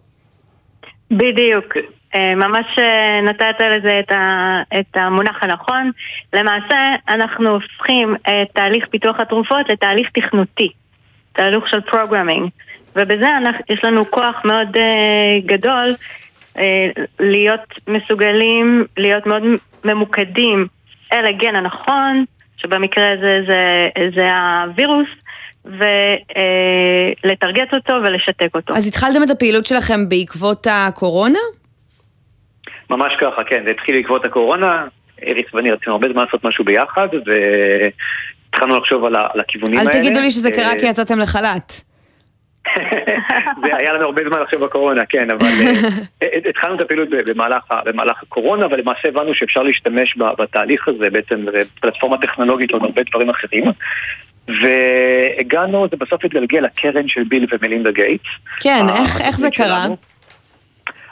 בדיוק. 1.11 1.77
ממש 2.37 2.67
נתת 3.23 3.61
לזה 3.77 4.01
את, 4.01 4.13
ה, 4.13 4.63
את 4.81 4.97
המונח 4.97 5.43
הנכון. 5.43 5.91
למעשה, 6.33 6.77
אנחנו 7.09 7.51
הופכים 7.51 8.15
את 8.23 8.49
תהליך 8.55 8.87
פיתוח 8.91 9.21
התרופות 9.21 9.69
לתהליך 9.69 10.09
תכנותי, 10.15 10.69
תהליך 11.33 11.69
של 11.69 11.81
programming. 11.81 12.49
ובזה 12.97 13.37
אנחנו, 13.37 13.65
יש 13.69 13.85
לנו 13.85 14.11
כוח 14.11 14.37
מאוד 14.45 14.77
uh, 14.77 14.81
גדול 15.47 15.95
uh, 16.55 16.59
להיות 17.21 17.61
מסוגלים, 17.89 18.85
להיות 18.97 19.27
מאוד 19.27 19.43
ממוקדים 19.85 20.67
אל 21.13 21.27
הגן 21.27 21.57
הנכון, 21.57 22.25
שבמקרה 22.57 23.13
הזה 23.13 23.41
זה, 23.47 23.89
זה 24.15 24.31
הווירוס, 24.37 25.09
ולטרגט 25.65 27.73
uh, 27.73 27.77
אותו 27.77 27.95
ולשתק 28.05 28.55
אותו. 28.55 28.75
אז 28.75 28.89
התחלתם 28.89 29.23
את 29.23 29.31
הפעילות 29.31 29.67
שלכם 29.67 30.09
בעקבות 30.09 30.67
הקורונה? 30.71 31.39
ממש 32.91 33.13
ככה, 33.21 33.45
כן, 33.45 33.63
זה 33.65 33.71
התחיל 33.71 33.97
בעקבות 33.97 34.25
הקורונה. 34.25 34.87
אריס 35.27 35.47
ואני 35.55 35.71
רצינו 35.71 35.93
הרבה 35.93 36.09
זמן 36.13 36.25
לעשות 36.25 36.45
משהו 36.45 36.65
ביחד, 36.65 37.09
והתחלנו 37.27 38.79
לחשוב 38.79 39.05
על, 39.05 39.17
על 39.17 39.41
הכיוונים 39.41 39.79
אל 39.79 39.87
האלה. 39.87 39.99
אל 39.99 40.03
תגידו 40.03 40.21
לי 40.21 40.31
שזה 40.31 40.51
קרה 40.51 40.71
כי 40.81 40.87
יצאתם 40.87 41.19
לחל"ת. 41.19 41.73
זה 43.63 43.77
היה 43.77 43.93
לנו 43.93 44.05
הרבה 44.05 44.23
זמן 44.29 44.43
עכשיו 44.43 44.61
בקורונה, 44.61 45.07
כן, 45.09 45.31
אבל 45.31 45.47
התחלנו 46.51 46.75
את 46.75 46.81
הפעילות 46.81 47.09
במהלך, 47.11 47.63
במהלך 47.85 48.23
הקורונה, 48.23 48.67
אבל 48.67 48.81
למעשה 48.81 49.09
הבנו 49.09 49.35
שאפשר 49.35 49.63
להשתמש 49.63 50.15
בתהליך 50.39 50.89
הזה, 50.89 51.11
בעצם 51.13 51.45
פלטפורמה 51.81 52.19
טכנולוגית 52.19 52.71
לעוד 52.71 52.83
הרבה 52.83 53.03
דברים 53.11 53.31
אחרים. 53.31 53.65
והגענו, 54.49 55.87
זה 55.91 55.97
בסוף 55.97 56.25
התגלגל 56.25 56.59
לקרן 56.59 57.09
של 57.09 57.25
ביל 57.25 57.47
ומלינדה 57.53 57.91
גייטס. 57.91 58.27
כן, 58.61 58.87
איך, 58.97 59.21
איך 59.21 59.39
זה 59.39 59.49
קרה? 59.51 59.87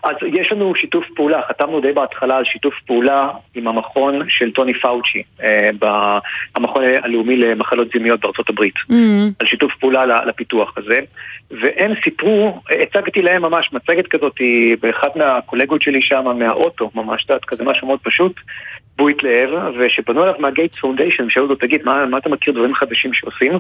אז 0.03 0.17
יש 0.33 0.53
לנו 0.53 0.75
שיתוף 0.75 1.05
פעולה, 1.17 1.41
חתמנו 1.49 1.81
די 1.81 1.93
בהתחלה 1.93 2.37
על 2.37 2.45
שיתוף 2.45 2.75
פעולה 2.87 3.31
עם 3.55 3.69
המכון 3.69 4.29
של 4.29 4.53
טוני 4.53 4.75
פאוצ'י, 4.75 5.23
אה, 5.43 5.71
המכון 6.57 6.85
הלאומי 7.03 7.37
למחלות 7.37 7.89
זימיות 7.93 8.21
בארצות 8.21 8.49
הברית, 8.49 8.75
mm-hmm. 8.75 9.35
על 9.41 9.47
שיתוף 9.47 9.73
פעולה 9.81 10.25
לפיתוח 10.25 10.75
הזה, 10.77 10.99
והם 11.51 11.93
סיפרו, 12.05 12.61
הצגתי 12.83 13.23
להם 13.23 13.43
ממש 13.43 13.71
מצגת 13.73 14.07
כזאת 14.07 14.37
באחד 14.81 15.09
מהקולגות 15.17 15.83
שלי 15.83 16.03
שם, 16.03 16.25
מהאוטו, 16.39 16.91
ממש, 16.95 17.27
את 17.37 17.45
כזה 17.45 17.65
משהו 17.65 17.87
מאוד 17.87 18.01
פשוט, 18.03 18.33
והוא 18.99 19.11
התלהב, 19.11 19.51
וכשפנו 19.79 20.23
אליו 20.23 20.35
מה 20.39 20.50
Gates 20.50 20.79
Foundation, 20.79 21.31
שאלו 21.31 21.51
אותו, 21.51 21.67
תגיד, 21.67 21.83
מה, 21.85 22.07
מה 22.07 22.19
אתה 22.19 22.29
מכיר 22.29 22.55
דברים 22.55 22.75
חדשים 22.75 23.13
שעושים? 23.15 23.53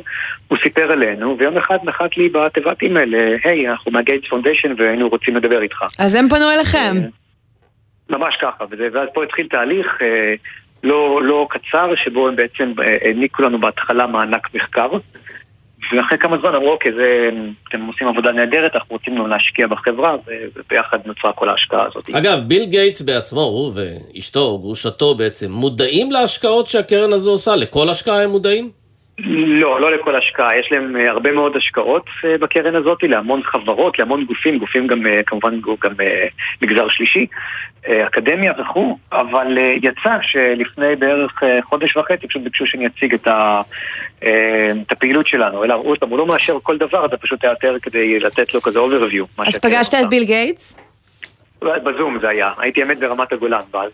הוא 0.49 0.59
סיפר 0.63 0.93
עלינו, 0.93 1.39
ויום 1.39 1.57
אחד 1.57 1.79
נחת 1.85 2.17
לי 2.17 2.29
בתיבת 2.29 2.83
אימייל, 2.83 3.15
היי, 3.45 3.69
אנחנו 3.69 3.93
מה 3.93 4.03
Gates 4.03 4.29
Foundation 4.29 4.75
והיינו 4.79 5.09
רוצים 5.09 5.37
לדבר 5.37 5.63
איתך. 5.63 5.83
אז 5.99 6.15
הם 6.15 6.29
פנו 6.29 6.51
אליכם. 6.51 6.93
ממש 8.11 8.37
ככה, 8.43 8.65
ואז 8.93 9.09
פה 9.15 9.25
התחיל 9.25 9.49
תהליך 9.49 9.99
לא, 10.83 11.21
לא 11.23 11.47
קצר, 11.51 11.95
שבו 11.95 12.29
הם 12.29 12.37
בעצם 12.37 12.73
העניקו 12.79 13.43
לנו 13.43 13.59
בהתחלה 13.61 14.07
מענק 14.07 14.55
מחקר. 14.55 14.89
ואחרי 15.97 16.19
כמה 16.19 16.37
זמן 16.39 16.55
אמרו, 16.55 16.71
אוקיי, 16.71 16.93
זה, 16.93 17.31
אתם 17.69 17.87
עושים 17.87 18.09
עבודה 18.09 18.33
נהדרת, 18.33 18.75
אנחנו 18.75 18.97
רוצים 18.97 19.17
גם 19.17 19.27
להשקיע 19.27 19.67
בחברה, 19.67 20.17
וביחד 20.57 20.99
נוצרה 21.05 21.33
כל 21.33 21.49
ההשקעה 21.49 21.87
הזאת. 21.87 22.11
אגב, 22.11 22.39
ביל 22.39 22.65
גייטס 22.65 23.03
בעצמו, 23.03 23.41
הוא 23.41 23.73
ואשתו, 23.75 24.59
גרושתו 24.59 25.15
בעצם, 25.15 25.53
מודעים 25.53 26.11
להשקעות 26.11 26.67
שהקרן 26.67 27.13
הזו 27.13 27.31
עושה? 27.31 27.57
לכל 27.57 27.89
השקעה 27.89 28.23
הם 28.23 28.31
מודעים? 28.31 28.82
לא, 29.25 29.81
לא 29.81 29.93
לכל 29.93 30.17
השקעה. 30.17 30.59
יש 30.59 30.73
להם 30.73 30.97
אה, 30.97 31.11
הרבה 31.11 31.33
מאוד 31.33 31.57
השקעות 31.57 32.07
אה, 32.25 32.39
בקרן 32.39 32.75
הזאת, 32.75 33.03
להמון 33.03 33.43
חברות, 33.43 33.99
להמון 33.99 34.25
גופים, 34.25 34.59
גופים 34.59 34.87
גם 34.87 35.07
אה, 35.07 35.23
כמובן 35.27 35.61
גם 35.81 35.93
מגזר 36.63 36.89
שלישי, 36.89 37.27
אקדמיה 38.07 38.53
וכו', 38.61 38.99
אבל 39.13 39.59
יצא 39.83 40.17
שלפני 40.23 40.97
בערך 40.97 41.43
חודש 41.63 41.97
וחצי 41.97 42.27
פשוט 42.27 42.43
ביקשו 42.43 42.67
שאני 42.67 42.87
אציג 42.87 43.15
את, 43.15 43.27
ה, 43.27 43.61
את 44.19 44.93
הפעילות 44.93 45.27
שלנו. 45.27 45.65
אלא 45.65 45.75
עוד 45.75 45.99
פעם, 45.99 46.11
הוא 46.11 46.19
לא 46.19 46.27
מאשר 46.27 46.59
כל 46.63 46.79
דבר, 46.79 47.09
זה 47.11 47.17
פשוט 47.17 47.45
יותר 47.45 47.77
כדי 47.83 48.21
לתת 48.21 48.55
לו 48.55 48.61
כזה 48.61 48.79
overview. 48.79 49.43
אז 49.47 49.59
פגשת. 49.59 49.95
את 49.95 50.09
ביל 50.09 50.25
גייטס? 50.25 50.77
בזום 51.63 52.19
זה 52.21 52.29
היה, 52.29 52.51
הייתי 52.59 52.83
אמת 52.83 52.99
ברמת 52.99 53.33
הגולן, 53.33 53.63
ואז 53.73 53.91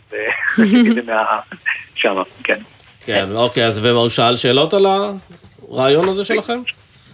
עשיתי 0.59 0.91
את 0.91 0.95
זה 0.95 1.13
מה... 1.13 1.25
שמה, 1.95 2.23
כן. 2.45 2.78
כן, 3.09 3.25
אוקיי, 3.35 3.65
אז 3.67 3.85
והוא 3.85 4.09
שאל 4.09 4.37
שאלות 4.37 4.75
על 4.75 4.87
הרעיון 5.71 6.09
הזה 6.09 6.25
שלכם? 6.25 6.59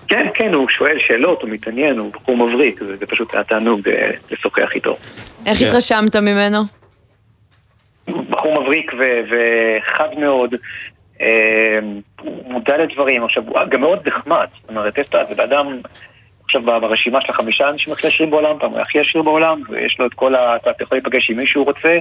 כן, 0.09 0.26
כן, 0.34 0.55
הוא 0.55 0.68
שואל 0.68 0.99
שאלות, 1.07 1.42
הוא 1.42 1.51
מתעניין, 1.51 1.99
הוא 1.99 2.12
בחור 2.12 2.36
מבריק, 2.36 2.80
זה, 2.84 2.97
זה 2.97 3.07
פשוט 3.07 3.34
היה 3.34 3.45
תענוג 3.45 3.88
אה, 3.88 4.11
לשוחח 4.30 4.68
איתו. 4.74 4.97
איך 5.47 5.59
כן. 5.59 5.66
התרשמת 5.66 6.16
ממנו? 6.16 6.59
בחור 8.30 8.61
מבריק 8.62 8.92
ו- 8.99 9.20
וחד 9.30 10.09
מאוד, 10.18 10.55
אה, 11.20 11.78
הוא 12.20 12.53
מודע 12.53 12.76
לדברים, 12.78 13.24
עכשיו, 13.24 13.42
הוא 13.47 13.59
גם 13.70 13.80
מאוד 13.80 14.09
נחמד, 14.09 14.47
זאת 14.61 14.68
אומרת, 14.70 14.99
יש 14.99 15.07
את- 15.07 15.28
זה 15.28 15.34
בן 15.34 15.42
אדם, 15.42 15.78
עכשיו 16.45 16.62
ברשימה 16.62 17.20
של 17.20 17.30
החמישה 17.30 17.68
אנשים 17.70 17.92
הכי 17.92 18.07
עשירים 18.07 18.30
בעולם, 18.30 18.57
פעם 18.59 18.70
הוא 18.70 18.80
הכי 18.80 19.01
עשיר 19.01 19.22
בעולם, 19.22 19.62
ויש 19.68 19.97
לו 19.99 20.07
את 20.07 20.14
כל 20.14 20.34
ה... 20.34 20.57
אתה 20.57 20.70
יכול 20.80 20.99
להיפגש 20.99 21.30
עם 21.30 21.36
מי 21.36 21.47
שהוא 21.47 21.64
רוצה. 21.64 21.99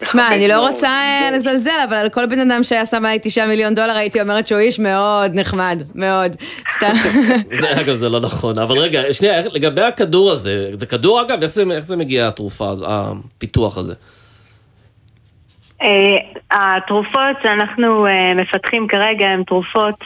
תשמע, 0.00 0.34
אני 0.34 0.48
לא. 0.48 0.68
רוצה 0.68 0.88
אה, 0.88 1.30
לזלזל, 1.32 1.80
אבל 1.88 1.96
על 1.96 2.08
כל 2.08 2.26
בן 2.26 2.50
אדם 2.50 2.64
שהיה 2.64 2.86
שם 2.86 2.96
עליי 2.96 3.18
תשעה 3.22 3.46
מיליון 3.46 3.74
דולר, 3.74 3.96
הייתי 3.96 4.20
אומרת 4.20 4.48
שהוא 4.48 4.58
איש 4.60 4.78
מאוד 4.78 5.34
נחמד, 5.34 5.82
מאוד. 5.94 6.36
סתם. 6.76 6.92
זה, 7.60 7.80
אגב, 7.80 7.96
זה 7.96 8.08
לא 8.08 8.20
נכון. 8.20 8.58
אבל 8.58 8.78
רגע, 8.78 9.12
שנייה, 9.12 9.40
לגבי 9.52 9.82
הכדור 9.82 10.30
הזה, 10.30 10.70
זה 10.72 10.86
כדור 10.86 11.22
אגב, 11.22 11.42
איך 11.42 11.50
זה, 11.82 11.96
מגיע 11.96 12.28
התרופה, 12.28 12.72
הפיתוח 12.86 13.78
הזה? 13.78 13.94
אה, 15.82 16.16
התרופות 16.50 17.36
שאנחנו 17.42 18.06
אה, 18.06 18.34
מפתחים 18.34 18.86
כרגע 18.88 19.26
הן 19.26 19.42
תרופות 19.44 20.04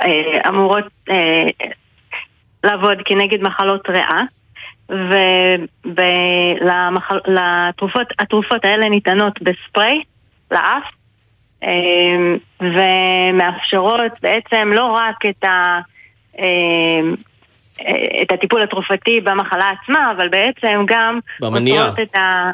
שאמורות 0.00 0.84
לעבוד 2.64 2.98
כנגד 3.04 3.42
מחלות 3.42 3.88
ריאה 3.88 4.20
והתרופות 7.26 8.64
האלה 8.64 8.88
ניתנות 8.88 9.42
בספרי 9.42 10.02
לאף 10.50 10.84
אה, 11.62 11.70
ומאפשרות 12.60 14.12
בעצם 14.22 14.70
לא 14.72 14.84
רק 14.84 15.26
את 15.30 15.44
ה... 15.44 15.80
אה, 16.38 17.00
את 18.22 18.32
הטיפול 18.32 18.62
התרופתי 18.62 19.20
במחלה 19.20 19.70
עצמה, 19.70 20.12
אבל 20.16 20.28
בעצם 20.28 20.84
גם 20.86 21.18
במניעה. 21.40 21.92
את 22.02 22.14
ה... 22.14 22.50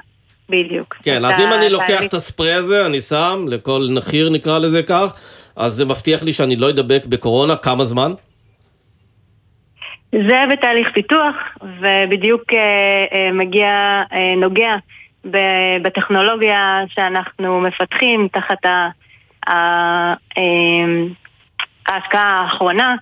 בדיוק. 0.48 0.96
כן, 1.02 1.24
אז 1.24 1.40
אם 1.40 1.52
אני 1.52 1.68
לוקח. 1.68 2.02
את 2.04 2.14
הספרי 2.14 2.52
הזה, 2.52 2.86
אני 2.86 3.00
שם, 3.00 3.46
לכל 3.48 3.88
נחיר 3.90 4.30
נקרא 4.30 4.58
לזה 4.58 4.82
כך, 4.82 5.20
אז 5.56 5.72
זה 5.72 5.84
מבטיח 5.84 6.22
לי 6.22 6.32
שאני 6.32 6.56
לא 6.56 6.70
אדבק 6.70 7.06
בקורונה, 7.06 7.56
כמה 7.56 7.84
זמן? 7.84 8.10
זה 10.28 10.44
בתהליך 10.52 10.88
פיתוח, 10.94 11.34
ובדיוק 11.80 12.42
אה, 12.52 13.04
אה, 13.12 13.32
מגיע, 13.32 13.68
אה, 14.12 14.34
נוגע 14.36 14.74
בטכנולוגיה 15.82 16.80
שאנחנו 16.88 17.60
מפתחים 17.60 18.28
תחת 18.32 18.66
ההשקעה 21.86 22.40
האחרונה, 22.40 22.94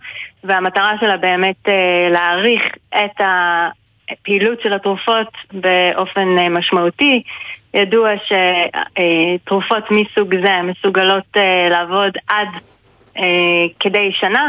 והמטרה 0.44 0.92
שלה 1.00 1.16
באמת 1.16 1.68
להעריך 2.10 2.62
את 2.90 3.20
הפעילות 4.10 4.60
של 4.60 4.72
התרופות 4.72 5.28
באופן 5.52 6.28
משמעותי. 6.50 7.22
ידוע 7.74 8.10
שתרופות 8.24 9.84
מסוג 9.90 10.34
זה 10.42 10.62
מסוגלות 10.62 11.36
לעבוד 11.70 12.12
עד 12.28 12.48
כדי 13.80 14.12
שנה. 14.12 14.48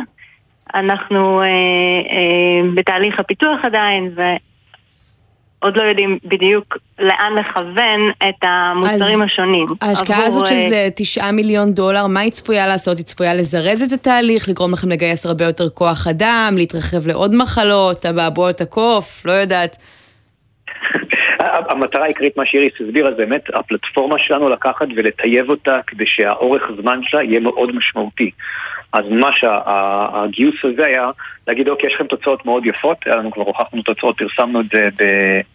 אנחנו 0.75 1.41
אה, 1.41 1.45
אה, 1.45 2.69
בתהליך 2.75 3.19
הפיתוח 3.19 3.59
עדיין, 3.63 4.13
ועוד 4.15 5.77
לא 5.77 5.83
יודעים 5.83 6.17
בדיוק 6.25 6.77
לאן 6.99 7.33
לכוון 7.39 8.11
את 8.29 8.35
המוצרים 8.41 9.21
אז 9.21 9.25
השונים. 9.25 9.65
ההשקעה 9.81 10.25
עבור, 10.25 10.27
הזאת 10.27 10.43
אה, 10.43 10.47
שזה 10.47 10.89
תשעה 10.95 11.31
מיליון 11.31 11.73
דולר, 11.73 12.07
מה 12.07 12.19
היא 12.19 12.31
צפויה 12.31 12.67
לעשות? 12.67 12.97
היא 12.97 13.05
צפויה 13.05 13.33
לזרז 13.33 13.81
את 13.81 13.91
התהליך, 13.91 14.49
לגרום 14.49 14.73
לכם 14.73 14.89
לגייס 14.89 15.25
הרבה 15.25 15.45
יותר 15.45 15.69
כוח 15.69 16.07
אדם, 16.07 16.53
להתרחב 16.57 17.07
לעוד 17.07 17.35
מחלות, 17.35 18.05
אבעבועות 18.05 18.61
הקוף, 18.61 19.25
לא 19.25 19.31
יודעת. 19.31 19.77
המטרה 21.69 22.03
העיקרית, 22.03 22.37
מה 22.37 22.45
שאיריס 22.45 22.73
הסבירה, 22.87 23.11
זה 23.11 23.17
באמת 23.17 23.43
הפלטפורמה 23.53 24.15
שלנו 24.19 24.49
לקחת 24.49 24.87
ולטייב 24.95 25.49
אותה 25.49 25.79
כדי 25.87 26.05
שהאורך 26.07 26.63
זמן 26.81 26.99
שלה 27.03 27.23
יהיה 27.23 27.39
מאוד 27.39 27.75
משמעותי. 27.75 28.31
אז 28.93 29.05
מה 29.09 29.29
שהגיוס 29.33 30.55
הזה 30.63 30.85
היה 30.85 31.09
להגיד, 31.47 31.69
אוקיי, 31.69 31.87
יש 31.89 31.95
לכם 31.95 32.07
תוצאות 32.07 32.45
מאוד 32.45 32.65
יפות, 32.65 32.97
היה 33.05 33.15
לנו 33.15 33.31
כבר 33.31 33.43
הוכחנו 33.43 33.81
תוצאות, 33.81 34.17
פרסמנו 34.17 34.61
את 34.61 34.65
זה 34.71 34.89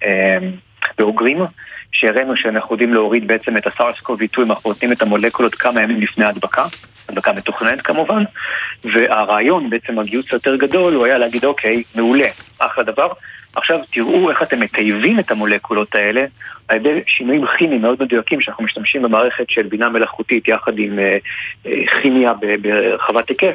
אמ, 0.06 0.50
באוגרים, 0.98 1.38
שהראינו 1.92 2.36
שאנחנו 2.36 2.74
יודעים 2.74 2.94
להוריד 2.94 3.26
בעצם 3.26 3.56
את 3.56 3.66
הסארס 3.66 4.00
קובי 4.00 4.28
2 4.28 4.46
אם 4.46 4.52
אנחנו 4.52 4.70
נותנים 4.70 4.92
את 4.92 5.02
המולקולות 5.02 5.54
כמה 5.54 5.82
ימים 5.82 6.00
לפני 6.00 6.24
ההדבקה, 6.24 6.64
הדבקה 7.08 7.32
מתוכננת 7.32 7.80
כמובן, 7.80 8.22
והרעיון, 8.84 9.70
בעצם 9.70 9.98
הגיוס 9.98 10.32
היותר 10.32 10.56
גדול, 10.56 10.94
הוא 10.94 11.06
היה 11.06 11.18
להגיד, 11.18 11.44
אוקיי, 11.44 11.82
מעולה, 11.94 12.28
אחלה 12.58 12.84
דבר, 12.84 13.08
עכשיו 13.58 13.78
תראו 13.92 14.30
איך 14.30 14.42
אתם 14.42 14.60
מטייבים 14.60 15.18
את 15.18 15.30
המולקולות 15.30 15.94
האלה 15.94 16.24
על 16.68 16.76
ידי 16.76 17.00
שינויים 17.06 17.44
כימיים 17.58 17.82
מאוד 17.82 18.02
מדויקים 18.02 18.40
שאנחנו 18.40 18.64
משתמשים 18.64 19.02
במערכת 19.02 19.50
של 19.50 19.62
בינה 19.62 19.88
מלאכותית 19.88 20.48
יחד 20.48 20.78
עם 20.78 20.98
אה, 20.98 21.16
אה, 21.66 21.72
כימיה 22.02 22.32
ברחבת 22.62 23.28
היקף 23.28 23.54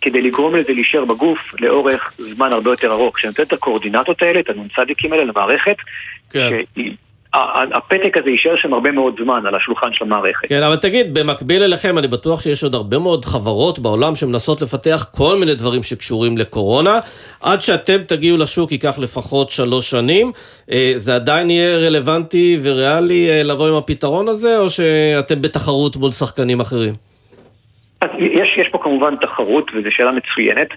כדי 0.00 0.22
לגרום 0.22 0.54
לזה 0.54 0.72
להישאר 0.72 1.04
בגוף 1.04 1.54
לאורך 1.60 2.12
זמן 2.18 2.52
הרבה 2.52 2.70
יותר 2.70 2.92
ארוך. 2.92 3.16
כשנותן 3.16 3.42
את 3.42 3.52
הקואורדינטות 3.52 4.22
האלה, 4.22 4.40
את 4.40 4.48
הנ"צים 4.50 5.12
האלה 5.12 5.24
למערכת, 5.24 5.76
כן. 6.30 6.48
שהיא- 6.48 6.96
הפתק 7.34 8.16
הזה 8.16 8.30
יישאר 8.30 8.56
שם 8.56 8.74
הרבה 8.74 8.90
מאוד 8.92 9.14
זמן 9.22 9.46
על 9.46 9.54
השולחן 9.54 9.88
של 9.92 10.04
המערכת. 10.04 10.48
כן, 10.48 10.62
אבל 10.62 10.76
תגיד, 10.76 11.14
במקביל 11.14 11.62
אליכם, 11.62 11.98
אני 11.98 12.08
בטוח 12.08 12.40
שיש 12.40 12.62
עוד 12.62 12.74
הרבה 12.74 12.98
מאוד 12.98 13.24
חברות 13.24 13.78
בעולם 13.78 14.14
שמנסות 14.14 14.62
לפתח 14.62 15.06
כל 15.14 15.36
מיני 15.40 15.54
דברים 15.54 15.82
שקשורים 15.82 16.38
לקורונה. 16.38 16.98
עד 17.40 17.60
שאתם 17.60 17.98
תגיעו 18.08 18.36
לשוק 18.36 18.72
ייקח 18.72 18.98
לפחות 18.98 19.50
שלוש 19.50 19.90
שנים. 19.90 20.32
אה, 20.72 20.92
זה 20.96 21.14
עדיין 21.14 21.50
יהיה 21.50 21.76
רלוונטי 21.76 22.58
וריאלי 22.62 23.30
אה, 23.30 23.42
לבוא 23.42 23.68
עם 23.68 23.74
הפתרון 23.74 24.28
הזה, 24.28 24.58
או 24.58 24.70
שאתם 24.70 25.42
בתחרות 25.42 25.96
מול 25.96 26.12
שחקנים 26.12 26.60
אחרים? 26.60 26.94
אז 28.06 28.10
יש, 28.18 28.56
יש 28.56 28.68
פה 28.68 28.78
כמובן 28.78 29.16
תחרות, 29.16 29.70
וזו 29.74 29.90
שאלה 29.90 30.12
מצוינת. 30.12 30.68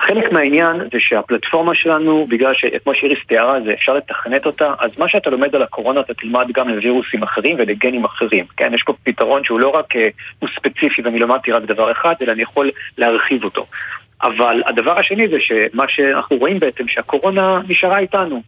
חלק 0.00 0.32
מהעניין 0.32 0.76
זה 0.76 0.98
שהפלטפורמה 0.98 1.74
שלנו, 1.74 2.26
בגלל 2.28 2.54
שכמו 2.54 2.94
שאיריס 2.94 3.18
תיארה, 3.26 3.60
זה 3.64 3.72
אפשר 3.72 3.94
לתכנת 3.94 4.46
אותה, 4.46 4.74
אז 4.78 4.90
מה 4.98 5.08
שאתה 5.08 5.30
לומד 5.30 5.54
על 5.54 5.62
הקורונה 5.62 6.00
אתה 6.00 6.14
תלמד 6.14 6.46
גם 6.54 6.68
לווירוסים 6.68 7.22
אחרים 7.22 7.56
ולגנים 7.58 8.04
אחרים. 8.04 8.44
כן, 8.56 8.74
יש 8.74 8.82
פה 8.82 8.92
פתרון 9.02 9.44
שהוא 9.44 9.60
לא 9.60 9.68
רק, 9.68 9.96
אה, 9.96 10.08
הוא 10.38 10.48
ספציפי 10.56 11.02
ואני 11.02 11.18
למדתי 11.18 11.52
רק 11.52 11.62
דבר 11.62 11.92
אחד, 11.92 12.14
אלא 12.22 12.32
אני 12.32 12.42
יכול 12.42 12.70
להרחיב 12.98 13.44
אותו. 13.44 13.66
אבל 14.22 14.62
הדבר 14.66 14.98
השני 14.98 15.28
זה 15.28 15.36
שמה 15.40 15.84
שאנחנו 15.88 16.36
רואים 16.36 16.58
בעצם, 16.58 16.88
שהקורונה 16.88 17.60
נשארה 17.68 17.98
איתנו. 17.98 18.42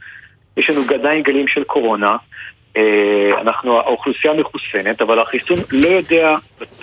יש 0.56 0.70
לנו 0.70 0.80
עדיין 0.94 1.22
גלים 1.22 1.48
של 1.48 1.64
קורונה, 1.64 2.16
אנחנו, 3.40 3.78
האוכלוסייה 3.78 4.34
מחוסנת, 4.34 5.02
אבל 5.02 5.18
החיסון 5.18 5.58
לא 5.72 5.88
יודע 5.88 6.34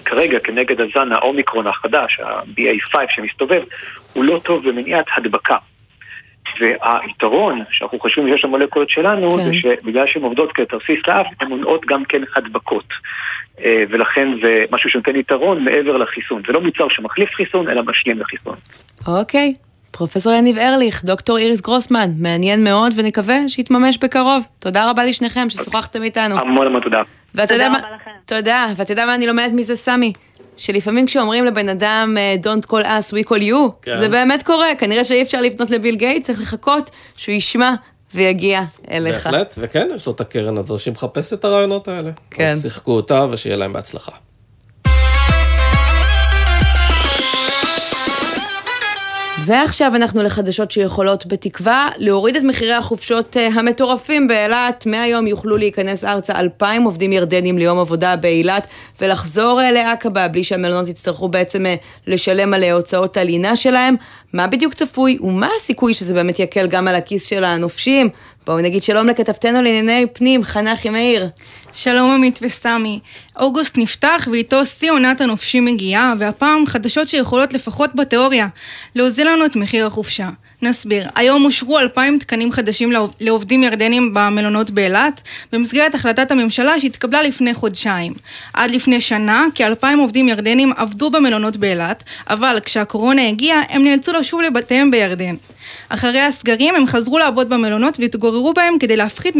כרגע 0.06 0.40
כנגד 0.40 0.82
הזן 0.82 1.12
האומיקרון 1.12 1.68
החדש, 1.68 2.20
ה-BA5 2.20 2.96
שמסתובב, 3.10 3.62
הוא 4.14 4.24
לא 4.24 4.40
טוב 4.44 4.70
במניעת 4.70 5.06
הדבקה. 5.18 5.56
והיתרון 6.60 7.64
שאנחנו 7.72 8.00
חושבים 8.00 8.28
שיש 8.28 8.46
למולקולות 8.46 8.90
שלנו, 8.90 9.32
כן. 9.32 9.38
זה 9.38 9.52
שבגלל 9.54 10.08
שהן 10.08 10.24
עובדות 10.24 10.52
כתרסיס 10.52 11.00
לאף, 11.08 11.26
הן 11.40 11.48
מונעות 11.48 11.86
גם 11.86 12.06
כן 12.06 12.22
הדבקות. 12.36 12.86
אה, 13.66 13.84
ולכן 13.90 14.28
זה 14.44 14.64
משהו 14.72 14.90
שנותן 14.90 15.16
יתרון 15.16 15.64
מעבר 15.64 15.98
לחיסון. 15.98 16.42
זה 16.48 16.54
לא 16.54 16.62
מוצר 16.62 16.90
שמחליף 16.90 17.30
חיסון, 17.36 17.70
אלא 17.70 17.84
משלים 17.84 18.20
לחיסון. 18.20 18.56
אוקיי. 19.08 19.54
פרופסור 19.92 20.34
יניב 20.34 20.58
ארליך, 20.58 21.06
דוקטור 21.06 21.38
איריס 21.38 21.62
גרוסמן, 21.62 22.12
מעניין 22.18 22.64
מאוד 22.64 22.94
ונקווה 22.96 23.50
שיתממש 23.50 23.98
בקרוב. 23.98 24.46
תודה 24.60 24.90
רבה 24.90 25.06
לשניכם 25.06 25.50
ששוחחתם 25.50 26.04
איתנו. 26.04 26.40
המון 26.40 26.68
המון 26.68 26.82
תודה. 26.82 27.02
ואתה 27.36 27.54
יודע 27.54 27.70
מה... 27.70 27.80
תודה, 28.26 28.68
ואתה 28.76 28.92
יודע 28.92 29.06
מה 29.06 29.16
אני 29.16 29.28
לומדת 29.28 29.52
מזה, 29.54 29.76
סמי? 29.76 30.14
שלפעמים 30.58 31.06
כשאומרים 31.06 31.46
לבן 31.46 31.70
אדם 31.70 32.16
אה, 32.20 32.36
Don't 32.44 32.66
call 32.72 32.84
us, 32.84 33.14
we 33.14 33.30
call 33.30 33.42
you, 33.42 33.72
כן. 33.82 33.98
זה 33.98 34.10
באמת 34.10 34.44
קורה, 34.44 34.68
כנראה 34.80 35.04
שאי 35.04 35.22
אפשר 35.22 35.42
לפנות 35.42 35.72
לביל 35.72 35.96
גייט, 35.96 36.24
צריך 36.24 36.42
לחכות 36.42 36.90
שהוא 37.18 37.36
ישמע 37.36 37.74
ויגיע 38.16 38.62
אליך. 38.92 39.28
בהחלט, 39.28 39.56
וכן, 39.58 39.88
יש 39.96 40.06
לו 40.06 40.14
את 40.14 40.22
הקרן 40.22 40.58
הזו 40.58 40.80
שמחפשת 40.80 41.34
את 41.34 41.46
הרעיונות 41.46 41.88
האלה. 41.88 42.12
כן. 42.32 42.48
אז 42.48 42.62
שיחקו 42.62 42.92
אותה 42.92 43.26
ושיהיה 43.32 43.58
להם 43.58 43.74
בהצלחה. 43.74 44.12
ועכשיו 49.46 49.96
אנחנו 49.96 50.24
לחדשות 50.24 50.72
שיכולות 50.72 51.26
בתקווה 51.26 51.90
להוריד 51.98 52.36
את 52.36 52.44
מחירי 52.44 52.74
החופשות 52.74 53.38
אה, 53.38 53.48
המטורפים 53.48 54.28
באילת. 54.28 54.86
מהיום 54.86 55.28
יוכלו 55.28 55.58
להיכנס 55.58 56.04
ארצה 56.04 56.40
אלפיים 56.40 56.84
עובדים 56.84 57.14
ירדנים 57.14 57.58
ליום 57.58 57.80
עבודה 57.80 58.16
באילת 58.16 58.68
ולחזור 59.02 59.62
אה, 59.62 59.72
לעקבה 59.72 60.28
בלי 60.28 60.44
שהמלונות 60.44 60.88
יצטרכו 60.88 61.28
בעצם 61.28 61.66
אה, 61.66 61.76
לשלם 62.08 62.54
על 62.54 62.64
הוצאות 62.64 63.18
הלינה 63.18 63.56
שלהם. 63.56 63.96
מה 64.34 64.48
בדיוק 64.48 64.74
צפוי 64.74 65.18
ומה 65.22 65.50
הסיכוי 65.56 65.94
שזה 65.94 66.14
באמת 66.14 66.40
יקל 66.40 66.68
גם 66.68 66.88
על 66.88 66.96
הכיס 66.96 67.26
של 67.26 67.44
הנופשים? 67.44 68.10
בואו 68.46 68.62
נגיד 68.62 68.84
שלום 68.84 69.08
לכתבתנו 69.08 69.62
לענייני 69.62 70.06
פנים, 70.14 70.44
חנה 70.44 70.74
אחימאיר. 70.74 71.30
שלום 71.74 72.12
עמית 72.12 72.40
וסמי. 72.42 73.00
אוגוסט 73.40 73.78
נפתח 73.78 74.28
ואיתו 74.32 74.66
שיא 74.66 74.92
עונת 74.92 75.22
הנופשים 75.22 75.66
מגיעה, 75.66 76.14
והפעם 76.20 76.66
חדשות 76.66 77.08
שיכולות 77.08 77.54
לפחות 77.54 77.96
בתיאוריה 77.96 78.48
להוזיל 78.96 79.30
לנו 79.30 79.46
את 79.46 79.56
מחיר 79.56 79.88
החופשה. 79.88 80.30
נסביר, 80.62 81.08
היום 81.16 81.46
אושרו 81.46 81.80
2,000 81.80 82.20
תקנים 82.20 82.52
חדשים 82.52 82.92
לעובדים 83.20 83.64
ירדנים 83.64 84.14
במלונות 84.14 84.72
באילת, 84.72 85.22
במסגרת 85.52 85.96
החלטת 85.96 86.32
הממשלה 86.32 86.80
שהתקבלה 86.80 87.22
לפני 87.22 87.54
חודשיים. 87.54 88.14
עד 88.54 88.72
לפני 88.72 89.02
שנה, 89.02 89.46
כ-2,000 89.56 90.00
עובדים 90.00 90.30
ירדנים 90.30 90.74
עבדו 90.78 91.10
במלונות 91.10 91.58
באילת, 91.58 92.04
אבל 92.30 92.58
כשהקורונה 92.66 93.28
הגיעה, 93.28 93.62
הם 93.70 93.84
נאלצו 93.84 94.12
לשוב 94.14 94.42
לבתיהם 94.42 94.92
בירדן. 94.92 95.36
אחרי 95.90 96.22
הסגרים 96.22 96.76
הם 96.76 96.88
חזרו 96.88 97.18
לעבוד 97.18 97.50
במלונות 97.50 98.00
והתגוררו 98.00 98.54
בהם 98.54 98.80
כדי 98.80 98.96
להפחית 98.96 99.36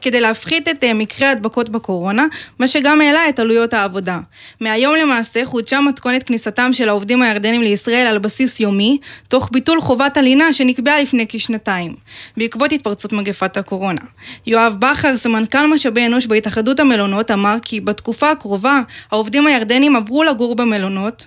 כדי 0.00 0.20
להפחית 0.20 0.68
את 0.68 0.84
אה, 0.84 0.94
מקרי 0.94 1.26
ההדבקות 1.26 1.68
בקורונה, 1.68 2.26
מה 2.58 2.68
שגם 2.68 3.00
העלה 3.00 3.28
את 3.28 3.38
עלויות 3.38 3.74
העבודה. 3.74 4.18
מהיום 4.60 4.94
למעשה 4.94 5.44
חודשה 5.44 5.80
מתכונת 5.80 6.22
כניסתם 6.22 6.72
של 6.72 6.88
העובדים 6.88 7.22
הירדנים 7.22 7.62
לישראל 7.62 8.06
על 8.06 8.18
בסיס 8.18 8.60
יומי, 8.60 8.98
תוך 9.28 9.48
ביטול 9.52 9.80
חובת 9.80 10.16
הלינה 10.16 10.52
שנקבעה 10.52 11.02
לפני 11.02 11.26
כשנתיים, 11.28 11.94
בעקבות 12.36 12.72
התפרצות 12.72 13.12
מגפת 13.12 13.56
הקורונה. 13.56 14.00
יואב 14.46 14.76
בכר, 14.78 15.16
סמנכ"ל 15.16 15.66
משאבי 15.66 16.06
אנוש 16.06 16.26
בהתאחדות 16.26 16.80
המלונות, 16.80 17.30
אמר 17.30 17.56
כי 17.62 17.80
בתקופה 17.80 18.30
הקרובה 18.30 18.80
העובדים 19.10 19.46
הירדנים 19.46 19.96
עברו 19.96 20.24
לגור 20.24 20.56
במלונות 20.56 21.26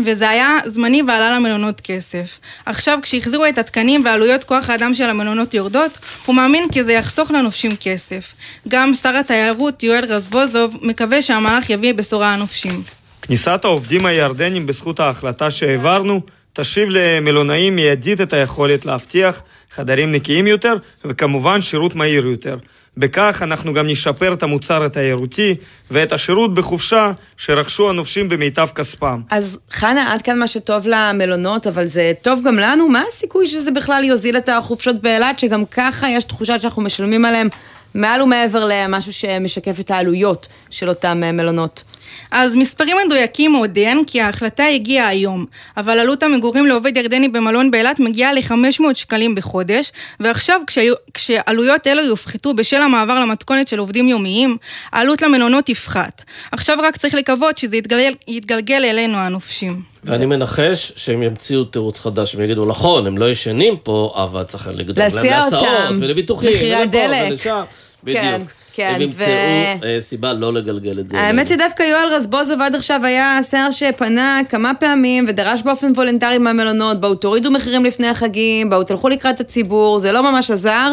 וזה 0.00 0.30
היה 0.30 0.58
זמני 0.66 1.02
ועלה 1.02 1.36
למלונות 1.36 1.80
כסף. 1.80 2.38
עכשיו 2.66 2.98
כשהחזירו 3.02 3.46
את 3.46 3.58
התקנים 3.58 4.04
ועלויות 4.04 4.44
כוח 4.44 4.70
האדם 4.70 4.94
של 4.94 5.04
המלונות 5.04 5.54
יורדות, 5.54 5.98
הוא 6.26 6.36
מאמין 6.36 6.68
כי 6.72 6.84
זה 6.84 6.92
יחסוך 6.92 7.30
לנופשים 7.30 7.70
כסף. 7.80 8.34
גם 8.68 8.94
שר 8.94 9.16
התיירות 9.16 9.82
יואל 9.82 10.04
רזבוזוב 10.04 10.76
מקווה 10.82 11.22
שהמהלך 11.22 11.70
יביא 11.70 11.94
בשורה 11.94 12.34
הנופשים. 12.34 12.82
כניסת 13.22 13.60
העובדים 13.64 14.06
הירדנים 14.06 14.66
בזכות 14.66 15.00
ההחלטה 15.00 15.50
שהעברנו 15.50 16.20
תשיב 16.56 16.88
למלונאים 16.90 17.76
מיידית 17.76 18.20
את 18.20 18.32
היכולת 18.32 18.84
להבטיח 18.84 19.42
חדרים 19.70 20.12
נקיים 20.12 20.46
יותר 20.46 20.74
וכמובן 21.04 21.62
שירות 21.62 21.94
מהיר 21.94 22.26
יותר. 22.26 22.56
בכך 22.96 23.42
אנחנו 23.42 23.74
גם 23.74 23.86
נשפר 23.86 24.32
את 24.32 24.42
המוצר 24.42 24.84
התיירותי 24.84 25.54
ואת 25.90 26.12
השירות 26.12 26.54
בחופשה 26.54 27.12
שרכשו 27.36 27.90
הנופשים 27.90 28.28
במיטב 28.28 28.68
כספם. 28.74 29.20
אז 29.30 29.58
חנה, 29.70 30.12
עד 30.12 30.22
כאן 30.22 30.38
מה 30.38 30.48
שטוב 30.48 30.86
למלונות, 30.88 31.66
אבל 31.66 31.86
זה 31.86 32.12
טוב 32.22 32.40
גם 32.44 32.56
לנו? 32.56 32.88
מה 32.88 33.02
הסיכוי 33.08 33.46
שזה 33.46 33.70
בכלל 33.70 34.04
יוזיל 34.04 34.36
את 34.36 34.48
החופשות 34.48 35.02
באילת, 35.02 35.38
שגם 35.38 35.64
ככה 35.66 36.10
יש 36.10 36.24
תחושה 36.24 36.60
שאנחנו 36.60 36.82
משלמים 36.82 37.24
עליהם 37.24 37.48
מעל 37.94 38.22
ומעבר 38.22 38.64
למשהו 38.68 39.12
שמשקף 39.12 39.80
את 39.80 39.90
העלויות 39.90 40.48
של 40.70 40.88
אותם 40.88 41.20
מלונות? 41.20 41.84
אז 42.30 42.56
מספרים 42.56 42.96
מדויקים 43.06 43.54
עוד 43.54 43.76
אין, 43.76 44.04
כי 44.06 44.20
ההחלטה 44.20 44.64
הגיעה 44.64 45.08
היום, 45.08 45.46
אבל 45.76 45.98
עלות 45.98 46.22
המגורים 46.22 46.66
לעובד 46.66 46.96
ירדני 46.96 47.28
במלון 47.28 47.70
באילת 47.70 48.00
מגיעה 48.00 48.32
ל-500 48.32 48.94
שקלים 48.94 49.34
בחודש, 49.34 49.92
ועכשיו 50.20 50.60
כשהיו, 50.66 50.94
כשעלויות 51.14 51.86
אלו 51.86 52.02
יופחתו 52.02 52.54
בשל 52.54 52.76
המעבר 52.76 53.20
למתכונת 53.20 53.68
של 53.68 53.78
עובדים 53.78 54.08
יומיים, 54.08 54.56
העלות 54.92 55.22
למלונות 55.22 55.66
תפחת. 55.66 56.22
עכשיו 56.52 56.78
רק 56.82 56.96
צריך 56.96 57.14
לקוות 57.14 57.58
שזה 57.58 57.76
יתגלגל, 57.76 58.14
יתגלגל 58.28 58.84
אלינו 58.84 59.18
הנופשים. 59.18 59.82
ואני 60.04 60.26
מנחש 60.26 60.92
שהם 60.96 61.22
ימציאו 61.22 61.64
תירוץ 61.64 62.00
חדש, 62.00 62.34
הם 62.34 62.40
יגידו, 62.40 62.64
נכון, 62.64 63.06
הם 63.06 63.18
לא 63.18 63.30
ישנים 63.30 63.76
פה, 63.76 64.14
אבל 64.24 64.44
צריך 64.44 64.68
לגדול 64.74 65.04
להם 65.14 65.26
להסעות 65.26 65.68
ולביטוחים, 65.98 66.50
מחירי 66.50 66.74
הדלק. 66.74 67.30
ולשם. 67.30 67.62
בדיוק. 68.04 68.22
כן. 68.22 68.42
כן, 68.76 68.92
הם 68.94 69.02
ימצאו 69.02 69.26
ו... 69.26 69.84
אה, 69.84 70.00
סיבה 70.00 70.32
לא 70.32 70.52
לגלגל 70.52 70.98
את 71.00 71.08
זה. 71.08 71.20
האמת 71.20 71.46
שדווקא 71.46 71.82
יואל 71.82 72.08
רזבוזוב 72.12 72.60
עד 72.60 72.74
עכשיו 72.74 73.00
היה 73.04 73.38
השר 73.38 73.70
שפנה 73.70 74.40
כמה 74.48 74.72
פעמים 74.80 75.24
ודרש 75.28 75.62
באופן 75.62 75.92
וולנטרי 75.96 76.38
מהמלונות, 76.38 77.00
בואו 77.00 77.14
תורידו 77.14 77.50
מחירים 77.50 77.84
לפני 77.84 78.08
החגים, 78.08 78.70
בואו 78.70 78.84
תלכו 78.84 79.08
לקראת 79.08 79.40
הציבור, 79.40 79.98
זה 79.98 80.12
לא 80.12 80.22
ממש 80.22 80.50
עזר. 80.50 80.92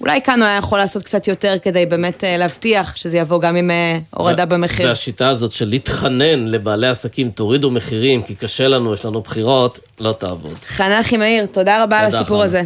אולי 0.00 0.20
כאן 0.22 0.40
הוא 0.40 0.48
היה 0.48 0.56
יכול 0.56 0.78
לעשות 0.78 1.02
קצת 1.02 1.28
יותר 1.28 1.54
כדי 1.62 1.86
באמת 1.86 2.24
אה, 2.24 2.36
להבטיח 2.36 2.96
שזה 2.96 3.18
יבוא 3.18 3.40
גם 3.40 3.56
עם 3.56 3.70
אה, 3.70 3.98
הורדה 4.10 4.46
במחיר. 4.46 4.86
והשיטה 4.86 5.28
הזאת 5.28 5.52
של 5.52 5.68
להתחנן 5.68 6.48
לבעלי 6.48 6.88
עסקים, 6.88 7.30
תורידו 7.30 7.70
מחירים, 7.70 8.22
כי 8.22 8.34
קשה 8.34 8.68
לנו, 8.68 8.94
יש 8.94 9.04
לנו 9.04 9.20
בחירות, 9.20 9.80
לא 10.00 10.12
תעבוד. 10.12 10.58
חנה 10.66 11.00
אחימאיר, 11.00 11.46
תודה 11.46 11.82
רבה 11.82 11.98
על 11.98 12.06
הסיפור. 12.06 12.42
הזה. 12.42 12.62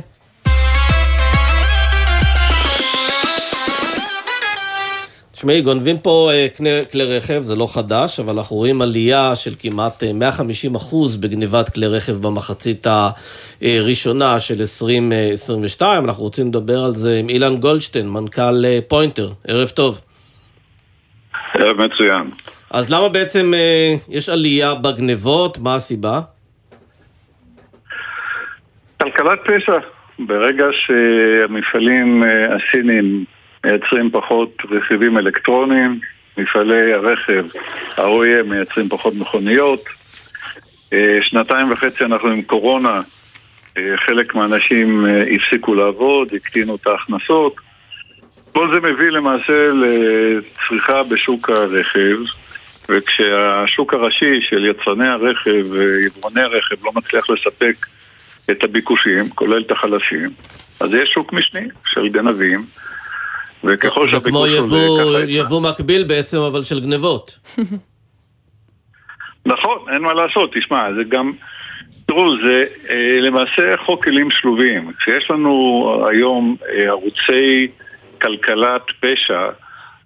תשמעי, 5.44 5.60
גונבים 5.60 5.98
פה 5.98 6.30
אה, 6.32 6.46
כלי, 6.56 6.70
כלי 6.92 7.16
רכב, 7.16 7.42
זה 7.42 7.56
לא 7.56 7.66
חדש, 7.74 8.20
אבל 8.20 8.36
אנחנו 8.38 8.56
רואים 8.56 8.82
עלייה 8.82 9.36
של 9.36 9.50
כמעט 9.58 10.02
150 10.14 10.72
אה, 10.72 10.76
אחוז 10.76 11.16
בגניבת 11.16 11.74
כלי 11.74 11.86
רכב 11.86 12.12
במחצית 12.12 12.86
הראשונה 13.62 14.40
של 14.40 14.54
2022. 14.60 16.04
אנחנו 16.04 16.22
רוצים 16.22 16.48
לדבר 16.48 16.84
על 16.84 16.90
זה 16.90 17.16
עם 17.20 17.28
אילן 17.28 17.56
גולדשטיין, 17.56 18.08
מנכ"ל 18.08 18.64
אה, 18.64 18.78
פוינטר. 18.88 19.28
ערב 19.48 19.68
טוב. 19.68 20.00
ערב 21.54 21.76
מצוין. 21.76 22.30
אז 22.70 22.90
למה 22.90 23.08
בעצם 23.08 23.52
יש 24.08 24.28
עלייה 24.28 24.74
בגנבות? 24.74 25.58
מה 25.58 25.74
הסיבה? 25.74 26.20
כלכלת 29.02 29.38
פשע. 29.46 29.78
ברגע 30.18 30.64
שהמפעלים 30.72 32.22
הסינים 32.50 33.24
מייצרים 33.64 34.10
פחות 34.10 34.56
רכיבים 34.70 35.18
אלקטרוניים, 35.18 36.00
מפעלי 36.38 36.92
הרכב, 36.92 37.44
ה-OEM 37.96 38.42
מייצרים 38.46 38.88
פחות 38.88 39.14
מכוניות. 39.14 39.84
אה, 40.92 41.18
שנתיים 41.22 41.72
וחצי 41.72 42.04
אנחנו 42.04 42.28
עם 42.28 42.42
קורונה, 42.42 43.00
אה, 43.76 43.96
חלק 44.06 44.34
מהאנשים 44.34 45.06
אה, 45.06 45.24
הפסיקו 45.34 45.74
לעבוד, 45.74 46.28
הקטינו 46.34 46.74
את 46.74 46.86
ההכנסות. 46.86 47.54
כל 48.52 48.74
זה 48.74 48.80
מביא 48.80 49.10
למעשה 49.10 49.70
לצריכה 49.72 51.02
בשוק 51.02 51.50
הרכב, 51.50 52.16
וכשהשוק 52.88 53.94
הראשי 53.94 54.40
של 54.40 54.66
יצרני 54.66 55.08
הרכב 55.08 55.70
ויבואני 55.70 56.40
הרכב 56.40 56.84
לא 56.84 56.92
מצליח 56.94 57.30
לספק 57.30 57.86
את 58.50 58.64
הביקושים, 58.64 59.30
כולל 59.30 59.62
את 59.62 59.70
החלשים, 59.70 60.30
אז 60.80 60.94
יש 60.94 61.08
שוק 61.08 61.32
משני 61.32 61.68
של 61.86 62.08
גנבים. 62.08 62.64
וככל 63.64 64.08
שהביקוש 64.08 64.50
עולה, 64.50 64.58
ככה... 64.58 65.26
כמו 65.26 65.28
יבוא 65.28 65.60
מקביל 65.60 66.04
בעצם, 66.04 66.38
אבל 66.38 66.62
של 66.62 66.80
גנבות. 66.80 67.38
נכון, 69.46 69.78
אין 69.92 70.02
מה 70.02 70.14
לעשות, 70.14 70.54
תשמע, 70.54 70.92
זה 70.96 71.04
גם... 71.04 71.32
תראו, 72.06 72.36
זה 72.36 72.64
אה, 72.90 73.20
למעשה 73.20 73.76
חוק 73.76 74.04
כלים 74.04 74.30
שלובים. 74.30 74.92
כשיש 74.98 75.30
לנו 75.30 76.06
היום 76.10 76.56
אה, 76.68 76.84
ערוצי 76.84 77.68
כלכלת 78.20 78.82
פשע, 79.00 79.48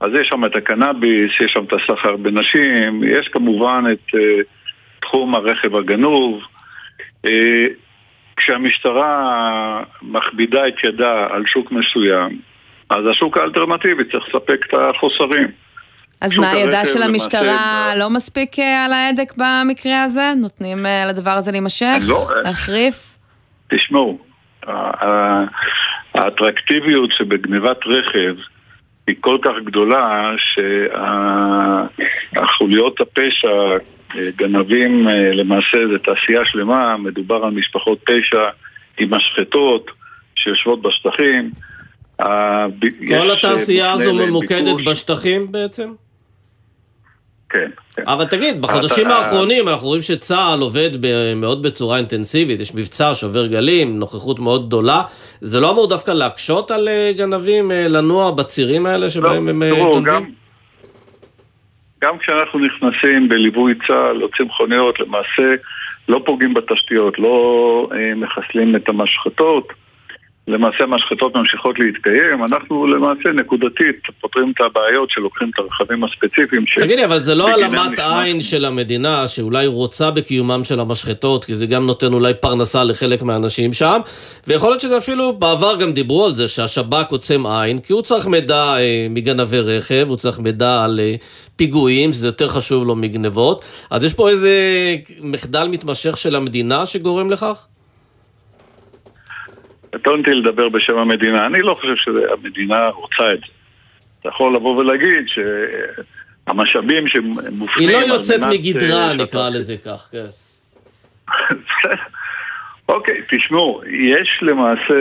אז 0.01 0.11
יש 0.21 0.29
שם 0.29 0.45
את 0.45 0.57
הקנאביס, 0.57 1.33
יש 1.41 1.53
שם 1.53 1.65
את 1.65 1.73
הסחר 1.73 2.17
בנשים, 2.17 3.03
יש 3.05 3.29
כמובן 3.29 3.85
את 3.93 4.15
אה, 4.15 4.41
תחום 5.01 5.35
הרכב 5.35 5.77
הגנוב. 5.77 6.43
אה, 7.25 7.65
כשהמשטרה 8.37 9.83
מכבידה 10.03 10.69
את 10.69 10.85
ידה 10.85 11.27
על 11.31 11.47
שוק 11.47 11.73
מסוים, 11.73 12.41
אז 12.91 13.07
השוק 13.11 13.37
האלטרנטיבי 13.37 14.05
צריך 14.05 14.25
לספק 14.29 14.61
את 14.67 14.75
החוסרים. 14.75 15.49
אז 16.21 16.39
מה, 16.39 16.51
הידה 16.51 16.85
של 16.85 17.03
המשטרה 17.03 17.93
לא 17.97 18.11
מספיק 18.11 18.59
אה, 18.59 18.85
על 18.85 18.93
ההדק 18.93 19.33
במקרה 19.37 20.03
הזה? 20.03 20.33
נותנים 20.41 20.87
אה, 20.87 21.07
לדבר 21.07 21.31
הזה 21.31 21.53
להימשך? 21.53 21.99
לא. 22.09 22.29
אה, 22.31 22.43
להחריף? 22.43 23.19
תשמעו, 23.69 24.19
האטרקטיביות 26.15 27.13
שבגניבת 27.13 27.87
רכב 27.87 28.35
היא 29.07 29.17
כל 29.21 29.39
כך 29.43 29.53
גדולה 29.65 30.33
שהחוליות 32.35 33.01
הפשע, 33.01 33.77
גנבים 34.37 35.09
למעשה 35.09 35.79
זה 35.93 35.99
תעשייה 35.99 36.45
שלמה, 36.45 36.97
מדובר 36.97 37.45
על 37.45 37.51
משפחות 37.51 37.99
פשע 38.05 38.49
עם 38.99 39.15
משחטות 39.15 39.91
שיושבות 40.35 40.83
בשטחים. 40.83 41.51
כל 43.09 43.31
התעשייה 43.39 43.93
הזו 43.93 44.15
ממוקדת 44.15 44.77
בשטחים 44.87 45.53
בעצם? 45.53 45.93
כן, 47.51 47.71
אבל 48.07 48.25
תגיד, 48.25 48.63
בחודשים 48.63 49.07
אתה- 49.07 49.17
האחרונים 49.17 49.69
אנחנו 49.69 49.87
רואים 49.87 50.03
שצה"ל 50.03 50.61
עובד 50.61 50.91
ב- 51.01 51.35
מאוד 51.37 51.63
בצורה 51.63 51.97
אינטנסיבית, 51.99 52.61
יש 52.61 52.75
מבצע 52.75 53.11
שובר 53.15 53.47
גלים, 53.47 53.99
נוכחות 53.99 54.39
מאוד 54.39 54.67
גדולה. 54.67 55.03
זה 55.41 55.61
לא 55.61 55.71
אמור 55.71 55.89
דווקא 55.89 56.11
להקשות 56.11 56.71
על 56.71 56.89
אה, 56.89 57.11
גנבים 57.17 57.71
אה, 57.71 57.87
לנוע 57.89 58.31
בצירים 58.31 58.87
האלה 58.87 59.11
שבהם 59.11 59.49
הם 59.49 59.63
אה, 59.63 59.71
תראו, 59.75 59.91
גונבים? 59.93 60.15
גם, 60.15 60.25
גם 62.03 62.19
כשאנחנו 62.19 62.59
נכנסים 62.61 63.29
בליווי 63.29 63.75
צה"ל, 63.87 64.21
יוצאים 64.21 64.49
מכוניות, 64.49 65.01
למעשה 65.01 65.55
לא 66.09 66.23
פוגעים 66.27 66.55
בתשתיות, 66.55 67.19
לא 67.19 67.89
אה, 67.93 68.15
מחסלים 68.15 68.77
את 68.77 68.89
המשחטות. 68.89 69.69
למעשה 70.49 70.85
המשחטות 70.85 71.37
ממשיכות 71.37 71.79
להתקיים, 71.79 72.45
אנחנו 72.45 72.87
למעשה 72.87 73.29
נקודתית 73.35 73.97
פותרים 74.21 74.53
את 74.57 74.61
הבעיות 74.61 75.11
שלוקחים 75.11 75.51
את 75.55 75.59
הרכבים 75.59 76.05
הספציפיים 76.05 76.67
ש... 76.67 76.79
תגידי, 76.79 77.05
אבל 77.05 77.23
זה 77.23 77.35
לא 77.35 77.49
העלמת 77.49 77.93
נכנס- 77.93 77.99
עין 78.23 78.41
של 78.41 78.65
המדינה, 78.65 79.27
שאולי 79.27 79.67
רוצה 79.67 80.11
בקיומם 80.11 80.65
של 80.65 80.81
המשחטות, 80.81 81.45
כי 81.45 81.57
זה 81.57 81.67
גם 81.67 81.87
נותן 81.87 82.13
אולי 82.13 82.35
פרנסה 82.35 82.85
לחלק 82.85 83.23
מהאנשים 83.23 83.73
שם, 83.73 84.01
ויכול 84.47 84.71
להיות 84.71 84.81
שזה 84.81 84.99
אפילו, 84.99 85.33
בעבר 85.33 85.77
גם 85.77 85.93
דיברו 85.93 86.25
על 86.27 86.35
זה, 86.35 86.49
שהשב"כ 86.49 87.11
עוצם 87.11 87.47
עין, 87.47 87.79
כי 87.79 87.93
הוא 87.93 88.03
צריך 88.03 88.27
מידע 88.27 88.77
אה, 88.79 89.07
מגנבי 89.11 89.61
רכב, 89.61 90.07
הוא 90.09 90.17
צריך 90.17 90.39
מידע 90.39 90.85
על 90.85 91.01
אה, 91.03 91.15
פיגועים, 91.57 92.13
שזה 92.13 92.27
יותר 92.27 92.49
חשוב 92.49 92.87
לו 92.87 92.97
מגנבות, 92.97 93.65
אז 93.91 94.05
יש 94.05 94.15
פה 94.15 94.29
איזה 94.29 94.51
מחדל 95.21 95.69
מתמשך 95.69 96.17
של 96.17 96.35
המדינה 96.35 96.87
שגורם 96.87 97.31
לכך? 97.31 97.67
קטונתי 100.01 100.35
לדבר 100.35 100.69
בשם 100.69 100.99
המדינה, 100.99 101.47
אני 101.47 101.63
לא 101.63 101.75
חושב 101.75 101.97
שהמדינה 101.97 102.89
רוצה 102.89 103.33
את 103.33 103.39
זה. 103.39 103.47
אתה 104.21 104.29
יכול 104.29 104.55
לבוא 104.55 104.77
ולהגיד 104.77 105.27
שהמשאבים 106.47 107.09
שמופנים... 107.09 107.89
היא 107.89 107.89
לא 107.89 108.15
יוצאת 108.15 108.41
מנת, 108.41 108.53
מגדרה, 108.53 109.09
אה, 109.09 109.15
נקרא 109.15 109.49
לזה 109.49 109.77
כך, 109.85 110.09
כן. 110.13 110.27
אוקיי, 112.89 113.23
תשמעו, 113.31 113.81
יש 113.87 114.39
למעשה, 114.43 114.95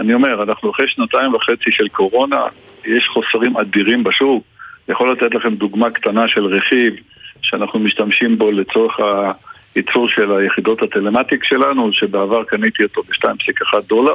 אני 0.00 0.14
אומר, 0.14 0.42
אנחנו 0.42 0.70
אחרי 0.70 0.88
שנתיים 0.88 1.34
וחצי 1.34 1.70
של 1.70 1.88
קורונה, 1.88 2.42
יש 2.86 3.08
חוסרים 3.08 3.56
אדירים 3.56 4.04
בשוק. 4.04 4.44
יכול 4.88 5.12
לתת 5.12 5.34
לכם 5.34 5.54
דוגמה 5.54 5.90
קטנה 5.90 6.28
של 6.28 6.44
רכיב 6.44 6.94
שאנחנו 7.42 7.78
משתמשים 7.78 8.38
בו 8.38 8.50
לצורך 8.50 8.96
הייצור 9.74 10.08
של 10.08 10.32
היחידות 10.32 10.82
הטלמטיק 10.82 11.44
שלנו, 11.44 11.92
שבעבר 11.92 12.44
קניתי 12.44 12.82
אותו 12.82 13.02
ב-2.1 13.02 13.80
דולר, 13.88 14.14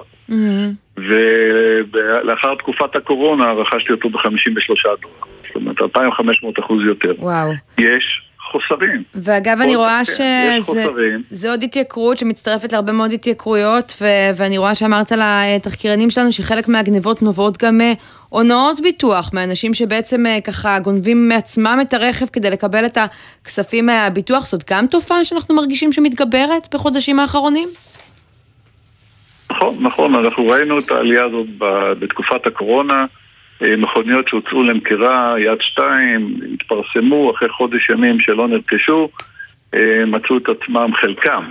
ולאחר 0.97 2.55
תקופת 2.55 2.95
הקורונה 2.95 3.51
רכשתי 3.51 3.91
אותו 3.91 4.09
ב-53 4.09 4.89
דולר. 5.01 5.29
זאת 5.47 5.55
אומרת, 5.55 5.81
2,500 5.81 6.59
אחוז 6.59 6.83
יותר. 6.85 7.13
וואו. 7.17 7.51
יש 7.77 8.28
חוסרים. 8.51 9.03
ואגב, 9.15 9.61
אני 9.61 9.75
רואה 9.75 10.05
שזה 10.05 11.51
עוד 11.51 11.63
התייקרות 11.63 12.17
שמצטרפת 12.17 12.71
להרבה 12.71 12.91
מאוד 12.91 13.11
התייקרויות, 13.11 13.93
ו- 14.01 14.29
ואני 14.35 14.57
רואה 14.57 14.75
שאמרת 14.75 15.11
לתחקירנים 15.11 16.09
שלנו 16.09 16.31
שחלק 16.31 16.67
מהגנבות 16.67 17.21
נובעות 17.21 17.57
גם 17.63 17.81
אה, 17.81 17.93
הונאות 18.29 18.79
ביטוח, 18.81 19.29
מאנשים 19.33 19.73
שבעצם 19.73 20.25
אה, 20.25 20.41
ככה 20.41 20.79
גונבים 20.79 21.29
מעצמם 21.29 21.79
את 21.81 21.93
הרכב 21.93 22.25
כדי 22.25 22.49
לקבל 22.49 22.85
את 22.85 22.97
הכספים 23.41 23.85
מהביטוח, 23.85 24.45
זאת 24.45 24.69
גם 24.71 24.87
תופעה 24.87 25.25
שאנחנו 25.25 25.55
מרגישים 25.55 25.93
שמתגברת 25.93 26.73
בחודשים 26.73 27.19
האחרונים? 27.19 27.69
נכון, 29.51 29.77
נכון, 29.79 30.15
אנחנו 30.15 30.47
ראינו 30.47 30.79
את 30.79 30.91
העלייה 30.91 31.25
הזאת 31.25 31.47
בתקופת 31.99 32.47
הקורונה, 32.47 33.05
מכוניות 33.61 34.27
שהוצאו 34.27 34.63
למכירה, 34.63 35.33
יד 35.39 35.61
שתיים, 35.61 36.39
התפרסמו 36.53 37.31
אחרי 37.31 37.49
חודש 37.49 37.89
ימים 37.89 38.19
שלא 38.19 38.47
נרכשו, 38.47 39.09
אה, 39.73 40.03
מצאו 40.07 40.37
את 40.37 40.49
עצמם, 40.49 40.91
חלקם, 41.01 41.43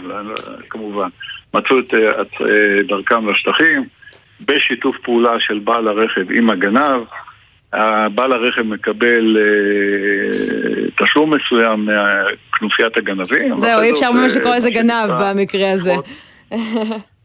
כמובן, 0.71 1.09
מצאו 1.55 1.79
את 1.79 1.95
אה, 1.95 2.11
אה, 2.19 2.83
דרכם 2.89 3.29
לשטחים, 3.29 3.85
בשיתוף 4.41 4.97
פעולה 5.03 5.41
של 5.41 5.59
בעל 5.59 5.89
הרכב 5.89 6.31
עם 6.31 6.51
הגנב. 6.51 7.01
בעל 8.15 8.33
הרכב 8.33 8.63
מקבל 8.63 9.37
אה, 9.37 11.05
תשלום 11.05 11.35
מסוים 11.35 11.89
מכנופיית 12.55 12.97
הגנבים. 12.97 13.61
זהו, 13.61 13.81
אי 13.81 13.93
זאת, 13.93 13.95
אפשר 13.95 14.13
ממש 14.13 14.33
אה, 14.33 14.41
לקרוא 14.41 14.55
לזה 14.55 14.71
גנב 14.71 15.11
במקרה 15.21 15.73
הזה. 15.73 15.95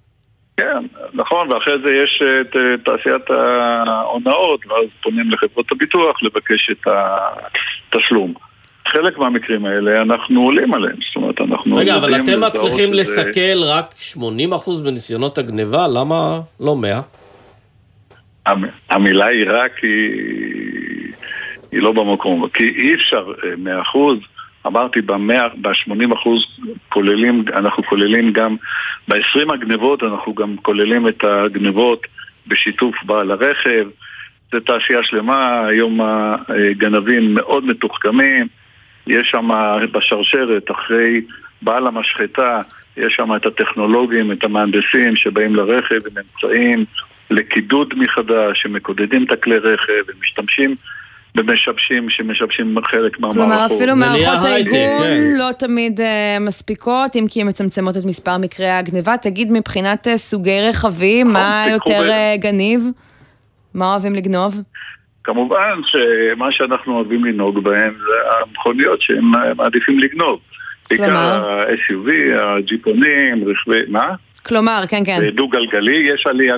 כן, 0.57 0.77
נכון, 1.13 1.51
ואחרי 1.51 1.73
זה 1.85 1.93
יש 1.93 2.21
את 2.41 2.55
אה, 2.55 2.61
תעשיית 2.85 3.29
ההונאות, 3.29 4.65
ואז 4.67 4.85
פונים 5.03 5.31
לחברות 5.31 5.71
הביטוח 5.71 6.23
לבקש 6.23 6.69
את 6.71 6.87
התשלום. 7.93 8.33
חלק 8.87 9.17
מהמקרים 9.17 9.65
האלה 9.65 10.01
אנחנו 10.01 10.41
עולים 10.41 10.73
עליהם, 10.73 10.95
זאת 11.07 11.15
אומרת, 11.15 11.41
אנחנו 11.41 11.75
רגע, 11.75 11.95
אבל 11.97 12.15
אתם 12.15 12.41
מצליחים 12.41 12.93
לסכל 12.93 13.63
רק 13.63 13.93
80% 14.17 14.19
בניסיונות 14.85 15.37
הגניבה, 15.37 15.87
למה 15.87 16.39
לא 16.59 16.75
100? 16.75 17.01
המ- 18.45 18.63
המילה 18.89 19.25
היא 19.25 19.45
רק, 19.49 19.71
היא, 19.81 21.13
היא 21.71 21.81
לא 21.81 21.91
במקום, 21.91 22.47
כי 22.53 22.63
אי 22.63 22.93
אפשר 22.93 23.25
אה, 23.43 23.49
100 23.57 23.81
אחוז, 23.81 24.17
אמרתי 24.67 25.01
ב-80 25.01 26.13
אחוז 26.13 26.45
כוללים, 26.89 27.45
אנחנו 27.53 27.83
כוללים 27.83 28.33
גם, 28.33 28.55
ב-20 29.07 29.53
הגנבות 29.53 30.03
אנחנו 30.03 30.33
גם 30.33 30.55
כוללים 30.57 31.07
את 31.07 31.23
הגנבות 31.23 32.07
בשיתוף 32.47 32.95
בעל 33.03 33.31
הרכב, 33.31 33.87
זה 34.51 34.59
תעשייה 34.59 35.03
שלמה, 35.03 35.65
היום 35.65 35.99
הגנבים 36.01 37.33
מאוד 37.33 37.65
מתוחכמים, 37.65 38.47
יש 39.07 39.29
שם 39.31 39.49
בשרשרת, 39.91 40.71
אחרי 40.71 41.21
בעל 41.61 41.87
המשחטה, 41.87 42.61
יש 42.97 43.13
שם 43.13 43.35
את 43.35 43.45
הטכנולוגים, 43.45 44.31
את 44.31 44.43
המהנדסים 44.43 45.15
שבאים 45.15 45.55
לרכב 45.55 45.99
עם 46.11 46.17
אמצעים 46.17 46.85
לקידוד 47.29 47.93
מחדש, 47.97 48.61
שמקודדים 48.61 49.23
את 49.23 49.31
הכלי 49.31 49.57
רכב, 49.57 50.09
הם 50.09 50.15
משתמשים 50.21 50.75
במשבשים 51.35 52.09
שמשבשים 52.09 52.75
חלק 52.85 53.19
מהמערכות. 53.19 53.41
כלומר, 53.41 53.65
אפילו 53.65 53.95
מערכות 53.95 54.45
העיגון 54.45 54.99
כן. 54.99 55.29
לא 55.37 55.51
תמיד 55.59 56.01
אה, 56.01 56.37
מספיקות, 56.39 57.15
אם 57.15 57.25
כי 57.29 57.41
הן 57.41 57.47
מצמצמות 57.47 57.97
את 57.97 58.05
מספר 58.05 58.37
מקרי 58.37 58.69
הגניבה. 58.69 59.17
תגיד, 59.17 59.51
מבחינת 59.51 60.07
אה, 60.07 60.17
סוגי 60.17 60.61
רכבים, 60.61 61.33
מה 61.33 61.65
תיקחו 61.73 61.91
יותר 61.91 62.09
אה, 62.09 62.35
גניב? 62.37 62.83
מה 63.73 63.91
אוהבים 63.91 64.15
לגנוב? 64.15 64.61
כמובן 65.23 65.81
שמה 65.85 66.51
שאנחנו 66.51 66.95
אוהבים 66.95 67.25
לנהוג 67.25 67.63
בהם 67.63 67.93
זה 67.93 68.41
המכוניות 68.41 69.01
שהם 69.01 69.31
מעדיפים 69.57 69.99
לגנוב. 69.99 70.39
בעיקר 70.89 71.05
כלומר? 71.05 71.49
ה-SUV, 71.49 72.41
הג'יפונים, 72.41 73.43
רכבי... 73.49 73.81
מה? 73.87 74.07
כלומר, 74.45 74.83
כן, 74.89 75.05
כן. 75.05 75.29
דו-גלגלי, 75.29 75.95
יש 75.95 76.27
עלייה, 76.27 76.55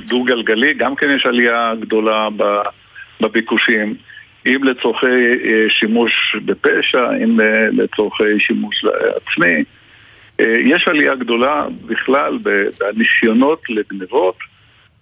דו-גלגלי, 0.00 0.74
גם 0.74 0.96
כן 0.96 1.10
יש 1.16 1.26
עלייה 1.26 1.72
גדולה 1.80 2.28
ב- 2.36 2.62
בביקושים. 3.20 3.94
אם 4.46 4.64
לצורכי 4.64 5.06
אה, 5.44 5.64
שימוש 5.68 6.36
בפשע, 6.44 7.04
אם 7.24 7.40
אה, 7.40 7.68
לצורכי 7.72 8.24
שימוש 8.38 8.84
עצמי. 9.16 9.64
אה, 10.40 10.56
יש 10.64 10.88
עלייה 10.88 11.14
גדולה 11.14 11.66
בכלל 11.86 12.38
בניסיונות 12.78 13.62
לגנבות. 13.68 14.36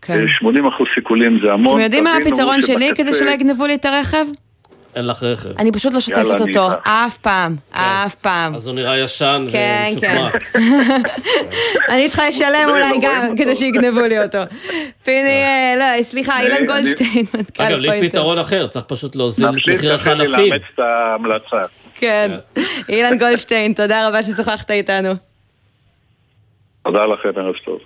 כן. 0.02 0.20
אה, 0.20 0.28
80 0.28 0.66
אחוז 0.66 0.86
סיכולים 0.94 1.38
זה 1.42 1.52
המון. 1.52 1.74
אתם 1.74 1.80
יודעים 1.80 2.04
מה 2.04 2.16
הפתרון 2.16 2.62
שלי 2.62 2.90
כדי 2.94 3.14
שלא 3.14 3.30
יגנבו 3.30 3.66
לי 3.66 3.74
את 3.74 3.84
הרכב? 3.84 4.26
אין 4.96 5.06
לך 5.06 5.22
רכב. 5.22 5.48
אני 5.58 5.72
פשוט 5.72 5.92
לא 5.92 5.98
אני 6.20 6.40
אותו. 6.40 6.68
אף 6.82 7.18
פעם, 7.18 7.56
אף 7.70 8.14
פעם. 8.14 8.54
אז 8.54 8.66
הוא 8.66 8.74
נראה 8.74 8.98
ישן 8.98 9.46
כן, 9.52 9.92
כן. 10.00 10.16
ומצ'וקמק. 10.18 10.56
אני 11.92 12.08
צריכה 12.08 12.28
לשלם 12.28 12.68
אולי 12.68 12.98
גם 13.02 13.36
כדי 13.36 13.56
שיגנבו 13.56 14.00
לי 14.00 14.22
אותו. 14.22 14.38
פיני, 15.04 15.42
אה, 15.42 15.74
לא, 15.78 16.02
סליחה, 16.02 16.40
אילן 16.40 16.66
גולדשטיין, 16.66 17.24
מנכ"ל 17.34 17.62
אגב, 17.62 17.78
לי 17.78 17.96
יש. 17.96 18.10
פתרון 18.10 18.38
אחר, 18.38 18.66
צריך 18.66 18.84
פשוט 18.84 19.16
להוזיל 19.16 19.48
את 19.48 19.68
מחיר 19.74 19.94
החלפים. 19.94 20.30
לאמץ 20.30 20.62
את 20.74 20.78
ההמלצה. 20.78 21.64
כן. 21.94 22.30
אילן 22.88 23.18
גולדשטיין, 23.18 23.72
תודה 23.72 24.08
רבה 24.08 24.22
ששוחחת 24.22 24.70
איתנו. 24.70 25.10
תודה 26.84 27.06
לכם, 27.06 27.28
ערב 27.36 27.54
טוב. 27.64 27.78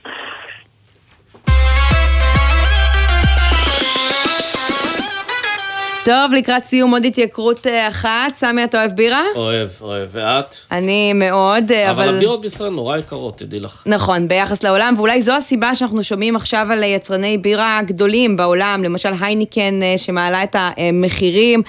טוב, 6.04 6.32
לקראת 6.32 6.64
סיום 6.64 6.90
עוד 6.90 7.04
התייקרות 7.04 7.66
אה, 7.66 7.88
אחת. 7.88 8.34
סמי, 8.34 8.64
אתה 8.64 8.78
אוהב 8.78 8.92
בירה? 8.92 9.22
אוהב, 9.36 9.68
אוהב. 9.80 10.08
ואת? 10.12 10.54
אני 10.72 11.12
מאוד, 11.12 11.72
אה, 11.72 11.90
אבל 11.90 12.02
אבל... 12.02 12.16
הבירות 12.16 12.40
בישראל 12.40 12.70
נורא 12.70 12.96
יקרות, 12.96 13.38
תדעי 13.38 13.60
לך. 13.60 13.82
נכון, 13.86 14.28
ביחס 14.28 14.62
לעולם, 14.62 14.94
ואולי 14.96 15.22
זו 15.22 15.32
הסיבה 15.32 15.74
שאנחנו 15.74 16.02
שומעים 16.02 16.36
עכשיו 16.36 16.66
על 16.70 16.82
יצרני 16.82 17.38
בירה 17.38 17.80
גדולים 17.86 18.36
בעולם, 18.36 18.82
למשל 18.84 19.08
הייניקן 19.20 19.82
אה, 19.82 19.94
שמעלה 19.98 20.42
את 20.42 20.56
המחירים 20.58 21.62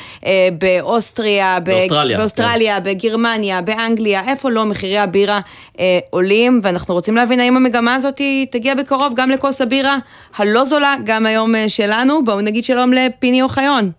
באוסטריה, 0.57 1.59
באוסטרליה, 1.59 2.17
באוסטרליה 2.17 2.79
בגרמניה, 2.79 3.61
באנגליה, 3.61 4.21
איפה 4.27 4.49
לא 4.49 4.65
מחירי 4.65 4.97
הבירה 4.97 5.39
עולים, 6.09 6.59
ואנחנו 6.63 6.93
רוצים 6.93 7.15
להבין 7.15 7.39
האם 7.39 7.57
המגמה 7.57 7.95
הזאת 7.95 8.21
תגיע 8.51 8.75
בקרוב 8.75 9.13
גם 9.15 9.29
לכוס 9.29 9.61
הבירה 9.61 9.97
הלא 10.35 10.65
זולה, 10.65 10.95
גם 11.05 11.25
היום 11.25 11.53
שלנו. 11.67 12.23
בואו 12.23 12.41
נגיד 12.41 12.63
שלום 12.63 12.93
לפיני 12.93 13.41
אוחיון. 13.41 13.91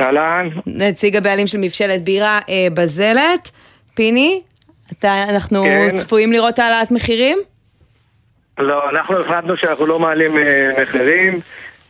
אהלן. 0.00 0.48
נציג 0.66 1.16
הבעלים 1.16 1.46
של 1.46 1.58
מבשלת 1.58 2.04
בירה 2.04 2.40
אה, 2.48 2.66
בזלת. 2.74 3.50
פיני, 3.94 4.40
אתה, 4.92 5.22
אנחנו 5.28 5.62
כן. 5.62 5.96
צפויים 5.96 6.32
לראות 6.32 6.58
העלאת 6.58 6.90
מחירים? 6.90 7.38
לא, 8.58 8.90
אנחנו 8.90 9.20
החלטנו 9.20 9.56
שאנחנו 9.56 9.86
לא 9.86 9.98
מעלים 9.98 10.38
אה, 10.38 10.82
מחירים, 10.82 11.40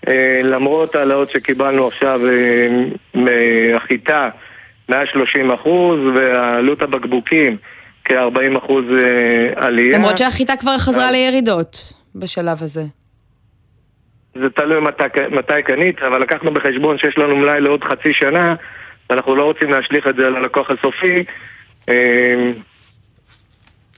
אה, 0.09 0.41
למרות 0.45 0.95
העלאות 0.95 1.31
שקיבלנו 1.31 1.87
עכשיו 1.87 2.21
אה, 2.29 2.69
מהחיטה 3.15 4.29
130 4.89 5.51
אחוז, 5.51 5.99
ועלות 6.15 6.83
הבקבוקים 6.83 7.57
כ-40 8.05 8.59
אחוז 8.59 8.85
אה, 9.03 9.67
עלייה. 9.67 9.99
למרות 9.99 10.19
שהחיטה 10.19 10.57
כבר 10.57 10.71
אה. 10.73 10.79
חזרה 10.79 11.11
לירידות 11.13 11.93
בשלב 12.15 12.63
הזה. 12.63 12.85
זה 14.35 14.51
תלוי 14.51 14.81
מתי, 14.81 15.05
מתי 15.31 15.63
קנית, 15.65 16.03
אבל 16.03 16.23
לקחנו 16.23 16.55
בחשבון 16.55 16.99
שיש 16.99 17.19
לנו 17.19 17.37
מלאי 17.37 17.61
לעוד 17.61 17.85
חצי 17.85 18.13
שנה, 18.13 18.55
ואנחנו 19.11 19.37
לא 19.37 19.45
רוצים 19.45 19.71
להשליך 19.71 20.07
את 20.07 20.17
זה 20.17 20.27
על 20.27 20.37
הלקוח 20.37 20.71
הסופי. 20.71 21.25
אה, 21.89 22.53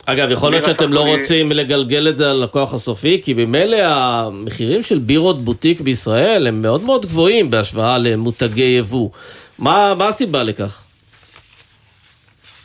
אגב, 0.07 0.31
יכול 0.31 0.51
להיות 0.51 0.65
שאתם 0.65 0.93
לא 0.93 1.01
רוצים 1.01 1.53
לגלגל 1.53 2.09
את 2.09 2.17
זה 2.17 2.31
על 2.31 2.43
הלקוח 2.43 2.75
הסופי, 2.75 3.21
כי 3.23 3.35
ממילא 3.35 3.77
המחירים 3.83 4.83
של 4.83 4.99
בירות 4.99 5.45
בוטיק 5.45 5.81
בישראל 5.81 6.47
הם 6.47 6.63
מאוד 6.63 6.83
מאוד 6.83 7.07
גבוהים 7.07 7.51
בהשוואה 7.51 7.99
למותגי 7.99 8.77
יבוא. 8.79 9.11
מה, 9.59 9.95
מה 9.99 10.09
הסיבה 10.09 10.43
לכך? 10.43 10.83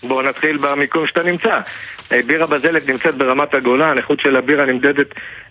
בואו 0.03 0.21
נתחיל 0.21 0.57
במיקום 0.57 1.07
שאתה 1.07 1.23
נמצא. 1.23 1.59
אה, 2.11 2.19
בירה 2.27 2.47
בזלת 2.47 2.89
נמצאת 2.89 3.15
ברמת 3.15 3.53
הגולן, 3.53 3.97
איכות 3.97 4.19
של 4.19 4.35
הבירה 4.35 4.65
נמדדת 4.65 5.07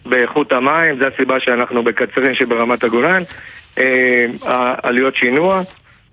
באיכות 0.06 0.52
המים, 0.52 0.98
זו 0.98 1.04
הסיבה 1.14 1.40
שאנחנו 1.40 1.82
בקצרין 1.82 2.34
שברמת 2.34 2.84
הגולן. 2.84 3.22
אה, 3.78 4.26
עלויות 4.82 5.16
שינוע, 5.16 5.60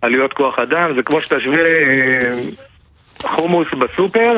עלויות 0.02 0.34
כוח 0.34 0.60
אדם, 0.60 0.96
זה 0.96 1.04
כמו 1.04 1.22
שתשווה 1.22 1.64
אה, 1.64 2.40
חומוס 3.22 3.68
בסופר 3.80 4.38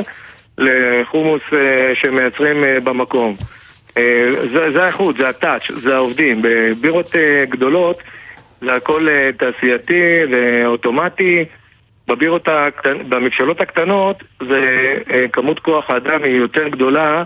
לחומוס 0.58 1.41
אה, 1.54 1.95
שמייצרים 1.95 2.64
במקום. 2.84 3.36
זה, 4.54 4.72
זה 4.74 4.84
האיכות, 4.84 5.18
זה 5.18 5.30
הטאץ', 5.30 5.72
זה 5.72 5.95
העובדים. 5.95 6.41
בבירות 6.41 7.16
גדולות 7.50 7.97
זה 8.62 8.74
הכל 8.74 9.08
תעשייתי 9.38 10.04
ואוטומטי. 10.32 11.45
בבירות 12.08 12.47
הקטנ... 12.47 13.10
במבשלות 13.10 13.62
הקטנות 13.62 14.24
זה 14.47 14.95
כמות 15.34 15.60
כוח 15.60 15.89
האדם 15.89 16.24
היא 16.24 16.36
יותר 16.36 16.68
גדולה 16.68 17.24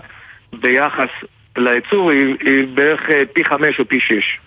ביחס 0.52 1.08
לייצור, 1.56 2.10
היא, 2.10 2.34
היא 2.40 2.66
בערך 2.74 3.00
אה, 3.10 3.22
פי 3.32 3.44
חמש 3.44 3.78
או 3.80 3.84
פי 3.88 4.00
שש. 4.00 4.38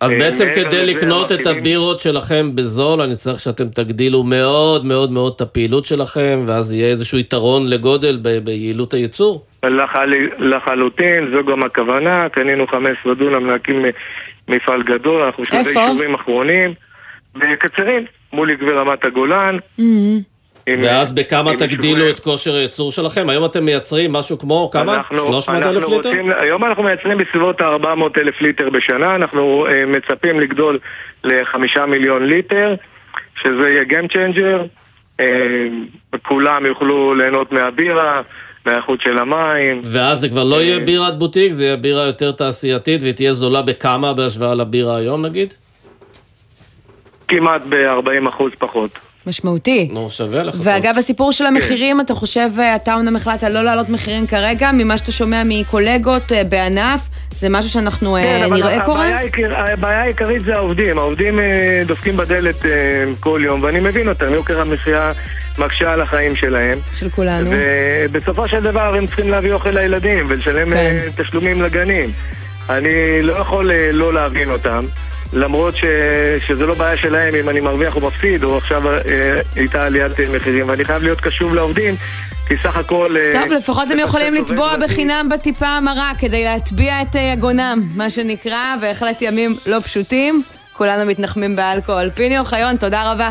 אז 0.00 0.12
אה, 0.12 0.18
בעצם 0.18 0.48
כדי 0.54 0.86
לקנות 0.94 1.32
את 1.32 1.46
הבירות 1.46 2.00
שלכם 2.00 2.56
בזול, 2.56 3.00
אני 3.00 3.16
צריך 3.16 3.40
שאתם 3.40 3.68
תגדילו 3.68 4.22
מאוד 4.22 4.84
מאוד 4.84 5.10
מאוד 5.10 5.32
את 5.36 5.40
הפעילות 5.40 5.84
שלכם, 5.84 6.38
ואז 6.46 6.72
יהיה 6.72 6.88
איזשהו 6.88 7.18
יתרון 7.18 7.68
לגודל 7.68 8.18
ב- 8.22 8.44
ביעילות 8.44 8.94
הייצור? 8.94 9.44
לחל... 9.64 10.12
לחלוטין, 10.38 11.30
זו 11.32 11.44
גם 11.44 11.62
הכוונה, 11.62 12.28
קנינו 12.28 12.66
15 12.66 13.14
דונם 13.14 13.46
להקים 13.46 13.84
אה, 13.84 13.90
מפעל 14.48 14.82
גדול, 14.82 15.22
אנחנו 15.22 15.44
שלבי 15.44 15.58
איפה? 15.58 15.84
אישורים 15.84 16.14
אחרונים 16.14 16.74
בקצרין, 17.34 18.04
מול 18.32 18.50
יקבי 18.50 18.70
רמת 18.70 19.04
הגולן. 19.04 19.56
Mm-hmm. 19.78 20.31
ואז 20.68 21.12
בכמה 21.12 21.56
תגדילו 21.58 22.10
את 22.10 22.20
כושר 22.20 22.54
הייצור 22.54 22.92
שלכם? 22.92 23.28
היום 23.28 23.44
אתם 23.44 23.64
מייצרים 23.64 24.12
משהו 24.12 24.38
כמו, 24.38 24.70
כמה? 24.72 24.96
אנחנו- 24.96 25.16
300 25.16 25.62
אלף 25.62 25.88
ליטר? 25.88 26.10
היום 26.38 26.64
אנחנו 26.64 26.82
מייצרים 26.82 27.18
בסביבות 27.18 27.60
ה-400 27.60 28.20
אלף 28.20 28.40
ליטר 28.40 28.70
בשנה, 28.70 29.14
אנחנו 29.14 29.66
אה, 29.66 29.86
מצפים 29.86 30.40
לגדול 30.40 30.78
לחמישה 31.24 31.86
מיליון 31.86 32.26
ליטר, 32.26 32.74
שזה 33.42 33.68
יהיה 33.68 33.82
Game 33.82 34.12
Changer, 34.12 34.66
אה, 35.20 35.26
כולם 36.22 36.66
יוכלו 36.66 37.14
ליהנות 37.14 37.52
מהבירה, 37.52 38.20
מהאיכות 38.66 39.00
של 39.00 39.18
המים. 39.18 39.80
ואז 39.84 40.20
זה 40.20 40.28
כבר 40.28 40.44
לא 40.44 40.62
יהיה 40.62 40.80
בירת 40.80 41.18
בוטיק, 41.18 41.52
זה 41.52 41.64
יהיה 41.64 41.76
בירה 41.76 42.02
יותר 42.06 42.32
תעשייתית, 42.32 43.02
והיא 43.02 43.14
תהיה 43.14 43.32
זולה 43.32 43.62
בכמה 43.62 44.14
בהשוואה 44.14 44.54
לבירה 44.54 44.96
היום 44.96 45.26
נגיד? 45.26 45.54
כמעט 47.28 47.62
ב-40 47.68 48.28
אחוז 48.28 48.52
פחות. 48.58 48.90
משמעותי. 49.26 49.88
נו, 49.92 50.10
שווה 50.10 50.42
לך. 50.42 50.54
ואגב, 50.62 50.94
הסיפור 50.98 51.28
כן. 51.28 51.32
של 51.32 51.46
המחירים, 51.46 52.00
אתה 52.00 52.14
חושב, 52.14 52.50
אה, 52.58 52.76
אתה 52.76 52.94
אומנם 52.94 53.16
החלטת 53.16 53.44
לא 53.50 53.62
להעלות 53.64 53.88
מחירים 53.88 54.26
כרגע, 54.26 54.70
ממה 54.72 54.98
שאתה 54.98 55.12
שומע 55.12 55.42
מקולגות 55.44 56.32
אה, 56.32 56.44
בענף, 56.44 57.00
זה 57.34 57.48
משהו 57.48 57.70
שאנחנו 57.70 58.16
כן, 58.22 58.42
אבל 58.46 58.56
נראה 58.56 58.84
קורה? 58.84 59.00
הבעיה 59.06 59.18
העיקר- 59.18 59.54
הבעיה 59.72 60.02
העיקרית 60.02 60.44
זה 60.44 60.54
העובדים. 60.54 60.98
העובדים 60.98 61.38
אה, 61.38 61.44
דופקים 61.86 62.16
בדלת 62.16 62.56
כל 63.20 63.40
יום, 63.44 63.62
ואני 63.62 63.80
מבין 63.80 64.08
אותם, 64.08 64.32
יוקר 64.34 64.60
המחיה 64.60 65.10
מקשה 65.58 65.92
על 65.92 66.00
החיים 66.00 66.36
שלהם. 66.36 66.78
של 66.92 67.10
כולנו. 67.10 67.50
ובסופו 67.52 68.48
של 68.48 68.60
דבר 68.60 68.94
הם 68.96 69.06
צריכים 69.06 69.30
להביא 69.30 69.52
אוכל 69.52 69.70
לילדים 69.70 70.24
ולשלם 70.28 70.70
כן. 70.70 70.98
תשלומים 71.16 71.62
לגנים. 71.62 72.10
אני 72.70 72.90
לא 73.22 73.32
יכול 73.32 73.70
לא 73.92 74.14
להבין 74.14 74.50
אותם. 74.50 74.84
למרות 75.32 75.76
ש... 75.76 75.84
שזה 76.46 76.66
לא 76.66 76.74
בעיה 76.74 76.96
שלהם 76.96 77.34
אם 77.34 77.48
אני 77.48 77.60
מרוויח 77.60 77.96
או 77.96 78.00
מפסיד, 78.00 78.44
או 78.44 78.56
עכשיו 78.56 78.88
אה, 78.88 79.00
הייתה 79.56 79.84
עליית 79.84 80.20
אה, 80.20 80.24
מחירים, 80.34 80.68
ואני 80.68 80.84
חייב 80.84 81.02
להיות 81.02 81.20
קשוב 81.20 81.54
לעובדים, 81.54 81.94
כי 82.48 82.56
סך 82.56 82.76
הכל... 82.76 83.16
אה, 83.16 83.42
טוב, 83.42 83.52
לפחות 83.52 83.90
הם 83.90 83.98
יכולים 83.98 84.34
לטבוע. 84.34 84.76
בחינם 84.76 85.28
בטיפה 85.30 85.66
המרה 85.66 86.12
כדי 86.18 86.44
להטביע 86.44 87.02
את 87.02 87.14
יגונם, 87.14 87.82
מה 87.94 88.10
שנקרא, 88.10 88.76
בהחלט 88.80 89.22
ימים 89.22 89.56
לא 89.66 89.80
פשוטים. 89.80 90.42
כולנו 90.72 91.10
מתנחמים 91.10 91.56
באלכוהול. 91.56 92.10
פיני 92.10 92.38
אוחיון, 92.38 92.76
תודה 92.76 93.12
רבה. 93.12 93.30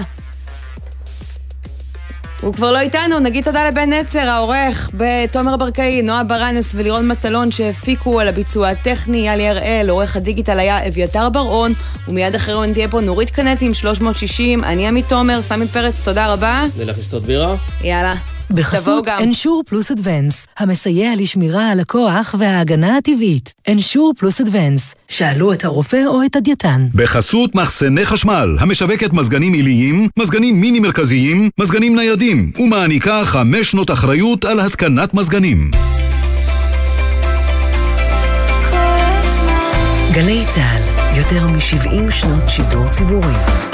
הוא 2.42 2.54
כבר 2.54 2.72
לא 2.72 2.80
איתנו, 2.80 3.20
נגיד 3.20 3.44
תודה 3.44 3.68
לבן 3.68 3.94
נצר, 3.94 4.20
העורך, 4.20 4.90
בתומר 4.94 5.58
ברקאי, 5.58 6.02
נועה 6.02 6.24
ברנס 6.24 6.72
ולירון 6.76 7.08
מטלון 7.08 7.52
שהפיקו 7.52 8.20
על 8.20 8.28
הביצוע 8.28 8.70
הטכני, 8.70 9.18
יאלי 9.28 9.48
הראל, 9.48 9.90
עורך 9.90 10.16
הדיגיטל 10.16 10.60
היה 10.60 10.88
אביתר 10.88 11.30
בר-און, 11.30 11.74
ומיד 12.08 12.36
אחרינו 12.36 12.74
תהיה 12.74 12.88
פה 12.88 13.02
נורית 13.02 13.30
קנטי 13.30 13.66
עם 13.66 13.74
360, 13.74 14.64
אני 14.64 14.88
עמית 14.88 15.10
תומר, 15.10 15.42
סמי 15.42 15.68
פרץ, 15.68 16.06
תודה 16.06 16.34
רבה. 16.34 16.66
נלך 16.78 16.98
לשתות 16.98 17.24
בירה? 17.24 17.56
יאללה. 17.84 18.16
תבואו 18.52 19.02
בחסות. 19.02 19.08
אנשור 19.10 19.64
פלוס 19.68 19.92
אדוונס, 19.92 20.48
המסייע 20.58 21.12
לשמירה 21.18 21.72
על 21.72 21.80
הכוח 21.80 22.36
וההגנה 22.38 22.98
הטבעית. 22.98 23.54
אנשור 23.70 24.14
פלוס 24.18 24.42
אדוונס, 24.42 24.96
שאלו 25.08 25.54
את 25.54 25.66
הרופא 25.66 26.04
או 26.08 26.24
את 26.26 26.36
הדייתן. 26.36 26.88
בחסות 26.96 27.56
מחסני 27.56 28.06
חשמל, 28.06 28.56
המשווקת 28.60 29.14
מזגנים 29.14 29.54
עיליים, 29.54 30.08
מזגנים 30.18 30.62
מיני 30.62 30.80
מרכזיים, 30.80 31.50
מזגנים 31.60 31.96
ניידים, 31.96 32.52
ומעניקה 32.60 33.26
חמש 33.26 33.72
שנות 33.72 33.92
אחריות 33.92 34.46
על 34.46 34.60
התקנת 34.60 35.14
מזגנים. 35.14 35.72
גלי 40.12 40.44
צה"ל, 40.56 41.18
יותר 41.18 41.48
מ-70 41.48 42.12
שנות 42.12 42.44
שידור 42.48 42.88
ציבורי. 42.90 43.71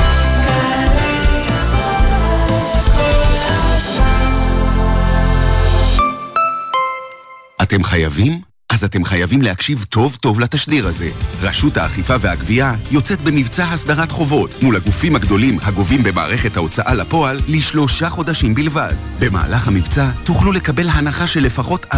אתם 7.68 7.84
חייבים? 7.84 8.47
אז 8.74 8.84
אתם 8.84 9.06
חייבים 9.06 9.42
להקשיב 9.42 9.86
טוב 9.90 10.18
טוב 10.22 10.40
לתשדיר 10.40 10.88
הזה. 10.88 11.10
רשות 11.42 11.78
האכיפה 11.78 12.16
והגבייה 12.20 12.74
יוצאת 12.92 13.22
במבצע 13.22 13.66
הסדרת 13.66 14.12
חובות 14.12 14.64
מול 14.64 14.76
הגופים 14.76 15.16
הגדולים 15.16 15.58
הגובים 15.62 16.04
במערכת 16.04 16.58
ההוצאה 16.58 16.94
לפועל 16.94 17.40
לשלושה 17.48 18.10
חודשים 18.10 18.56
בלבד. 18.56 18.94
במהלך 19.20 19.68
המבצע 19.68 20.10
תוכלו 20.24 20.52
לקבל 20.52 20.90
הנחה 20.90 21.28
של 21.28 21.44
לפחות 21.44 21.86
40% 21.86 21.96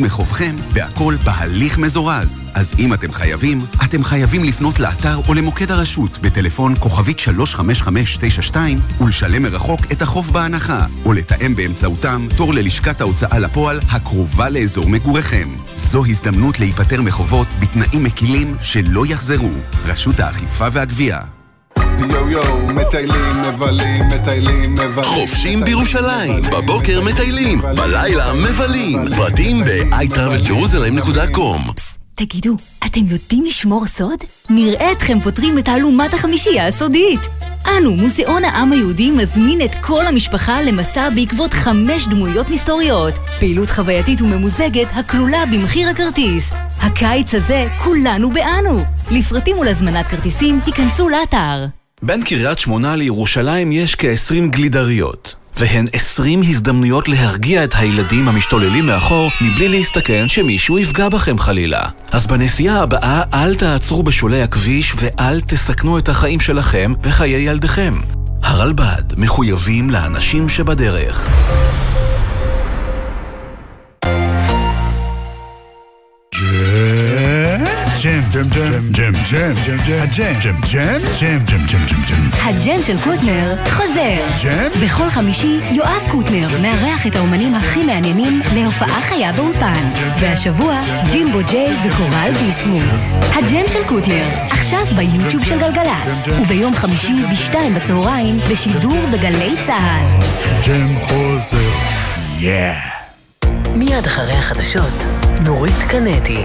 מחובכם, 0.00 0.56
והכל 0.72 1.14
בהליך 1.24 1.78
מזורז. 1.78 2.40
אז 2.54 2.74
אם 2.78 2.94
אתם 2.94 3.12
חייבים, 3.12 3.66
אתם 3.84 4.04
חייבים 4.04 4.44
לפנות 4.44 4.80
לאתר 4.80 5.20
או 5.28 5.34
למוקד 5.34 5.70
הרשות 5.70 6.18
בטלפון 6.18 6.74
כוכבית 6.78 7.20
35592 7.20 8.80
ולשלם 9.00 9.42
מרחוק 9.42 9.80
את 9.92 10.02
החוב 10.02 10.32
בהנחה, 10.32 10.86
או 11.04 11.12
לתאם 11.12 11.56
באמצעותם 11.56 12.26
תור 12.36 12.54
ללשכת 12.54 13.00
ההוצאה 13.00 13.38
לפועל 13.38 13.80
הקרובה 13.90 14.48
לאזור 14.48 14.88
מגוריכם. 14.88 15.48
זו 15.84 16.04
הזדמנות 16.04 16.60
להיפטר 16.60 17.02
מחובות 17.02 17.46
בתנאים 17.60 18.04
מקילים 18.04 18.56
שלא 18.62 19.06
יחזרו. 19.06 19.50
רשות 19.86 20.20
האכיפה 20.20 20.66
והגבייה. 20.72 21.20
יואו 22.10 22.30
יואו, 22.30 22.66
מטיילים, 22.66 23.40
מבלים, 23.48 24.08
מטיילים, 24.08 24.72
מבלים. 24.72 25.04
חופשים 25.04 25.64
בירושלים, 25.64 26.42
בבוקר 26.52 27.00
מטיילים, 27.04 27.60
בלילה 27.60 28.32
מבלים. 28.32 28.98
פרטים 29.16 29.64
ב-iTravelJerusalem.com 29.64 31.72
תגידו, 32.14 32.56
אתם 32.86 33.00
יודעים 33.00 33.44
לשמור 33.44 33.86
סוד? 33.86 34.18
נראה 34.50 34.92
אתכם 34.92 35.20
פותרים 35.20 35.58
את 35.58 35.64
תעלומת 35.64 36.14
החמישייה 36.14 36.66
הסודית. 36.66 37.20
אנו, 37.66 37.94
מוזיאון 37.94 38.44
העם 38.44 38.72
היהודי, 38.72 39.10
מזמין 39.10 39.60
את 39.64 39.74
כל 39.80 40.06
המשפחה 40.06 40.62
למסע 40.62 41.10
בעקבות 41.10 41.52
חמש 41.52 42.06
דמויות 42.06 42.50
מסתוריות. 42.50 43.14
פעילות 43.40 43.70
חווייתית 43.70 44.22
וממוזגת 44.22 44.88
הכלולה 44.92 45.46
במחיר 45.46 45.88
הכרטיס. 45.88 46.50
הקיץ 46.80 47.34
הזה, 47.34 47.66
כולנו 47.82 48.30
באנו. 48.32 48.84
לפרטים 49.10 49.58
ולהזמנת 49.58 50.06
כרטיסים, 50.06 50.60
היכנסו 50.66 51.08
לאתר. 51.08 51.66
בין 52.02 52.22
קריית 52.22 52.58
שמונה 52.58 52.96
לירושלים 52.96 53.72
יש 53.72 53.94
כ-20 53.94 54.50
גלידריות. 54.50 55.43
והן 55.56 55.86
20 55.92 56.42
הזדמנויות 56.42 57.08
להרגיע 57.08 57.64
את 57.64 57.74
הילדים 57.76 58.28
המשתוללים 58.28 58.86
מאחור 58.86 59.30
מבלי 59.40 59.68
להסתכן 59.68 60.28
שמישהו 60.28 60.78
יפגע 60.78 61.08
בכם 61.08 61.38
חלילה. 61.38 61.82
אז 62.10 62.26
בנסיעה 62.26 62.82
הבאה 62.82 63.22
אל 63.34 63.54
תעצרו 63.54 64.02
בשולי 64.02 64.42
הכביש 64.42 64.94
ואל 64.96 65.40
תסכנו 65.40 65.98
את 65.98 66.08
החיים 66.08 66.40
שלכם 66.40 66.92
וחיי 67.02 67.48
ילדיכם. 67.48 68.00
הרלב"ד 68.42 69.18
מחויבים 69.18 69.90
לאנשים 69.90 70.48
שבדרך. 70.48 71.28
ג'ם, 78.14 78.48
ג'ם, 78.48 78.80
ג'ם, 78.90 79.12
ג'ם, 79.30 79.54
ג'ם, 79.66 79.76
ג'ם, 79.76 80.00
הג'ם, 80.02 80.34
ג'ם, 80.40 80.54
ג'ם, 80.72 80.98
ג'ם, 81.20 81.38
ג'ם, 81.46 81.66
ג'ם, 81.66 81.84
ג'ם, 81.86 82.02
ג'ם. 82.08 82.28
הג'ם 82.42 82.82
של 82.82 82.96
קוטנר 83.00 83.56
חוזר. 83.70 84.44
ג'ם? 84.44 84.84
בכל 84.84 85.10
חמישי 85.10 85.60
יואב 85.70 86.02
קוטנר 86.10 86.48
מארח 86.62 87.06
את 87.06 87.16
האומנים 87.16 87.54
הכי 87.54 87.84
מעניינים 87.84 88.42
להופעה 88.54 89.02
חיה 89.02 89.32
באולפן. 89.32 89.90
והשבוע 90.20 90.80
ג'ימבו 91.10 91.38
ג'יי 91.50 91.76
וקורל 91.84 92.32
ביסמוט. 92.40 93.22
הג'ם 93.34 93.68
של 93.68 93.84
קוטנר, 93.86 94.28
עכשיו 94.50 94.84
ביוטיוב 94.96 95.44
של 95.44 95.58
גלגלצ. 95.60 96.28
וביום 96.40 96.74
חמישי 96.74 97.14
בשתיים 97.32 97.74
בצהריים 97.74 98.38
בשידור 98.50 99.06
בגלי 99.12 99.54
צה"ל. 99.66 100.22
ג'ם 100.66 101.00
חוזר. 101.00 101.56
מיד 103.74 104.06
אחרי 104.06 104.32
החדשות, 104.32 105.04
נורית 105.44 105.78
קנטי. 105.88 106.40